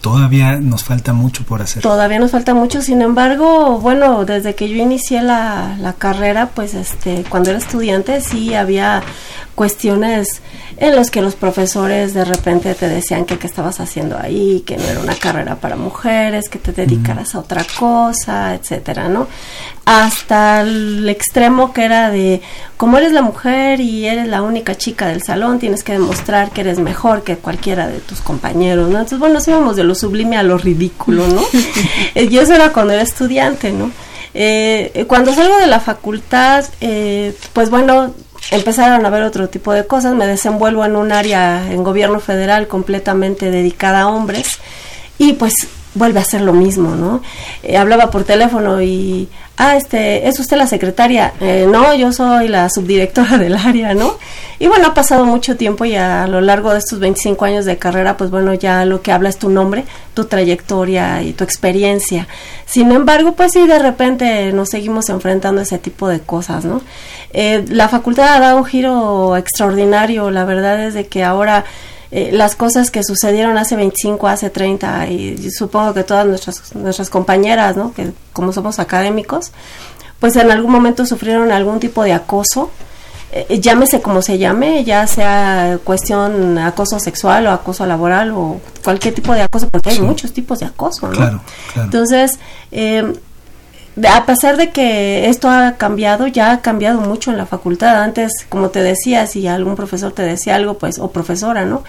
Todavía 0.00 0.58
nos 0.60 0.84
falta 0.84 1.12
mucho 1.12 1.42
por 1.42 1.60
hacer. 1.60 1.82
Todavía 1.82 2.20
nos 2.20 2.30
falta 2.30 2.54
mucho, 2.54 2.82
sin 2.82 3.02
embargo, 3.02 3.80
bueno, 3.80 4.24
desde 4.24 4.54
que 4.54 4.68
yo 4.68 4.76
inicié 4.76 5.22
la, 5.22 5.76
la 5.80 5.92
carrera, 5.92 6.50
pues 6.54 6.74
este, 6.74 7.24
cuando 7.28 7.50
era 7.50 7.58
estudiante 7.58 8.20
sí 8.20 8.54
había 8.54 9.02
cuestiones 9.58 10.40
en 10.76 10.94
las 10.94 11.10
que 11.10 11.20
los 11.20 11.34
profesores 11.34 12.14
de 12.14 12.24
repente 12.24 12.76
te 12.76 12.88
decían 12.88 13.24
que 13.24 13.38
qué 13.38 13.48
estabas 13.48 13.80
haciendo 13.80 14.16
ahí, 14.16 14.62
que 14.64 14.76
no 14.76 14.84
era 14.84 15.00
una 15.00 15.16
carrera 15.16 15.56
para 15.56 15.74
mujeres, 15.74 16.48
que 16.48 16.60
te 16.60 16.70
dedicaras 16.70 17.34
a 17.34 17.40
otra 17.40 17.66
cosa, 17.76 18.54
etcétera, 18.54 19.08
¿no? 19.08 19.26
Hasta 19.84 20.60
el 20.60 21.08
extremo 21.08 21.72
que 21.72 21.84
era 21.84 22.08
de, 22.10 22.40
como 22.76 22.98
eres 22.98 23.10
la 23.10 23.22
mujer 23.22 23.80
y 23.80 24.06
eres 24.06 24.28
la 24.28 24.42
única 24.42 24.76
chica 24.76 25.08
del 25.08 25.24
salón, 25.24 25.58
tienes 25.58 25.82
que 25.82 25.94
demostrar 25.94 26.52
que 26.52 26.60
eres 26.60 26.78
mejor 26.78 27.24
que 27.24 27.36
cualquiera 27.36 27.88
de 27.88 27.98
tus 27.98 28.20
compañeros, 28.20 28.88
¿no? 28.90 28.98
Entonces, 28.98 29.18
bueno, 29.18 29.40
íbamos 29.44 29.74
de 29.74 29.82
lo 29.82 29.96
sublime 29.96 30.36
a 30.36 30.44
lo 30.44 30.56
ridículo, 30.56 31.26
¿no? 31.26 31.42
y 32.14 32.38
eso 32.38 32.54
era 32.54 32.72
cuando 32.72 32.92
era 32.92 33.02
estudiante, 33.02 33.72
¿no? 33.72 33.90
Eh, 34.34 35.04
cuando 35.08 35.34
salgo 35.34 35.56
de 35.56 35.66
la 35.66 35.80
facultad, 35.80 36.64
eh, 36.80 37.34
pues 37.54 37.70
bueno, 37.70 38.14
empezaron 38.50 39.04
a 39.04 39.10
ver 39.10 39.22
otro 39.22 39.48
tipo 39.48 39.72
de 39.72 39.86
cosas. 39.86 40.14
Me 40.14 40.26
desenvuelvo 40.26 40.84
en 40.84 40.96
un 40.96 41.12
área 41.12 41.70
en 41.70 41.84
gobierno 41.84 42.20
federal 42.20 42.68
completamente 42.68 43.50
dedicada 43.50 44.02
a 44.02 44.08
hombres 44.08 44.58
y 45.18 45.34
pues 45.34 45.54
vuelve 45.94 46.20
a 46.20 46.24
ser 46.24 46.42
lo 46.42 46.52
mismo, 46.52 46.94
¿no? 46.94 47.22
Eh, 47.62 47.76
hablaba 47.76 48.10
por 48.10 48.24
teléfono 48.24 48.80
y, 48.82 49.28
ah, 49.58 49.76
este, 49.76 50.26
¿es 50.28 50.40
usted 50.40 50.56
la 50.56 50.66
secretaria? 50.66 51.32
Eh, 51.40 51.66
no, 51.70 51.94
yo 51.94 52.12
soy 52.12 52.48
la 52.48 52.70
subdirectora 52.70 53.38
del 53.38 53.56
área, 53.56 53.94
¿no? 53.94 54.16
Y 54.58 54.66
bueno, 54.66 54.88
ha 54.88 54.94
pasado 54.94 55.24
mucho 55.24 55.56
tiempo 55.56 55.84
y 55.84 55.94
a 55.94 56.26
lo 56.26 56.40
largo 56.40 56.72
de 56.72 56.78
estos 56.78 56.98
25 56.98 57.44
años 57.44 57.64
de 57.64 57.76
carrera, 57.76 58.16
pues 58.16 58.30
bueno, 58.30 58.54
ya 58.54 58.84
lo 58.84 59.02
que 59.02 59.12
habla 59.12 59.28
es 59.28 59.38
tu 59.38 59.50
nombre, 59.50 59.84
tu 60.14 60.24
trayectoria 60.24 61.22
y 61.22 61.32
tu 61.32 61.44
experiencia. 61.44 62.26
Sin 62.66 62.90
embargo, 62.90 63.32
pues 63.32 63.52
sí, 63.52 63.66
de 63.66 63.78
repente 63.78 64.52
nos 64.52 64.70
seguimos 64.70 65.08
enfrentando 65.10 65.60
a 65.60 65.64
ese 65.64 65.78
tipo 65.78 66.08
de 66.08 66.20
cosas, 66.20 66.64
¿no? 66.64 66.80
Eh, 67.32 67.64
la 67.68 67.88
facultad 67.88 68.34
ha 68.34 68.40
dado 68.40 68.56
un 68.56 68.64
giro 68.64 69.36
extraordinario, 69.36 70.30
la 70.30 70.44
verdad 70.44 70.82
es 70.84 70.94
de 70.94 71.06
que 71.06 71.22
ahora 71.22 71.64
eh, 72.10 72.30
las 72.32 72.56
cosas 72.56 72.90
que 72.90 73.02
sucedieron 73.04 73.58
hace 73.58 73.76
25, 73.76 74.28
hace 74.28 74.50
30 74.50 75.08
y, 75.08 75.50
supongo 75.50 75.94
que 75.94 76.04
todas 76.04 76.26
nuestras, 76.26 76.74
nuestras 76.74 77.10
compañeras, 77.10 77.76
¿no? 77.76 77.92
que 77.92 78.12
como 78.32 78.52
somos 78.52 78.78
académicos, 78.78 79.52
pues 80.18 80.36
en 80.36 80.50
algún 80.50 80.72
momento 80.72 81.06
sufrieron 81.06 81.52
algún 81.52 81.80
tipo 81.80 82.02
de 82.02 82.12
acoso 82.12 82.70
eh, 83.30 83.60
llámese 83.60 84.00
como 84.00 84.22
se 84.22 84.38
llame, 84.38 84.84
ya 84.84 85.06
sea 85.06 85.78
cuestión 85.84 86.56
acoso 86.56 86.98
sexual 86.98 87.46
o 87.46 87.50
acoso 87.50 87.84
laboral 87.84 88.30
o 88.30 88.58
cualquier 88.82 89.14
tipo 89.14 89.34
de 89.34 89.42
acoso, 89.42 89.68
porque 89.68 89.90
hay 89.90 90.00
muchos 90.00 90.32
tipos 90.32 90.60
de 90.60 90.66
acoso, 90.66 91.08
¿no? 91.08 91.14
Claro, 91.14 91.42
Entonces, 91.76 92.38
eh, 92.72 93.12
a 94.06 94.26
pesar 94.26 94.56
de 94.56 94.70
que 94.70 95.28
esto 95.28 95.48
ha 95.48 95.76
cambiado, 95.76 96.26
ya 96.26 96.52
ha 96.52 96.60
cambiado 96.60 97.00
mucho 97.00 97.30
en 97.30 97.36
la 97.36 97.46
facultad. 97.46 98.02
Antes, 98.02 98.46
como 98.48 98.70
te 98.70 98.82
decía, 98.82 99.26
si 99.26 99.46
algún 99.46 99.76
profesor 99.76 100.12
te 100.12 100.22
decía 100.22 100.56
algo, 100.56 100.78
pues, 100.78 100.98
o 100.98 101.10
profesora, 101.10 101.64
¿no? 101.64 101.82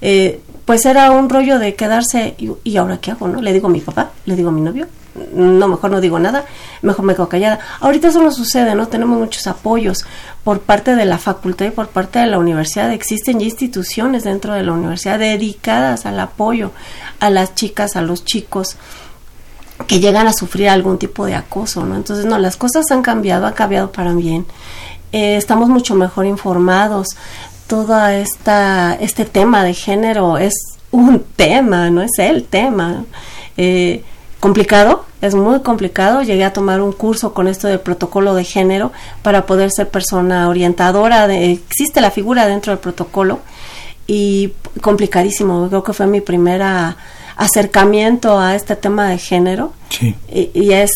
Eh, 0.00 0.40
pues 0.64 0.84
era 0.86 1.10
un 1.10 1.28
rollo 1.28 1.58
de 1.58 1.74
quedarse, 1.74 2.34
y, 2.38 2.76
ahora 2.76 2.98
qué 2.98 3.12
hago, 3.12 3.28
no? 3.28 3.40
Le 3.40 3.52
digo 3.52 3.68
a 3.68 3.70
mi 3.70 3.80
papá, 3.80 4.10
le 4.26 4.36
digo 4.36 4.48
a 4.48 4.52
mi 4.52 4.60
novio, 4.60 4.86
no, 5.32 5.68
mejor 5.68 5.90
no 5.92 6.00
digo 6.00 6.18
nada, 6.18 6.44
mejor 6.82 7.04
me 7.04 7.14
quedo 7.14 7.28
callada. 7.28 7.60
Ahorita 7.80 8.08
eso 8.08 8.20
no 8.20 8.32
sucede, 8.32 8.74
¿no? 8.74 8.88
Tenemos 8.88 9.18
muchos 9.18 9.46
apoyos 9.46 10.04
por 10.42 10.60
parte 10.60 10.96
de 10.96 11.04
la 11.04 11.18
facultad 11.18 11.66
y 11.66 11.70
por 11.70 11.88
parte 11.88 12.18
de 12.18 12.26
la 12.26 12.38
universidad. 12.38 12.90
Existen 12.92 13.38
ya 13.38 13.44
instituciones 13.44 14.24
dentro 14.24 14.54
de 14.54 14.64
la 14.64 14.72
universidad 14.72 15.18
dedicadas 15.18 16.04
al 16.06 16.18
apoyo 16.18 16.72
a 17.20 17.30
las 17.30 17.54
chicas, 17.54 17.94
a 17.94 18.02
los 18.02 18.24
chicos 18.24 18.76
que 19.86 20.00
llegan 20.00 20.26
a 20.26 20.32
sufrir 20.32 20.68
algún 20.68 20.98
tipo 20.98 21.26
de 21.26 21.34
acoso, 21.34 21.84
¿no? 21.84 21.96
Entonces, 21.96 22.24
no, 22.24 22.38
las 22.38 22.56
cosas 22.56 22.90
han 22.90 23.02
cambiado, 23.02 23.46
ha 23.46 23.54
cambiado 23.54 23.90
para 23.92 24.12
bien. 24.12 24.46
Eh, 25.12 25.36
estamos 25.36 25.68
mucho 25.68 25.94
mejor 25.94 26.26
informados. 26.26 27.08
Todo 27.66 28.06
esta, 28.08 28.94
este 28.94 29.24
tema 29.24 29.64
de 29.64 29.74
género 29.74 30.38
es 30.38 30.54
un 30.90 31.20
tema, 31.36 31.90
no 31.90 32.02
es 32.02 32.18
el 32.18 32.44
tema. 32.44 33.04
Eh, 33.56 34.02
complicado, 34.40 35.04
es 35.20 35.34
muy 35.34 35.60
complicado. 35.60 36.22
Llegué 36.22 36.44
a 36.44 36.52
tomar 36.52 36.80
un 36.80 36.92
curso 36.92 37.34
con 37.34 37.48
esto 37.48 37.68
del 37.68 37.80
protocolo 37.80 38.34
de 38.34 38.44
género 38.44 38.92
para 39.22 39.46
poder 39.46 39.70
ser 39.70 39.88
persona 39.88 40.48
orientadora. 40.48 41.26
De, 41.26 41.52
existe 41.52 42.00
la 42.00 42.10
figura 42.10 42.46
dentro 42.46 42.72
del 42.72 42.78
protocolo 42.78 43.40
y 44.06 44.52
complicadísimo. 44.80 45.68
Creo 45.68 45.82
que 45.82 45.92
fue 45.92 46.06
mi 46.06 46.20
primera 46.20 46.96
acercamiento 47.36 48.38
a 48.38 48.54
este 48.54 48.76
tema 48.76 49.08
de 49.08 49.18
género. 49.18 49.72
Sí. 49.90 50.14
Y, 50.28 50.50
y, 50.54 50.72
es 50.72 50.92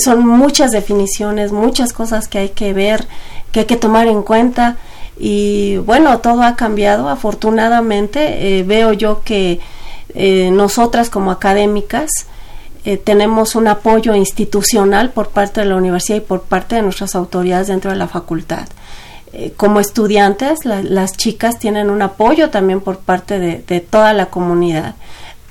son 0.00 0.26
muchas 0.26 0.70
definiciones, 0.70 1.52
muchas 1.52 1.92
cosas 1.92 2.28
que 2.28 2.38
hay 2.38 2.48
que 2.50 2.72
ver, 2.72 3.06
que 3.50 3.60
hay 3.60 3.66
que 3.66 3.76
tomar 3.76 4.06
en 4.06 4.22
cuenta. 4.22 4.76
Y 5.18 5.76
bueno, 5.78 6.18
todo 6.18 6.42
ha 6.42 6.56
cambiado. 6.56 7.08
Afortunadamente, 7.08 8.58
eh, 8.58 8.62
veo 8.62 8.92
yo 8.92 9.22
que 9.22 9.60
eh, 10.14 10.50
nosotras 10.52 11.10
como 11.10 11.30
académicas, 11.30 12.10
eh, 12.84 12.96
tenemos 12.96 13.54
un 13.54 13.68
apoyo 13.68 14.14
institucional 14.14 15.10
por 15.10 15.28
parte 15.28 15.60
de 15.60 15.66
la 15.66 15.76
universidad 15.76 16.18
y 16.18 16.22
por 16.22 16.42
parte 16.42 16.76
de 16.76 16.82
nuestras 16.82 17.14
autoridades 17.14 17.68
dentro 17.68 17.90
de 17.90 17.96
la 17.96 18.08
facultad. 18.08 18.68
Como 19.56 19.80
estudiantes, 19.80 20.66
la, 20.66 20.82
las 20.82 21.16
chicas 21.16 21.58
tienen 21.58 21.88
un 21.88 22.02
apoyo 22.02 22.50
también 22.50 22.82
por 22.82 22.98
parte 22.98 23.38
de, 23.38 23.64
de, 23.66 23.80
toda 23.80 24.12
la 24.12 24.26
comunidad. 24.26 24.94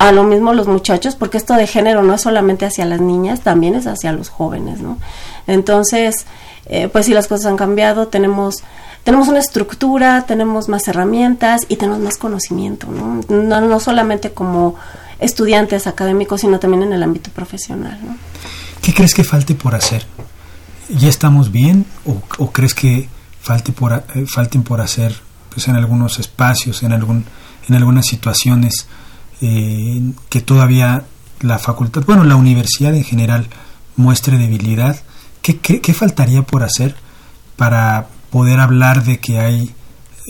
A 0.02 0.12
lo 0.12 0.24
mismo 0.24 0.54
los 0.54 0.68
muchachos, 0.68 1.16
porque 1.16 1.38
esto 1.38 1.54
de 1.54 1.68
género 1.68 2.02
no 2.02 2.16
es 2.16 2.22
solamente 2.22 2.66
hacia 2.66 2.86
las 2.86 3.02
niñas, 3.02 3.42
también 3.42 3.76
es 3.76 3.86
hacia 3.86 4.12
los 4.12 4.30
jóvenes, 4.30 4.80
¿no? 4.80 4.98
Entonces, 5.46 6.26
eh, 6.66 6.90
pues 6.92 7.06
sí, 7.06 7.14
las 7.14 7.28
cosas 7.28 7.46
han 7.46 7.58
cambiado, 7.58 8.08
tenemos 8.08 8.64
tenemos 9.04 9.28
una 9.28 9.40
estructura, 9.40 10.26
tenemos 10.28 10.70
más 10.70 10.88
herramientas 10.88 11.62
y 11.68 11.76
tenemos 11.76 12.00
más 12.00 12.18
conocimiento, 12.18 12.88
¿no? 12.88 13.22
No, 13.30 13.62
no 13.62 13.80
solamente 13.80 14.32
como 14.32 14.76
estudiantes 15.20 15.88
académicos, 15.88 16.42
sino 16.42 16.60
también 16.60 16.84
en 16.84 16.94
el 16.94 17.04
ámbito 17.04 17.32
profesional. 17.32 18.00
¿Qué 18.82 18.94
crees 18.94 19.14
que 19.14 19.24
falte 19.24 19.56
por 19.56 19.76
hacer? 19.76 20.06
¿Ya 20.90 21.10
estamos 21.10 21.52
bien 21.52 21.86
o, 22.06 22.22
o 22.38 22.52
crees 22.52 22.74
que 22.74 23.08
falte 23.42 23.72
por, 23.72 23.94
eh, 23.94 24.26
falten 24.28 24.64
por 24.64 24.82
hacer 24.82 25.16
pues, 25.54 25.68
en 25.68 25.76
algunos 25.76 26.20
espacios, 26.20 26.84
en, 26.84 26.94
algún, 26.94 27.26
en 27.68 27.76
algunas 27.76 28.06
situaciones 28.06 28.88
eh, 29.42 30.14
que 30.30 30.42
todavía 30.42 31.06
la 31.42 31.58
facultad, 31.60 32.04
bueno, 32.06 32.24
la 32.24 32.36
universidad 32.36 32.94
en 32.96 33.04
general 33.04 33.48
muestre 33.96 34.38
debilidad? 34.38 35.02
¿Qué, 35.42 35.60
qué, 35.60 35.94
faltaría 35.94 36.44
por 36.44 36.64
hacer 36.64 36.96
para 37.56 38.08
poder 38.30 38.60
hablar 38.60 39.04
de 39.04 39.20
que 39.20 39.40
hay 39.40 39.74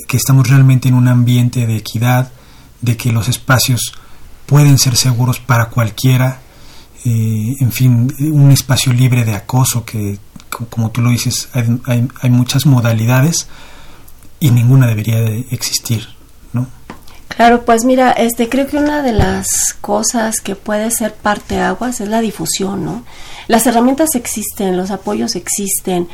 que 0.07 0.18
estamos 0.18 0.49
realmente 0.49 0.88
en 0.88 0.95
un 0.95 1.09
ambiente 1.09 1.68
de 1.68 1.76
equidad, 1.76 2.32
de 2.82 2.95
que 2.95 3.12
los 3.12 3.28
espacios 3.28 3.93
pueden 4.45 4.78
ser 4.78 4.95
seguros 4.95 5.39
para 5.39 5.70
cualquiera, 5.70 6.39
eh, 7.03 7.55
en 7.59 7.72
fin, 7.72 8.14
un 8.20 8.51
espacio 8.51 8.93
libre 8.93 9.26
de 9.26 9.36
acoso 9.36 9.84
que, 9.84 10.18
como 10.70 10.91
tú 10.91 11.01
lo 11.01 11.09
dices, 11.09 11.49
hay, 11.53 11.66
hay, 11.86 12.07
hay, 12.22 12.30
muchas 12.30 12.66
modalidades 12.66 13.47
y 14.39 14.51
ninguna 14.51 14.88
debería 14.88 15.20
de 15.20 15.45
existir. 15.51 16.07
Claro, 17.36 17.63
pues 17.65 17.86
mira, 17.86 18.11
este 18.11 18.49
creo 18.49 18.67
que 18.67 18.77
una 18.77 19.01
de 19.01 19.13
las 19.13 19.73
cosas 19.79 20.41
que 20.41 20.55
puede 20.55 20.91
ser 20.91 21.13
parte 21.13 21.59
aguas 21.59 22.01
es 22.01 22.09
la 22.09 22.21
difusión, 22.21 22.86
¿no? 22.86 23.03
Las 23.47 23.65
herramientas 23.67 24.15
existen, 24.15 24.77
los 24.77 24.91
apoyos 24.91 25.36
existen. 25.36 26.07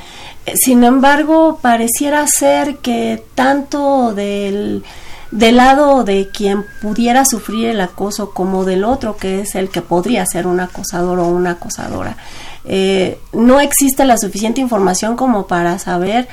Sin 0.56 0.84
embargo, 0.84 1.60
pareciera 1.62 2.26
ser 2.28 2.78
que 2.78 3.24
tanto 3.36 4.14
del 4.14 4.84
del 5.32 5.58
lado 5.58 6.06
de 6.06 6.30
quien 6.30 6.66
pudiera 6.82 7.26
sufrir 7.26 7.68
el 7.68 7.82
acoso 7.82 8.32
como 8.32 8.64
del 8.64 8.86
otro 8.86 9.18
que 9.18 9.42
es 9.42 9.56
el 9.56 9.70
que 9.70 9.82
podría 9.82 10.26
ser 10.26 10.48
un 10.48 10.60
acosador 10.60 11.20
o 11.20 11.28
una 11.28 11.52
acosadora. 11.52 12.16
Eh, 12.64 13.20
no 13.34 13.60
existe 13.60 14.06
la 14.06 14.18
suficiente 14.18 14.62
información 14.62 15.16
como 15.16 15.48
para 15.48 15.80
saber 15.80 16.28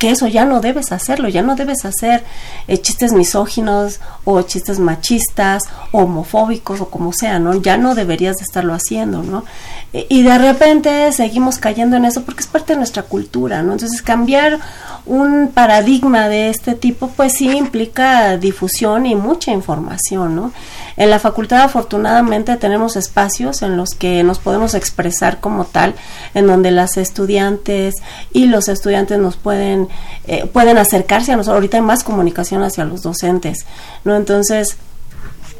que 0.00 0.10
eso 0.10 0.26
ya 0.26 0.46
no 0.46 0.60
debes 0.62 0.92
hacerlo, 0.92 1.28
ya 1.28 1.42
no 1.42 1.56
debes 1.56 1.84
hacer 1.84 2.24
eh, 2.68 2.78
chistes 2.78 3.12
misóginos 3.12 4.00
o 4.24 4.40
chistes 4.40 4.78
machistas, 4.78 5.62
homofóbicos 5.92 6.80
o 6.80 6.88
como 6.88 7.12
sea, 7.12 7.38
¿no? 7.38 7.60
Ya 7.60 7.76
no 7.76 7.94
deberías 7.94 8.38
de 8.38 8.44
estarlo 8.44 8.72
haciendo, 8.72 9.22
¿no? 9.22 9.44
Y 9.92 10.22
de 10.22 10.38
repente 10.38 11.12
seguimos 11.12 11.58
cayendo 11.58 11.96
en 11.96 12.06
eso 12.06 12.22
porque 12.22 12.40
es 12.40 12.46
parte 12.46 12.72
de 12.72 12.78
nuestra 12.78 13.02
cultura, 13.02 13.62
¿no? 13.62 13.72
Entonces 13.72 14.00
cambiar 14.00 14.58
un 15.04 15.50
paradigma 15.52 16.28
de 16.28 16.48
este 16.48 16.74
tipo 16.74 17.08
pues 17.08 17.34
sí 17.34 17.50
implica 17.50 18.38
difusión 18.38 19.04
y 19.04 19.14
mucha 19.14 19.52
información, 19.52 20.34
¿no? 20.34 20.52
En 20.96 21.10
la 21.10 21.18
facultad 21.18 21.62
afortunadamente 21.62 22.56
tenemos 22.56 22.96
espacios 22.96 23.62
en 23.62 23.76
los 23.76 23.90
que 23.90 24.22
nos 24.22 24.38
podemos 24.38 24.74
expresar 24.74 25.40
como 25.40 25.64
tal, 25.64 25.94
en 26.34 26.46
donde 26.46 26.70
las 26.70 26.96
estudiantes 26.96 27.96
y 28.32 28.46
los 28.46 28.68
estudiantes 28.68 29.18
nos 29.18 29.36
pueden, 29.36 29.88
eh, 30.26 30.46
pueden 30.46 30.78
acercarse 30.78 31.32
a 31.32 31.36
nosotros. 31.36 31.56
Ahorita 31.56 31.76
hay 31.76 31.82
más 31.82 32.04
comunicación 32.04 32.62
hacia 32.62 32.84
los 32.84 33.02
docentes, 33.02 33.66
¿no? 34.04 34.16
Entonces, 34.16 34.76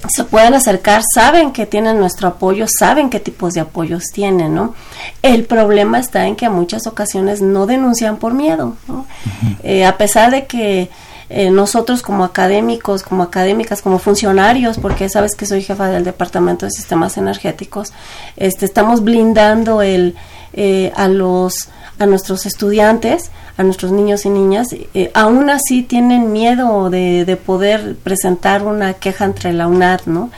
se 0.08 0.24
pueden 0.24 0.54
acercar, 0.54 1.02
saben 1.14 1.52
que 1.52 1.66
tienen 1.66 1.98
nuestro 1.98 2.28
apoyo, 2.28 2.66
saben 2.68 3.10
qué 3.10 3.20
tipos 3.20 3.54
de 3.54 3.60
apoyos 3.60 4.04
tienen, 4.12 4.54
¿no? 4.54 4.74
El 5.22 5.44
problema 5.44 5.98
está 5.98 6.26
en 6.26 6.36
que 6.36 6.46
a 6.46 6.50
muchas 6.50 6.86
ocasiones 6.86 7.42
no 7.42 7.66
denuncian 7.66 8.16
por 8.16 8.32
miedo, 8.32 8.76
¿no? 8.88 8.94
Uh 8.94 9.04
-huh. 9.04 9.56
eh, 9.62 9.84
a 9.84 9.98
pesar 9.98 10.30
de 10.30 10.46
que 10.46 10.88
eh, 11.32 11.48
nosotros 11.50 12.02
como 12.02 12.24
académicos, 12.24 13.04
como 13.04 13.22
académicas, 13.22 13.82
como 13.82 14.00
funcionarios, 14.00 14.78
porque 14.78 15.08
sabes 15.08 15.36
que 15.36 15.46
soy 15.46 15.62
jefa 15.62 15.88
del 15.88 16.02
Departamento 16.02 16.66
de 16.66 16.72
Sistemas 16.72 17.16
Energéticos, 17.16 17.92
este, 18.36 18.66
estamos 18.66 19.04
blindando 19.04 19.80
el, 19.80 20.16
eh, 20.54 20.90
a 20.96 21.06
los 21.06 21.68
a 22.00 22.06
nuestros 22.06 22.46
estudiantes, 22.46 23.30
a 23.58 23.62
nuestros 23.62 23.92
niños 23.92 24.24
y 24.24 24.30
niñas, 24.30 24.68
eh, 24.72 25.10
aún 25.14 25.50
así 25.50 25.82
tienen 25.82 26.32
miedo 26.32 26.88
de, 26.88 27.26
de, 27.26 27.36
poder 27.36 27.94
presentar 27.96 28.62
una 28.64 28.94
queja 28.94 29.26
entre 29.26 29.52
la 29.52 29.68
UNAD, 29.68 30.00
¿no? 30.06 30.30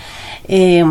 Eh, 0.49 0.85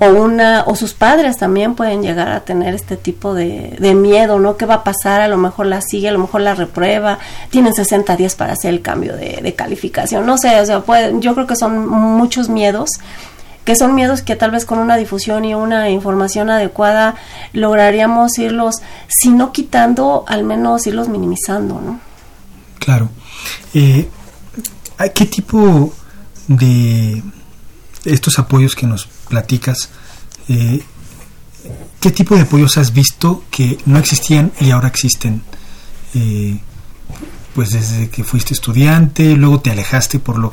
o 0.00 0.06
una 0.06 0.64
o 0.66 0.74
sus 0.74 0.94
padres 0.94 1.36
también 1.36 1.74
pueden 1.74 2.02
llegar 2.02 2.28
a 2.28 2.40
tener 2.40 2.74
este 2.74 2.96
tipo 2.96 3.34
de, 3.34 3.76
de, 3.78 3.94
miedo, 3.94 4.40
¿no? 4.40 4.56
¿Qué 4.56 4.64
va 4.64 4.76
a 4.76 4.84
pasar? 4.84 5.20
A 5.20 5.28
lo 5.28 5.36
mejor 5.36 5.66
la 5.66 5.82
sigue, 5.82 6.08
a 6.08 6.12
lo 6.12 6.18
mejor 6.18 6.40
la 6.40 6.54
reprueba, 6.54 7.18
tienen 7.50 7.74
60 7.74 8.16
días 8.16 8.34
para 8.34 8.54
hacer 8.54 8.72
el 8.72 8.80
cambio 8.80 9.16
de, 9.16 9.40
de 9.42 9.54
calificación, 9.54 10.24
no 10.24 10.38
sé, 10.38 10.58
o 10.58 10.66
sea, 10.66 10.80
puede, 10.80 11.20
yo 11.20 11.34
creo 11.34 11.46
que 11.46 11.54
son 11.54 11.86
muchos 11.86 12.48
miedos 12.48 12.88
que 13.64 13.76
son 13.76 13.94
miedos 13.94 14.22
que 14.22 14.36
tal 14.36 14.50
vez 14.50 14.64
con 14.64 14.78
una 14.78 14.96
difusión 14.96 15.44
y 15.44 15.54
una 15.54 15.90
información 15.90 16.50
adecuada 16.50 17.14
lograríamos 17.52 18.38
irlos, 18.38 18.76
si 19.08 19.30
no 19.30 19.52
quitando, 19.52 20.24
al 20.28 20.44
menos 20.44 20.86
irlos 20.86 21.08
minimizando, 21.08 21.80
¿no? 21.80 22.00
Claro. 22.78 23.08
Eh, 23.72 24.08
¿Qué 25.14 25.26
tipo 25.26 25.92
de 26.46 27.22
estos 28.04 28.38
apoyos 28.38 28.74
que 28.74 28.86
nos 28.86 29.06
platicas, 29.06 29.88
eh, 30.48 30.82
qué 32.00 32.10
tipo 32.10 32.36
de 32.36 32.42
apoyos 32.42 32.76
has 32.76 32.92
visto 32.92 33.44
que 33.50 33.78
no 33.86 33.98
existían 33.98 34.52
y 34.60 34.70
ahora 34.70 34.88
existen? 34.88 35.42
Eh, 36.14 36.60
pues 37.54 37.70
desde 37.70 38.10
que 38.10 38.24
fuiste 38.24 38.52
estudiante, 38.52 39.34
luego 39.36 39.60
te 39.60 39.70
alejaste 39.70 40.18
por 40.18 40.38
lo 40.38 40.52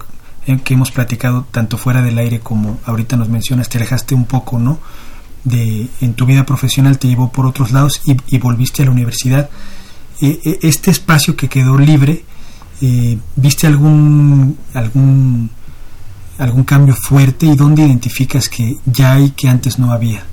que 0.64 0.74
hemos 0.74 0.92
platicado 0.92 1.46
tanto 1.52 1.78
fuera 1.78 2.02
del 2.02 2.18
aire 2.18 2.40
como 2.40 2.80
ahorita 2.86 3.16
nos 3.16 3.30
mencionas, 3.30 3.70
te 3.70 3.78
alejaste 3.78 4.16
un 4.16 4.26
poco, 4.26 4.60
¿no? 4.60 4.80
De, 5.44 5.88
en 6.02 6.14
tu 6.14 6.26
vida 6.26 6.46
profesional 6.46 7.00
te 7.00 7.08
llevó 7.08 7.32
por 7.32 7.46
otros 7.46 7.72
lados 7.72 8.02
y, 8.06 8.16
y 8.28 8.40
volviste 8.40 8.84
a 8.84 8.86
la 8.86 8.92
universidad. 8.92 9.50
Eh, 10.22 10.60
este 10.62 10.92
espacio 10.92 11.36
que 11.36 11.50
quedó 11.50 11.78
libre, 11.78 12.24
eh, 12.82 13.18
¿viste 13.36 13.68
algún, 13.68 14.58
algún, 14.74 15.50
algún 16.38 16.64
cambio 16.64 16.96
fuerte 16.96 17.48
y 17.48 17.56
dónde 17.56 17.84
identificas 17.84 18.50
que 18.50 18.78
ya 18.86 19.14
hay 19.14 19.32
que 19.32 19.50
antes 19.50 19.80
no 19.80 19.92
había? 19.92 20.24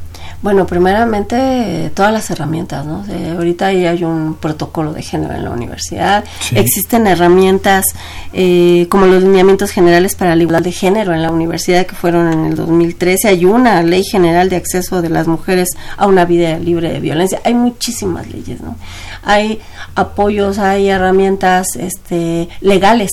Bueno, 0.41 0.67
primeramente 0.67 1.91
todas 1.95 2.13
las 2.13 2.31
herramientas, 2.31 2.87
¿no? 2.87 3.05
ahorita 3.37 3.73
ya 3.73 3.91
hay 3.91 4.05
un 4.05 4.35
protocolo 4.35 4.93
de 4.93 5.03
género 5.03 5.35
en 5.35 5.45
la 5.45 5.51
universidad, 5.51 6.25
existen 6.53 7.09
herramientas 7.09 7.85
eh, 8.33 8.87
como 8.89 9.07
los 9.07 9.25
lineamientos 9.25 9.73
generales 9.73 10.15
para 10.15 10.37
la 10.37 10.43
igualdad 10.43 10.63
de 10.63 10.71
género 10.71 11.13
en 11.13 11.23
la 11.23 11.33
universidad 11.33 11.87
que 11.87 11.97
fueron 11.97 12.33
en 12.33 12.45
el 12.47 12.55
2013, 12.55 13.27
hay 13.27 13.45
una 13.47 13.83
ley 13.83 14.05
general 14.05 14.49
de 14.49 14.55
acceso 14.55 15.03
de 15.03 15.09
las 15.09 15.27
mujeres 15.27 15.71
a 15.97 16.07
una 16.07 16.25
vida 16.25 16.57
libre 16.61 16.93
de 16.93 17.01
violencia, 17.01 17.41
hay 17.45 17.55
muchísimas 17.55 18.31
leyes, 18.31 18.61
¿no? 18.61 18.77
Hay 19.25 19.61
apoyos, 19.97 20.59
hay 20.59 20.89
herramientas 20.89 21.67
este, 21.77 22.49
legales. 22.61 23.11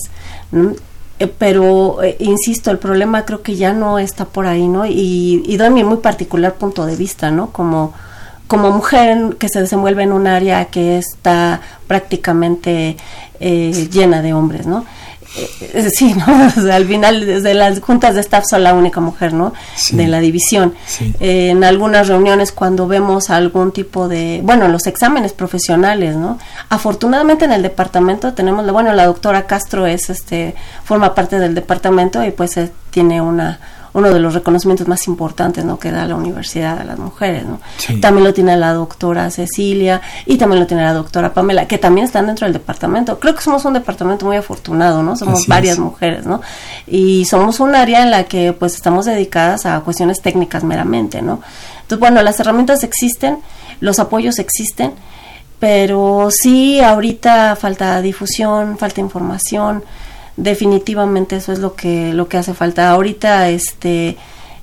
Eh, 1.18 1.28
pero 1.28 2.04
eh, 2.04 2.18
insisto 2.20 2.72
el 2.72 2.78
problema 2.78 3.24
creo 3.24 3.42
que 3.42 3.56
ya 3.56 3.72
no 3.72 4.00
está 4.00 4.26
por 4.26 4.48
ahí 4.48 4.68
no 4.68 4.86
y, 4.86 5.42
y 5.46 5.56
doy 5.56 5.70
mi 5.70 5.86
muy 5.86 5.98
particular 5.98 6.56
punto 6.56 6.86
de 6.86 6.98
vista 6.98 7.32
no 7.32 7.52
como 7.52 7.94
como 8.48 8.70
mujer 8.72 9.38
que 9.40 9.48
se 9.48 9.62
desenvuelve 9.62 10.04
en 10.04 10.12
un 10.12 10.28
área 10.28 10.66
que 10.66 10.98
está 10.98 11.62
prácticamente 11.88 12.98
eh, 13.40 13.88
llena 13.90 14.22
de 14.22 14.34
hombres 14.34 14.68
no 14.68 14.86
eh, 15.38 15.90
sí, 15.90 16.14
¿no? 16.14 16.26
al 16.72 16.86
final, 16.86 17.26
desde 17.26 17.54
las 17.54 17.80
juntas 17.80 18.16
de 18.16 18.22
staff 18.22 18.46
soy 18.50 18.62
la 18.62 18.74
única 18.74 19.00
mujer, 19.02 19.34
¿no? 19.34 19.54
De 19.92 20.08
la 20.08 20.20
división. 20.20 20.74
en 21.20 21.64
algunas 21.64 22.08
reuniones 22.08 22.52
cuando 22.52 22.88
vemos 22.88 23.30
algún 23.30 23.72
tipo 23.72 24.08
de, 24.08 24.42
bueno, 24.44 24.68
los 24.68 24.88
exámenes 24.88 25.34
profesionales, 25.34 26.16
¿no? 26.16 26.40
Afortunadamente 26.70 27.46
en 27.46 27.52
el 27.52 27.62
departamento 27.62 28.34
tenemos, 28.34 28.70
bueno, 28.72 28.94
la 28.94 29.06
doctora 29.06 29.46
Castro 29.46 29.86
es, 29.86 30.10
este, 30.10 30.56
forma 30.84 31.14
parte 31.14 31.40
del 31.40 31.56
departamento 31.56 32.24
y 32.24 32.32
pues 32.32 32.58
eh, 32.58 32.72
tiene 32.92 33.22
una 33.22 33.60
uno 33.96 34.12
de 34.12 34.20
los 34.20 34.34
reconocimientos 34.34 34.90
más 34.90 35.08
importantes 35.08 35.64
¿no? 35.64 35.80
que 35.80 35.90
da 35.90 36.06
la 36.06 36.16
universidad 36.16 36.78
a 36.80 36.84
las 36.84 37.00
mujeres. 37.00 37.46
¿no? 37.46 37.62
También 38.02 38.26
lo 38.26 38.34
tiene 38.34 38.58
la 38.58 38.74
doctora 38.74 39.32
Cecilia 39.32 40.02
y 40.26 40.36
también 40.36 40.60
lo 40.60 40.68
tiene 40.68 40.84
la 40.84 40.94
doctora 40.94 41.34
Pamela, 41.34 41.66
que 41.66 41.78
también 41.78 42.06
están 42.06 42.28
dentro 42.28 42.46
del 42.46 42.52
departamento. 42.52 43.18
Creo 43.22 43.34
que 43.34 43.42
somos 43.42 43.64
un 43.64 43.72
departamento 43.72 44.26
muy 44.26 44.36
afortunado, 44.36 45.02
¿no? 45.02 45.16
Somos 45.16 45.48
varias 45.48 45.80
mujeres, 45.80 46.26
¿no? 46.26 46.42
Y 46.86 47.24
somos 47.24 47.62
un 47.62 47.74
área 47.74 48.04
en 48.04 48.12
la 48.12 48.26
que 48.26 48.52
pues 48.52 48.76
estamos 48.76 49.06
dedicadas 49.06 49.66
a 49.66 49.80
cuestiones 49.80 50.22
técnicas 50.22 50.66
meramente, 50.66 51.22
¿no? 51.22 51.40
Entonces, 51.84 52.00
bueno, 52.00 52.22
las 52.22 52.38
herramientas 52.42 52.84
existen, 52.84 53.40
los 53.80 54.00
apoyos 54.00 54.40
existen, 54.40 54.92
pero 55.58 56.28
sí 56.32 56.82
ahorita 56.82 57.56
falta 57.56 58.02
difusión, 58.02 58.78
falta 58.78 59.00
información, 59.00 59.86
definitivamente 60.38 61.38
eso 61.38 61.52
es 61.52 61.60
lo 61.60 61.76
que 61.76 62.14
lo 62.14 62.28
que 62.28 62.38
hace 62.38 62.54
falta. 62.54 62.90
Ahorita 62.92 63.50
este 63.50 64.18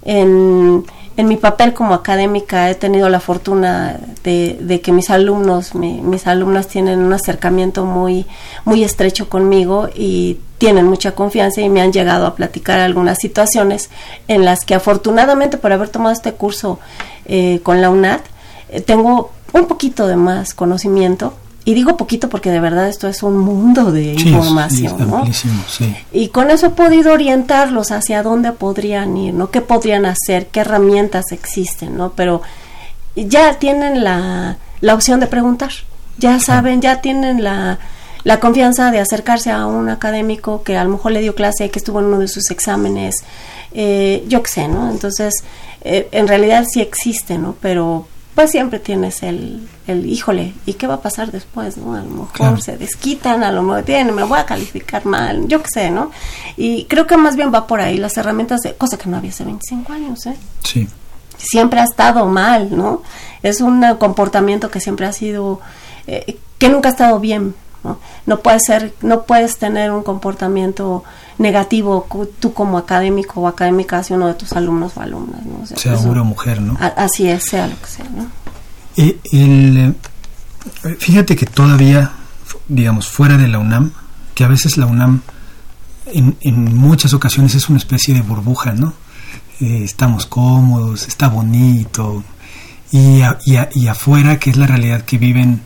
en, 0.05 0.85
en 1.17 1.29
mi 1.29 1.37
papel 1.37 1.75
como 1.75 1.95
académica 1.95 2.71
he 2.71 2.75
tenido 2.75 3.09
la 3.09 3.21
fortuna 3.21 3.99
de, 4.25 4.59
de 4.61 4.81
que 4.81 4.93
mis 4.93 5.11
alumnos 5.11 5.75
mis 5.75 6.27
alumnas 6.27 6.69
tienen 6.69 7.01
un 7.01 7.13
acercamiento 7.13 7.85
muy 7.85 8.27
muy 8.65 8.83
estrecho 8.85 9.29
conmigo 9.29 9.89
y 9.95 10.39
tienen 10.59 10.87
mucha 10.87 11.13
confianza 11.13 11.61
y 11.61 11.69
me 11.69 11.81
han 11.81 11.93
llegado 11.93 12.27
a 12.27 12.35
platicar 12.35 12.81
algunas 12.81 13.19
situaciones 13.19 13.91
en 14.29 14.45
las 14.45 14.65
que 14.65 14.75
afortunadamente 14.75 15.59
por 15.59 15.73
haber 15.73 15.89
tomado 15.89 16.13
este 16.13 16.33
curso 16.33 16.79
eh, 17.27 17.61
con 17.63 17.81
la 17.81 17.91
UNAD 17.91 18.21
eh, 18.69 18.81
tengo 18.81 19.31
un 19.53 19.67
poquito 19.67 20.07
de 20.07 20.17
más 20.17 20.55
conocimiento 20.55 21.35
y 21.65 21.75
digo 21.75 21.97
poquito 21.97 22.29
porque 22.29 22.51
de 22.51 22.59
verdad 22.59 22.89
esto 22.89 23.07
es 23.09 23.23
un 23.23 23.39
mundo 23.39 23.93
de 23.93 24.15
información, 24.15 25.09
¿no? 25.09 25.25
Y 26.13 26.29
con 26.29 26.51
eso 26.51 26.67
he 26.67 26.71
podido 26.71 27.13
orientarlos 27.13 27.93
hacia 27.93 28.23
dónde 28.23 28.53
podrían 28.53 29.17
ir, 29.17 29.33
¿no? 29.35 29.51
¿Qué 29.51 29.61
podrían 29.61 30.05
hacer? 30.05 30.49
¿Qué 30.49 30.61
herramientas 30.61 31.31
existen, 31.31 31.97
¿no? 31.97 32.13
Pero 32.13 32.43
ya 33.15 33.59
tienen 33.59 34.03
la, 34.03 34.57
la 34.81 34.95
opción 34.95 35.21
de 35.21 35.29
preguntar, 35.29 35.71
ya 36.19 36.41
saben, 36.41 36.81
ya 36.81 37.01
tienen 37.01 37.45
la, 37.45 37.79
la 38.25 38.41
confianza 38.41 38.91
de 38.91 38.99
acercarse 38.99 39.51
a 39.51 39.67
un 39.67 39.89
académico 39.89 40.65
que 40.65 40.77
a 40.77 40.85
lo 40.85 40.91
mejor 40.91 41.13
le 41.13 41.21
dio 41.21 41.35
clase, 41.35 41.71
que 41.71 41.79
estuvo 41.79 42.01
en 42.01 42.07
uno 42.07 42.19
de 42.19 42.29
sus 42.29 42.51
exámenes, 42.51 43.25
eh, 43.73 44.25
yo 44.27 44.43
qué 44.43 44.51
sé, 44.51 44.69
¿no? 44.69 44.91
Entonces, 44.91 45.33
eh, 45.83 46.09
en 46.11 46.27
realidad 46.27 46.65
sí 46.69 46.81
existe, 46.81 47.39
¿no? 47.39 47.55
Pero 47.61 48.07
pues 48.35 48.51
siempre 48.51 48.79
tienes 48.79 49.23
el, 49.23 49.69
el 49.87 50.07
híjole, 50.07 50.55
¿y 50.65 50.75
qué 50.75 50.87
va 50.87 50.95
a 50.95 51.01
pasar 51.01 51.31
después? 51.31 51.77
¿no? 51.77 51.95
A 51.95 52.01
lo 52.01 52.11
mejor 52.11 52.63
se 52.63 52.79
desquitan, 52.79 53.45
a 53.45 53.53
lo 53.53 53.63
mejor 53.63 53.83
tienen, 53.83 54.15
me 54.15 54.25
voy 54.25 54.39
a 54.39 54.47
calificar 54.47 55.05
mal, 55.05 55.47
yo 55.49 55.63
qué 55.63 55.69
sé, 55.73 55.91
¿no? 55.91 56.11
Y 56.57 56.85
creo 56.85 57.07
que 57.07 57.17
más 57.19 57.37
bien 57.37 57.53
va 57.53 57.67
por 57.67 57.81
ahí 57.81 57.99
las 57.99 58.17
herramientas, 58.17 58.63
de, 58.63 58.75
cosa 58.75 58.97
que 58.97 59.11
no 59.11 59.19
había 59.19 59.31
hace 59.31 59.45
25 59.45 59.93
años, 59.93 60.27
¿eh? 60.27 60.37
Sí. 60.65 60.89
Siempre 61.37 61.81
ha 61.81 61.85
estado 61.85 62.25
mal, 62.27 62.75
¿no? 62.75 63.03
Es 63.43 63.61
un 63.61 63.85
comportamiento 63.99 64.71
que 64.71 64.81
siempre 64.81 65.07
ha 65.07 65.13
sido, 65.13 65.61
eh, 66.07 66.39
que 66.57 66.71
nunca 66.71 66.89
ha 66.89 66.93
estado 66.93 67.21
bien, 67.21 67.55
¿no? 67.85 67.99
No 68.25 68.41
puedes 68.41 68.63
ser, 68.65 68.95
no 69.03 69.25
puedes 69.25 69.59
tener 69.59 69.91
un 69.91 70.03
comportamiento 70.03 71.05
negativo 71.43 72.07
tú 72.41 72.55
como 72.55 72.79
académico 72.79 73.41
o 73.41 73.49
académica 73.49 73.99
hacia 73.99 74.17
uno 74.17 74.29
de 74.29 74.35
tus 74.35 74.53
alumnos 74.53 74.97
o 74.97 75.01
alumnas. 75.01 75.45
¿no? 75.45 75.67
sea, 75.67 75.99
hombre 75.99 76.21
o 76.21 76.25
mujer, 76.25 76.63
¿no? 76.63 76.79
así 76.97 77.29
es, 77.29 77.45
sea 77.45 77.67
lo 77.67 77.79
que 77.81 77.87
sea, 77.87 78.07
¿no? 78.17 78.27
Eh, 78.97 79.19
el, 79.33 79.95
fíjate 80.99 81.37
que 81.37 81.47
todavía, 81.47 82.13
digamos, 82.69 83.09
fuera 83.09 83.37
de 83.37 83.49
la 83.49 83.59
UNAM, 83.59 83.93
que 84.35 84.45
a 84.45 84.49
veces 84.49 84.77
la 84.77 84.87
UNAM 84.87 85.23
en, 86.07 86.37
en 86.41 86.77
muchas 86.77 87.13
ocasiones 87.15 87.55
es 87.55 87.69
una 87.69 87.79
especie 87.79 88.15
de 88.15 88.23
burbuja, 88.23 88.73
¿no? 88.73 88.95
Eh, 89.61 89.83
estamos 89.85 90.27
cómodos, 90.27 91.09
está 91.09 91.29
bonito, 91.29 92.23
y, 92.91 93.23
y, 93.47 93.59
y 93.75 93.87
afuera, 93.89 94.39
que 94.39 94.51
es 94.51 94.57
la 94.57 94.67
realidad 94.67 95.03
que 95.03 95.19
viven, 95.19 95.63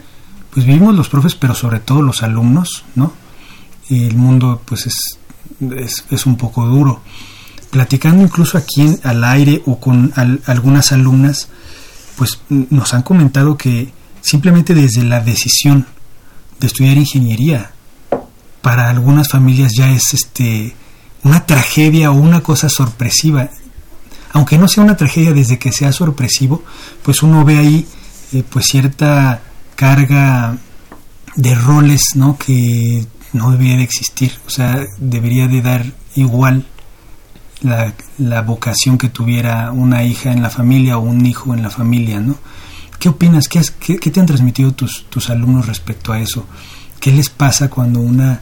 pues 0.52 0.64
vivimos 0.66 0.94
los 0.94 1.08
profes, 1.08 1.34
pero 1.34 1.54
sobre 1.54 1.80
todo 1.80 2.02
los 2.02 2.22
alumnos, 2.22 2.84
¿no? 2.94 3.12
Y 3.88 4.06
el 4.06 4.16
mundo, 4.16 4.62
pues 4.64 4.86
es 4.86 5.18
es, 5.60 6.26
un 6.26 6.36
poco 6.36 6.66
duro. 6.66 7.02
Platicando 7.70 8.22
incluso 8.22 8.58
aquí 8.58 8.96
al 9.02 9.24
aire 9.24 9.62
o 9.66 9.78
con 9.78 10.12
algunas 10.46 10.92
alumnas, 10.92 11.48
pues 12.16 12.40
nos 12.48 12.94
han 12.94 13.02
comentado 13.02 13.56
que 13.56 13.92
simplemente 14.22 14.74
desde 14.74 15.02
la 15.02 15.20
decisión 15.20 15.86
de 16.58 16.66
estudiar 16.66 16.96
ingeniería, 16.96 17.72
para 18.62 18.90
algunas 18.90 19.28
familias 19.28 19.72
ya 19.76 19.90
es 19.90 20.14
este 20.14 20.74
una 21.22 21.44
tragedia 21.44 22.10
o 22.10 22.14
una 22.14 22.42
cosa 22.42 22.68
sorpresiva. 22.68 23.48
Aunque 24.32 24.58
no 24.58 24.68
sea 24.68 24.84
una 24.84 24.96
tragedia 24.96 25.32
desde 25.32 25.58
que 25.58 25.72
sea 25.72 25.92
sorpresivo, 25.92 26.62
pues 27.02 27.22
uno 27.22 27.44
ve 27.44 27.58
ahí 27.58 27.86
eh, 28.32 28.42
pues 28.48 28.66
cierta 28.66 29.40
carga 29.74 30.56
de 31.36 31.54
roles, 31.54 32.02
¿no? 32.14 32.36
Que 32.36 33.06
no 33.36 33.50
debería 33.50 33.76
de 33.76 33.82
existir, 33.82 34.32
o 34.46 34.50
sea, 34.50 34.84
debería 34.98 35.46
de 35.46 35.62
dar 35.62 35.84
igual 36.14 36.66
la, 37.62 37.94
la, 38.18 38.42
vocación 38.42 38.98
que 38.98 39.08
tuviera 39.08 39.72
una 39.72 40.04
hija 40.04 40.32
en 40.32 40.42
la 40.42 40.50
familia 40.50 40.98
o 40.98 41.02
un 41.02 41.24
hijo 41.24 41.54
en 41.54 41.62
la 41.62 41.70
familia, 41.70 42.20
¿no? 42.20 42.36
¿Qué 42.98 43.08
opinas? 43.08 43.48
¿Qué, 43.48 43.60
qué, 43.78 44.10
te 44.10 44.20
han 44.20 44.26
transmitido 44.26 44.72
tus, 44.72 45.04
tus 45.10 45.30
alumnos 45.30 45.66
respecto 45.66 46.12
a 46.12 46.20
eso? 46.20 46.46
¿Qué 47.00 47.12
les 47.12 47.28
pasa 47.28 47.68
cuando 47.68 48.00
una, 48.00 48.40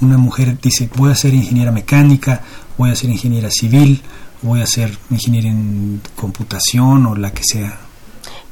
una 0.00 0.18
mujer 0.18 0.58
dice, 0.60 0.88
voy 0.94 1.10
a 1.10 1.14
ser 1.14 1.34
ingeniera 1.34 1.72
mecánica, 1.72 2.42
voy 2.76 2.90
a 2.90 2.96
ser 2.96 3.10
ingeniera 3.10 3.50
civil, 3.50 4.02
voy 4.42 4.60
a 4.60 4.66
ser 4.66 4.96
ingeniera 5.10 5.48
en 5.48 6.00
computación 6.14 7.06
o 7.06 7.16
la 7.16 7.32
que 7.32 7.42
sea? 7.44 7.83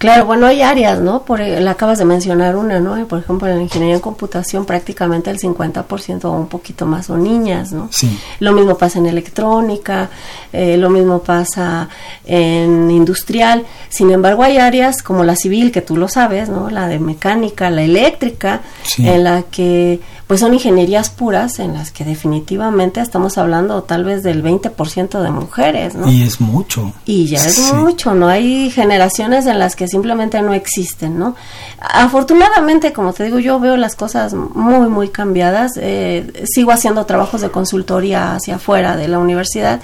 Claro, 0.03 0.26
bueno, 0.26 0.48
hay 0.48 0.62
áreas, 0.62 0.98
¿no? 0.98 1.22
Por, 1.22 1.38
le 1.38 1.70
acabas 1.70 1.98
de 1.98 2.05
mencionar 2.05 2.57
una, 2.57 2.80
¿no? 2.80 3.07
Por 3.07 3.20
ejemplo, 3.20 3.46
en 3.46 3.55
la 3.55 3.62
ingeniería 3.62 3.94
en 3.94 4.00
computación 4.00 4.64
prácticamente 4.64 5.30
el 5.30 5.38
50% 5.38 6.24
o 6.24 6.32
un 6.32 6.48
poquito 6.48 6.86
más 6.86 7.07
son 7.07 7.22
niñas, 7.22 7.70
¿no? 7.70 7.88
Sí. 7.92 8.18
Lo 8.40 8.53
mismo 8.53 8.76
pasa 8.76 8.98
en 8.98 9.07
electrónica, 9.07 10.11
eh, 10.53 10.76
lo 10.76 10.90
mismo 10.90 11.20
pasa 11.20 11.88
en 12.24 12.90
industrial. 12.90 13.64
Sin 13.90 14.11
embargo, 14.11 14.42
hay 14.42 14.59
áreas 14.59 15.05
como 15.05 15.22
la 15.22 15.36
civil, 15.36 15.70
que 15.70 15.82
tú 15.82 15.96
lo 15.96 16.09
sabes, 16.09 16.48
¿no? 16.48 16.68
La 16.68 16.88
de 16.88 16.98
mecánica, 16.98 17.70
la 17.70 17.82
eléctrica, 17.82 18.62
en 18.98 19.22
la 19.22 19.42
que 19.44 20.00
pues 20.32 20.40
son 20.40 20.55
ingenierías 20.55 21.11
puras 21.11 21.59
en 21.59 21.74
las 21.74 21.90
que 21.90 22.07
definitivamente 22.07 23.03
estamos 23.03 23.36
hablando 23.36 23.82
tal 23.82 24.05
vez 24.05 24.22
del 24.22 24.42
20% 24.42 25.20
de 25.20 25.30
mujeres, 25.30 25.94
¿no? 25.94 26.11
Y 26.11 26.22
es 26.22 26.40
mucho. 26.40 26.90
Y 27.05 27.26
ya 27.26 27.36
es 27.36 27.74
mucho, 27.74 28.14
¿no? 28.14 28.28
Hay 28.28 28.70
generaciones 28.70 29.44
en 29.44 29.59
las 29.59 29.76
que 29.76 29.88
simplemente 29.93 30.43
no 30.43 30.55
existen, 30.55 31.18
¿no? 31.18 31.36
Afortunadamente, 31.78 32.93
como 32.93 33.12
te 33.12 33.24
digo, 33.24 33.38
yo 33.38 33.61
veo 33.61 33.76
las 33.76 33.95
cosas 33.95 34.34
muy, 34.34 34.88
muy 34.88 35.09
cambiadas. 35.09 35.72
Eh, 35.76 36.45
sigo 36.53 36.72
haciendo 36.72 37.07
trabajos 37.07 37.43
de 37.43 37.51
consultoría 37.51 38.34
hacia 38.34 38.57
afuera 38.57 38.97
de 38.97 39.07
la 39.07 39.18
universidad 39.18 39.80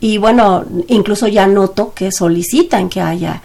y 0.00 0.16
bueno, 0.18 0.64
incluso 0.88 1.28
ya 1.28 1.46
noto 1.46 1.92
que 1.94 2.10
solicitan 2.10 2.88
que 2.88 3.02
haya 3.02 3.42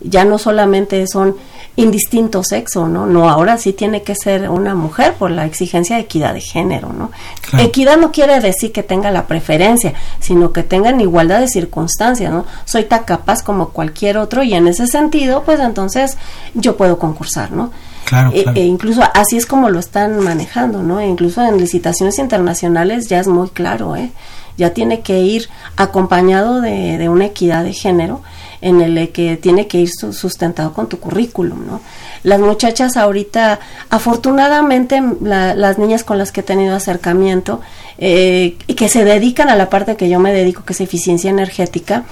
ya 0.00 0.24
no 0.24 0.38
solamente 0.38 1.06
son 1.06 1.36
indistinto 1.76 2.42
sexo, 2.42 2.88
¿no? 2.88 3.06
No, 3.06 3.28
ahora 3.28 3.58
sí 3.58 3.72
tiene 3.72 4.02
que 4.02 4.14
ser 4.14 4.48
una 4.48 4.74
mujer 4.74 5.14
por 5.14 5.30
la 5.30 5.44
exigencia 5.44 5.96
de 5.96 6.02
equidad 6.02 6.32
de 6.32 6.40
género, 6.40 6.92
¿no? 6.92 7.10
Equidad 7.58 7.98
no 7.98 8.12
quiere 8.12 8.40
decir 8.40 8.72
que 8.72 8.82
tenga 8.82 9.10
la 9.10 9.26
preferencia, 9.26 9.92
sino 10.18 10.52
que 10.52 10.62
tengan 10.62 11.00
igualdad 11.00 11.40
de 11.40 11.48
circunstancias, 11.48 12.32
¿no? 12.32 12.46
Soy 12.64 12.84
tan 12.84 13.04
capaz 13.04 13.42
como 13.42 13.68
cualquier 13.70 14.16
otro 14.16 14.42
y 14.42 14.54
en 14.54 14.68
ese 14.68 14.86
sentido, 14.86 15.42
pues 15.44 15.60
entonces 15.60 16.16
yo 16.54 16.76
puedo 16.76 16.98
concursar, 16.98 17.52
¿no? 17.52 17.70
Claro, 18.06 18.30
e, 18.32 18.44
e 18.54 18.64
incluso 18.64 19.02
así 19.14 19.36
es 19.36 19.46
como 19.46 19.68
lo 19.68 19.78
están 19.78 20.20
manejando, 20.20 20.82
¿no? 20.82 21.00
E 21.00 21.06
incluso 21.06 21.42
en 21.42 21.58
licitaciones 21.58 22.18
internacionales 22.18 23.08
ya 23.08 23.20
es 23.20 23.28
muy 23.28 23.48
claro, 23.50 23.96
¿eh? 23.96 24.10
Ya 24.56 24.70
tiene 24.70 25.00
que 25.00 25.20
ir 25.20 25.50
acompañado 25.76 26.62
de, 26.62 26.96
de 26.96 27.08
una 27.10 27.26
equidad 27.26 27.64
de 27.64 27.74
género 27.74 28.22
en 28.66 28.80
el 28.80 29.12
que 29.12 29.36
tiene 29.36 29.68
que 29.68 29.78
ir 29.78 29.90
sustentado 29.90 30.72
con 30.72 30.88
tu 30.88 30.98
currículum, 30.98 31.66
¿no? 31.66 31.80
Las 32.24 32.40
muchachas 32.40 32.96
ahorita, 32.96 33.60
afortunadamente, 33.90 35.00
las 35.20 35.78
niñas 35.78 36.02
con 36.02 36.18
las 36.18 36.32
que 36.32 36.40
he 36.40 36.42
tenido 36.42 36.74
acercamiento 36.74 37.60
eh, 37.98 38.56
y 38.66 38.74
que 38.74 38.88
se 38.88 39.04
dedican 39.04 39.50
a 39.50 39.56
la 39.56 39.70
parte 39.70 39.96
que 39.96 40.08
yo 40.08 40.18
me 40.18 40.32
dedico, 40.32 40.64
que 40.64 40.72
es 40.72 40.80
eficiencia 40.80 41.30
energética, 41.30 42.04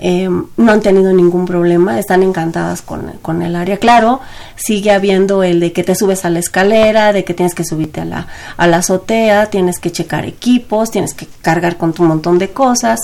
eh, 0.00 0.28
no 0.28 0.72
han 0.72 0.80
tenido 0.80 1.12
ningún 1.12 1.44
problema, 1.44 1.98
están 1.98 2.22
encantadas 2.22 2.82
con, 2.82 3.12
con, 3.20 3.42
el 3.42 3.56
área. 3.56 3.78
Claro, 3.78 4.20
sigue 4.56 4.92
habiendo 4.92 5.42
el 5.42 5.60
de 5.60 5.72
que 5.72 5.82
te 5.82 5.94
subes 5.94 6.24
a 6.24 6.30
la 6.30 6.38
escalera, 6.38 7.12
de 7.12 7.24
que 7.24 7.34
tienes 7.34 7.54
que 7.54 7.64
subirte 7.64 8.00
a 8.00 8.04
la, 8.04 8.26
a 8.56 8.66
la 8.66 8.78
azotea, 8.78 9.46
tienes 9.46 9.78
que 9.80 9.90
checar 9.90 10.24
equipos, 10.24 10.90
tienes 10.90 11.14
que 11.14 11.26
cargar 11.42 11.76
con 11.76 11.92
tu 11.92 12.04
montón 12.04 12.38
de 12.38 12.50
cosas. 12.50 13.00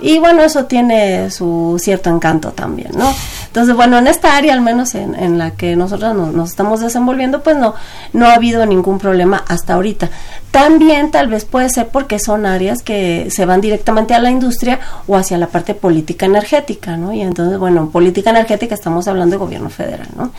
Y 0.00 0.18
bueno, 0.18 0.42
eso 0.42 0.64
tiene 0.66 1.30
su 1.30 1.76
cierto 1.78 2.08
encanto 2.08 2.52
también, 2.52 2.92
¿no? 2.96 3.12
Entonces, 3.58 3.74
bueno, 3.74 3.98
en 3.98 4.06
esta 4.06 4.36
área, 4.36 4.54
al 4.54 4.60
menos 4.60 4.94
en, 4.94 5.36
la 5.36 5.50
que 5.50 5.74
nosotros 5.74 6.14
nos, 6.14 6.32
nos, 6.32 6.50
estamos 6.50 6.78
desenvolviendo, 6.78 7.42
pues 7.42 7.56
no, 7.56 7.74
no 8.12 8.26
ha 8.26 8.34
habido 8.34 8.64
ningún 8.66 9.00
problema 9.00 9.42
hasta 9.48 9.74
ahorita. 9.74 10.10
También 10.52 11.10
tal 11.10 11.26
vez 11.26 11.44
puede 11.44 11.68
ser 11.68 11.88
porque 11.88 12.20
son 12.20 12.46
áreas 12.46 12.84
que 12.84 13.26
se 13.32 13.46
van 13.46 13.60
directamente 13.60 14.14
a 14.14 14.20
la 14.20 14.30
industria 14.30 14.78
o 15.08 15.16
hacia 15.16 15.38
la 15.38 15.48
parte 15.48 15.74
política 15.74 16.26
energética, 16.26 16.96
¿no? 16.96 17.12
Y 17.12 17.20
entonces, 17.20 17.58
bueno, 17.58 17.80
en 17.80 17.90
política 17.90 18.30
energética 18.30 18.76
estamos 18.76 19.08
hablando 19.08 19.32
de 19.32 19.38
gobierno 19.38 19.70
federal, 19.70 20.06
¿no? 20.16 20.30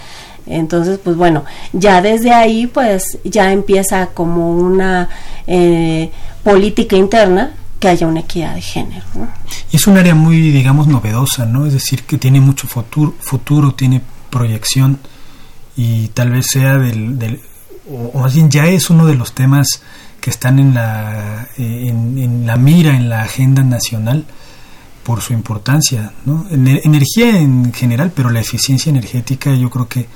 Entonces, 0.47 0.97
pues 1.03 1.17
bueno, 1.17 1.43
ya 1.73 2.01
desde 2.01 2.31
ahí, 2.31 2.67
pues 2.67 3.17
ya 3.25 3.51
empieza 3.51 4.07
como 4.13 4.55
una 4.55 5.09
eh, 5.45 6.09
política 6.41 6.95
interna 6.95 7.51
que 7.79 7.87
haya 7.87 8.07
una 8.07 8.19
equidad 8.21 8.55
de 8.55 8.61
género. 8.61 9.05
Y 9.71 9.77
es 9.77 9.87
un 9.87 9.97
área 9.97 10.15
muy, 10.15 10.51
digamos, 10.51 10.87
novedosa, 10.87 11.45
¿no? 11.45 11.65
Es 11.65 11.73
decir, 11.73 12.03
que 12.03 12.17
tiene 12.17 12.41
mucho 12.41 12.67
futuro, 12.67 13.15
futuro 13.19 13.73
tiene 13.73 14.01
proyección 14.29 14.99
y 15.75 16.09
tal 16.09 16.31
vez 16.31 16.47
sea 16.51 16.77
del, 16.77 17.17
del 17.17 17.41
o, 17.89 18.19
más 18.19 18.33
bien 18.33 18.49
ya 18.49 18.67
es 18.67 18.89
uno 18.89 19.05
de 19.05 19.15
los 19.15 19.33
temas 19.33 19.81
que 20.21 20.29
están 20.29 20.59
en 20.59 20.73
la, 20.73 21.47
eh, 21.57 21.87
en, 21.87 22.45
la 22.45 22.57
mira, 22.57 22.95
en 22.95 23.09
la 23.09 23.21
agenda 23.21 23.63
nacional 23.63 24.25
por 25.03 25.21
su 25.21 25.33
importancia, 25.33 26.11
¿no? 26.25 26.45
Energía 26.51 27.39
en 27.39 27.73
general, 27.73 28.11
pero 28.13 28.29
la 28.29 28.41
eficiencia 28.41 28.89
energética 28.89 29.55
yo 29.55 29.69
creo 29.69 29.87
que 29.87 30.07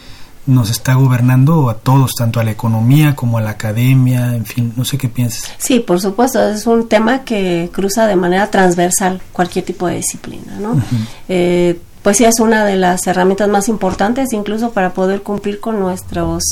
nos 0.45 0.69
está 0.69 0.95
gobernando 0.95 1.69
a 1.69 1.75
todos, 1.75 2.11
tanto 2.17 2.39
a 2.39 2.43
la 2.43 2.51
economía 2.51 3.15
como 3.15 3.37
a 3.37 3.41
la 3.41 3.51
academia, 3.51 4.35
en 4.35 4.45
fin, 4.45 4.73
no 4.75 4.83
sé 4.83 4.97
qué 4.97 5.07
piensas. 5.07 5.51
Sí, 5.57 5.79
por 5.79 6.01
supuesto, 6.01 6.41
es 6.49 6.67
un 6.67 6.89
tema 6.89 7.23
que 7.23 7.69
cruza 7.71 8.07
de 8.07 8.15
manera 8.15 8.51
transversal 8.51 9.21
cualquier 9.31 9.63
tipo 9.65 9.87
de 9.87 9.95
disciplina, 9.95 10.57
¿no? 10.59 10.81
Eh, 11.29 11.79
pues 12.01 12.17
sí, 12.17 12.25
es 12.25 12.39
una 12.39 12.65
de 12.65 12.75
las 12.75 13.07
herramientas 13.07 13.47
más 13.47 13.69
importantes 13.69 14.33
incluso 14.33 14.71
para 14.71 14.93
poder 14.93 15.21
cumplir 15.21 15.59
con 15.59 15.79
nuestros... 15.79 16.43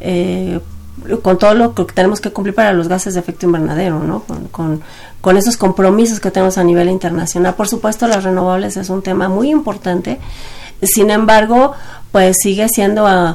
Eh, 0.00 0.60
con 1.22 1.38
todo 1.38 1.52
lo 1.52 1.74
que 1.74 1.84
tenemos 1.84 2.22
que 2.22 2.32
cumplir 2.32 2.54
para 2.54 2.72
los 2.72 2.88
gases 2.88 3.12
de 3.12 3.20
efecto 3.20 3.44
invernadero, 3.44 4.02
¿no? 4.02 4.20
Con, 4.20 4.48
con, 4.48 4.80
con, 5.20 5.36
esos 5.36 5.58
compromisos 5.58 6.20
que 6.20 6.30
tenemos 6.30 6.56
a 6.56 6.64
nivel 6.64 6.88
internacional. 6.88 7.54
Por 7.54 7.68
supuesto, 7.68 8.08
las 8.08 8.24
renovables 8.24 8.78
es 8.78 8.88
un 8.88 9.02
tema 9.02 9.28
muy 9.28 9.50
importante. 9.50 10.18
Sin 10.82 11.10
embargo, 11.10 11.72
pues 12.12 12.36
sigue 12.42 12.68
siendo, 12.68 13.04
uh, 13.04 13.34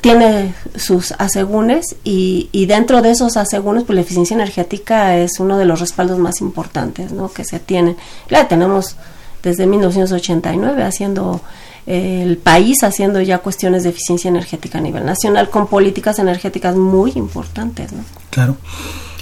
tiene 0.00 0.54
sus 0.76 1.12
asegúnes 1.12 1.96
y, 2.04 2.48
y, 2.52 2.66
dentro 2.66 3.02
de 3.02 3.10
esos 3.10 3.36
asegúnes, 3.36 3.84
pues 3.84 3.94
la 3.94 4.02
eficiencia 4.02 4.34
energética 4.34 5.16
es 5.16 5.40
uno 5.40 5.58
de 5.58 5.64
los 5.64 5.80
respaldos 5.80 6.18
más 6.18 6.40
importantes 6.40 7.12
¿no? 7.12 7.32
que 7.32 7.44
se 7.44 7.58
tienen. 7.58 7.96
La 8.28 8.48
tenemos 8.48 8.96
desde 9.42 9.66
1989 9.66 10.82
haciendo 10.82 11.40
eh, 11.86 12.22
el 12.22 12.36
país 12.36 12.82
haciendo 12.82 13.20
ya 13.20 13.38
cuestiones 13.38 13.82
de 13.82 13.90
eficiencia 13.90 14.28
energética 14.28 14.78
a 14.78 14.80
nivel 14.80 15.04
nacional 15.04 15.50
con 15.50 15.66
políticas 15.66 16.18
energéticas 16.18 16.76
muy 16.76 17.12
importantes. 17.16 17.92
¿no? 17.92 18.04
Claro. 18.30 18.56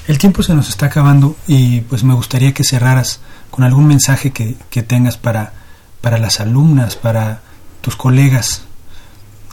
El 0.06 0.18
tiempo 0.18 0.42
se 0.42 0.54
nos 0.54 0.68
está 0.68 0.86
acabando 0.86 1.36
y 1.46 1.82
pues 1.82 2.02
me 2.02 2.14
gustaría 2.14 2.52
que 2.52 2.64
cerraras 2.64 3.20
con 3.50 3.64
algún 3.64 3.86
mensaje 3.86 4.32
que, 4.32 4.56
que 4.70 4.82
tengas 4.82 5.16
para, 5.16 5.52
para 6.00 6.18
las 6.18 6.40
alumnas, 6.40 6.96
para 6.96 7.42
tus 7.88 7.96
colegas 7.96 8.60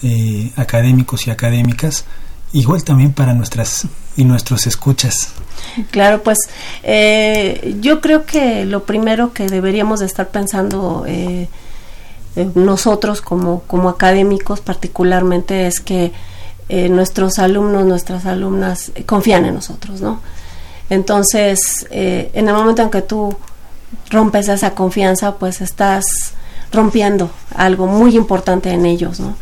eh, 0.03 0.51
académicos 0.57 1.25
y 1.25 1.31
académicas, 1.31 2.03
igual 2.51 2.83
también 2.83 3.13
para 3.13 3.33
nuestras 3.33 3.87
y 4.17 4.25
nuestros 4.25 4.67
escuchas. 4.67 5.29
Claro, 5.89 6.21
pues 6.21 6.37
eh, 6.83 7.77
yo 7.79 8.01
creo 8.01 8.25
que 8.25 8.65
lo 8.65 8.83
primero 8.83 9.31
que 9.31 9.47
deberíamos 9.47 10.01
de 10.01 10.07
estar 10.07 10.27
pensando 10.27 11.05
eh, 11.07 11.47
nosotros 12.55 13.21
como, 13.21 13.61
como 13.61 13.87
académicos 13.87 14.59
particularmente 14.59 15.65
es 15.65 15.79
que 15.79 16.11
nuestros 16.89 17.39
alumnos, 17.39 17.85
nuestras 17.85 18.25
alumnas 18.25 18.91
confían 19.05 19.45
en 19.45 19.53
nosotros, 19.53 20.01
¿no? 20.01 20.19
Entonces, 20.89 21.87
en 21.89 22.47
el 22.49 22.53
momento 22.53 22.81
en 22.81 22.89
que 22.89 23.01
tú 23.01 23.33
rompes 24.09 24.49
esa 24.49 24.71
confianza, 24.71 25.35
pues 25.35 25.61
estás 25.61 26.33
rompiendo 26.75 27.31
algo 27.55 27.87
muy 27.87 28.15
importante 28.15 28.71
en 28.71 28.85
ellos, 28.85 29.19
¿no? 29.19 29.35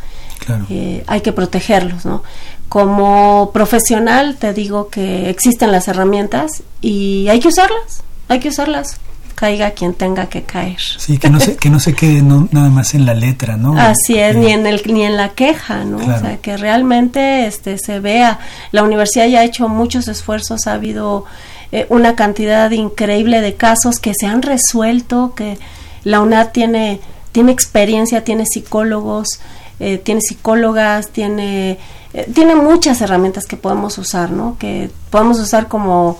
Eh, 0.68 1.02
hay 1.06 1.20
que 1.22 1.32
protegerlos, 1.32 2.04
¿no? 2.04 2.22
Como 2.68 3.50
profesional 3.52 4.36
te 4.36 4.52
digo 4.52 4.88
que 4.88 5.30
existen 5.30 5.72
las 5.72 5.88
herramientas 5.88 6.62
y 6.80 7.28
hay 7.28 7.40
que 7.40 7.48
usarlas, 7.48 8.02
hay 8.28 8.40
que 8.40 8.48
usarlas 8.48 8.98
caiga 9.34 9.72
quien 9.72 9.94
tenga 9.94 10.26
que 10.26 10.42
caer. 10.42 10.80
Sí, 10.80 11.18
que 11.18 11.28
no 11.28 11.40
se, 11.40 11.56
que 11.56 11.68
no 11.68 11.80
se 11.80 11.94
quede 11.94 12.22
nada 12.22 12.70
más 12.70 12.94
en 12.94 13.04
la 13.04 13.14
letra, 13.14 13.56
¿no? 13.56 13.78
Así 13.78 14.18
es, 14.18 14.36
ni 14.36 14.50
en 14.50 14.66
el 14.66 14.82
ni 14.86 15.04
en 15.04 15.16
la 15.16 15.30
queja, 15.30 15.84
¿no? 15.84 15.98
O 15.98 16.18
sea, 16.18 16.38
que 16.38 16.56
realmente 16.56 17.46
este 17.46 17.76
se 17.78 18.00
vea. 18.00 18.38
La 18.72 18.82
universidad 18.82 19.26
ya 19.26 19.40
ha 19.40 19.44
hecho 19.44 19.68
muchos 19.68 20.08
esfuerzos, 20.08 20.66
ha 20.66 20.74
habido 20.74 21.24
eh, 21.72 21.86
una 21.88 22.14
cantidad 22.14 22.70
increíble 22.70 23.40
de 23.40 23.54
casos 23.54 23.98
que 23.98 24.12
se 24.18 24.26
han 24.26 24.42
resuelto, 24.42 25.34
que 25.34 25.58
la 26.04 26.20
UNAD 26.20 26.50
tiene 26.50 27.00
tiene 27.34 27.50
experiencia, 27.50 28.22
tiene 28.22 28.46
psicólogos, 28.46 29.40
eh, 29.80 29.98
tiene 29.98 30.20
psicólogas, 30.20 31.08
tiene, 31.08 31.80
eh, 32.12 32.30
tiene 32.32 32.54
muchas 32.54 33.00
herramientas 33.00 33.46
que 33.46 33.56
podemos 33.56 33.98
usar, 33.98 34.30
¿no? 34.30 34.56
Que 34.56 34.88
podemos 35.10 35.40
usar 35.40 35.66
como, 35.66 36.16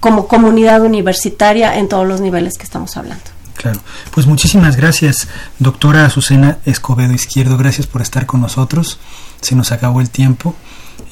como 0.00 0.26
comunidad 0.26 0.82
universitaria 0.82 1.78
en 1.78 1.88
todos 1.88 2.08
los 2.08 2.20
niveles 2.20 2.54
que 2.58 2.64
estamos 2.64 2.96
hablando. 2.96 3.22
Claro, 3.54 3.78
pues 4.10 4.26
muchísimas 4.26 4.74
gracias, 4.74 5.28
doctora 5.60 6.04
Azucena 6.04 6.58
Escobedo 6.66 7.12
Izquierdo, 7.12 7.56
gracias 7.56 7.86
por 7.86 8.02
estar 8.02 8.26
con 8.26 8.40
nosotros. 8.40 8.98
Se 9.40 9.54
nos 9.54 9.70
acabó 9.70 10.00
el 10.00 10.10
tiempo 10.10 10.56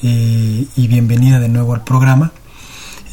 eh, 0.03 0.67
y 0.75 0.87
bienvenida 0.89 1.39
de 1.39 1.47
nuevo 1.47 1.73
al 1.73 1.85
programa. 1.85 2.33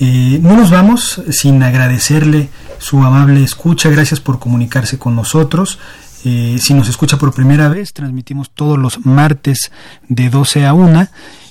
no 0.00 0.56
nos 0.56 0.72
vamos 0.72 1.22
sin 1.30 1.62
agradecerle 1.62 2.50
su 2.82 3.02
amable 3.04 3.44
escucha, 3.44 3.88
gracias 3.90 4.18
por 4.18 4.40
comunicarse 4.40 4.98
con 4.98 5.14
nosotros. 5.14 5.78
Eh, 6.24 6.56
si 6.60 6.74
nos 6.74 6.88
escucha 6.88 7.16
por 7.16 7.32
primera 7.32 7.68
vez, 7.68 7.92
transmitimos 7.92 8.50
todos 8.50 8.76
los 8.76 9.06
martes 9.06 9.70
de 10.08 10.28
12 10.30 10.66
a 10.66 10.74
1. 10.74 11.06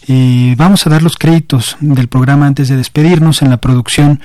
Eh, 0.10 0.56
vamos 0.58 0.86
a 0.86 0.90
dar 0.90 1.02
los 1.02 1.16
créditos 1.16 1.78
del 1.80 2.10
programa 2.10 2.48
antes 2.48 2.68
de 2.68 2.76
despedirnos. 2.76 3.42
En 3.42 3.50
la 3.50 3.58
producción 3.58 4.20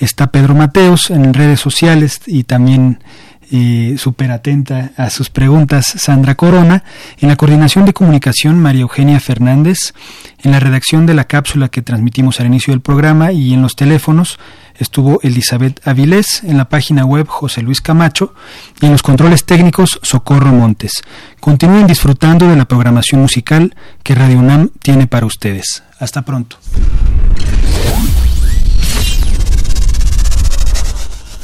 está 0.00 0.32
Pedro 0.32 0.56
Mateos, 0.56 1.10
en 1.10 1.34
redes 1.34 1.60
sociales 1.60 2.20
y 2.26 2.42
también 2.42 2.98
eh, 3.52 3.96
súper 3.98 4.30
atenta 4.30 4.92
a 4.96 5.10
sus 5.10 5.28
preguntas 5.28 5.86
Sandra 5.86 6.36
Corona, 6.36 6.84
en 7.18 7.28
la 7.28 7.36
coordinación 7.36 7.84
de 7.84 7.92
comunicación 7.92 8.58
María 8.58 8.82
Eugenia 8.82 9.18
Fernández, 9.18 9.92
en 10.42 10.52
la 10.52 10.60
redacción 10.60 11.04
de 11.06 11.14
la 11.14 11.24
cápsula 11.24 11.68
que 11.68 11.82
transmitimos 11.82 12.40
al 12.40 12.46
inicio 12.46 12.72
del 12.72 12.80
programa 12.80 13.32
y 13.32 13.52
en 13.52 13.62
los 13.62 13.74
teléfonos 13.74 14.38
estuvo 14.80 15.20
Elizabeth 15.22 15.86
Avilés, 15.86 16.42
en 16.42 16.56
la 16.56 16.68
página 16.68 17.04
web 17.04 17.28
José 17.28 17.62
Luis 17.62 17.80
Camacho 17.80 18.34
y 18.80 18.86
en 18.86 18.92
los 18.92 19.02
controles 19.02 19.44
técnicos 19.44 20.00
Socorro 20.02 20.50
Montes. 20.50 20.92
Continúen 21.38 21.86
disfrutando 21.86 22.48
de 22.48 22.56
la 22.56 22.64
programación 22.64 23.20
musical 23.20 23.76
que 24.02 24.14
Radio 24.14 24.38
UNAM 24.38 24.70
tiene 24.82 25.06
para 25.06 25.26
ustedes. 25.26 25.82
Hasta 25.98 26.22
pronto. 26.22 26.56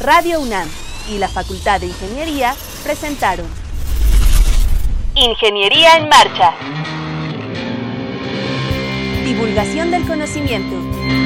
Radio 0.01 0.41
UNAM 0.41 0.69
y 1.15 1.19
la 1.19 1.29
Facultad 1.29 1.81
de 1.81 1.87
Ingeniería 1.87 2.55
presentaron 2.83 3.47
Ingeniería 5.15 5.97
en 5.97 6.09
Marcha. 6.09 6.55
Divulgación 9.25 9.91
del 9.91 10.07
conocimiento. 10.07 11.26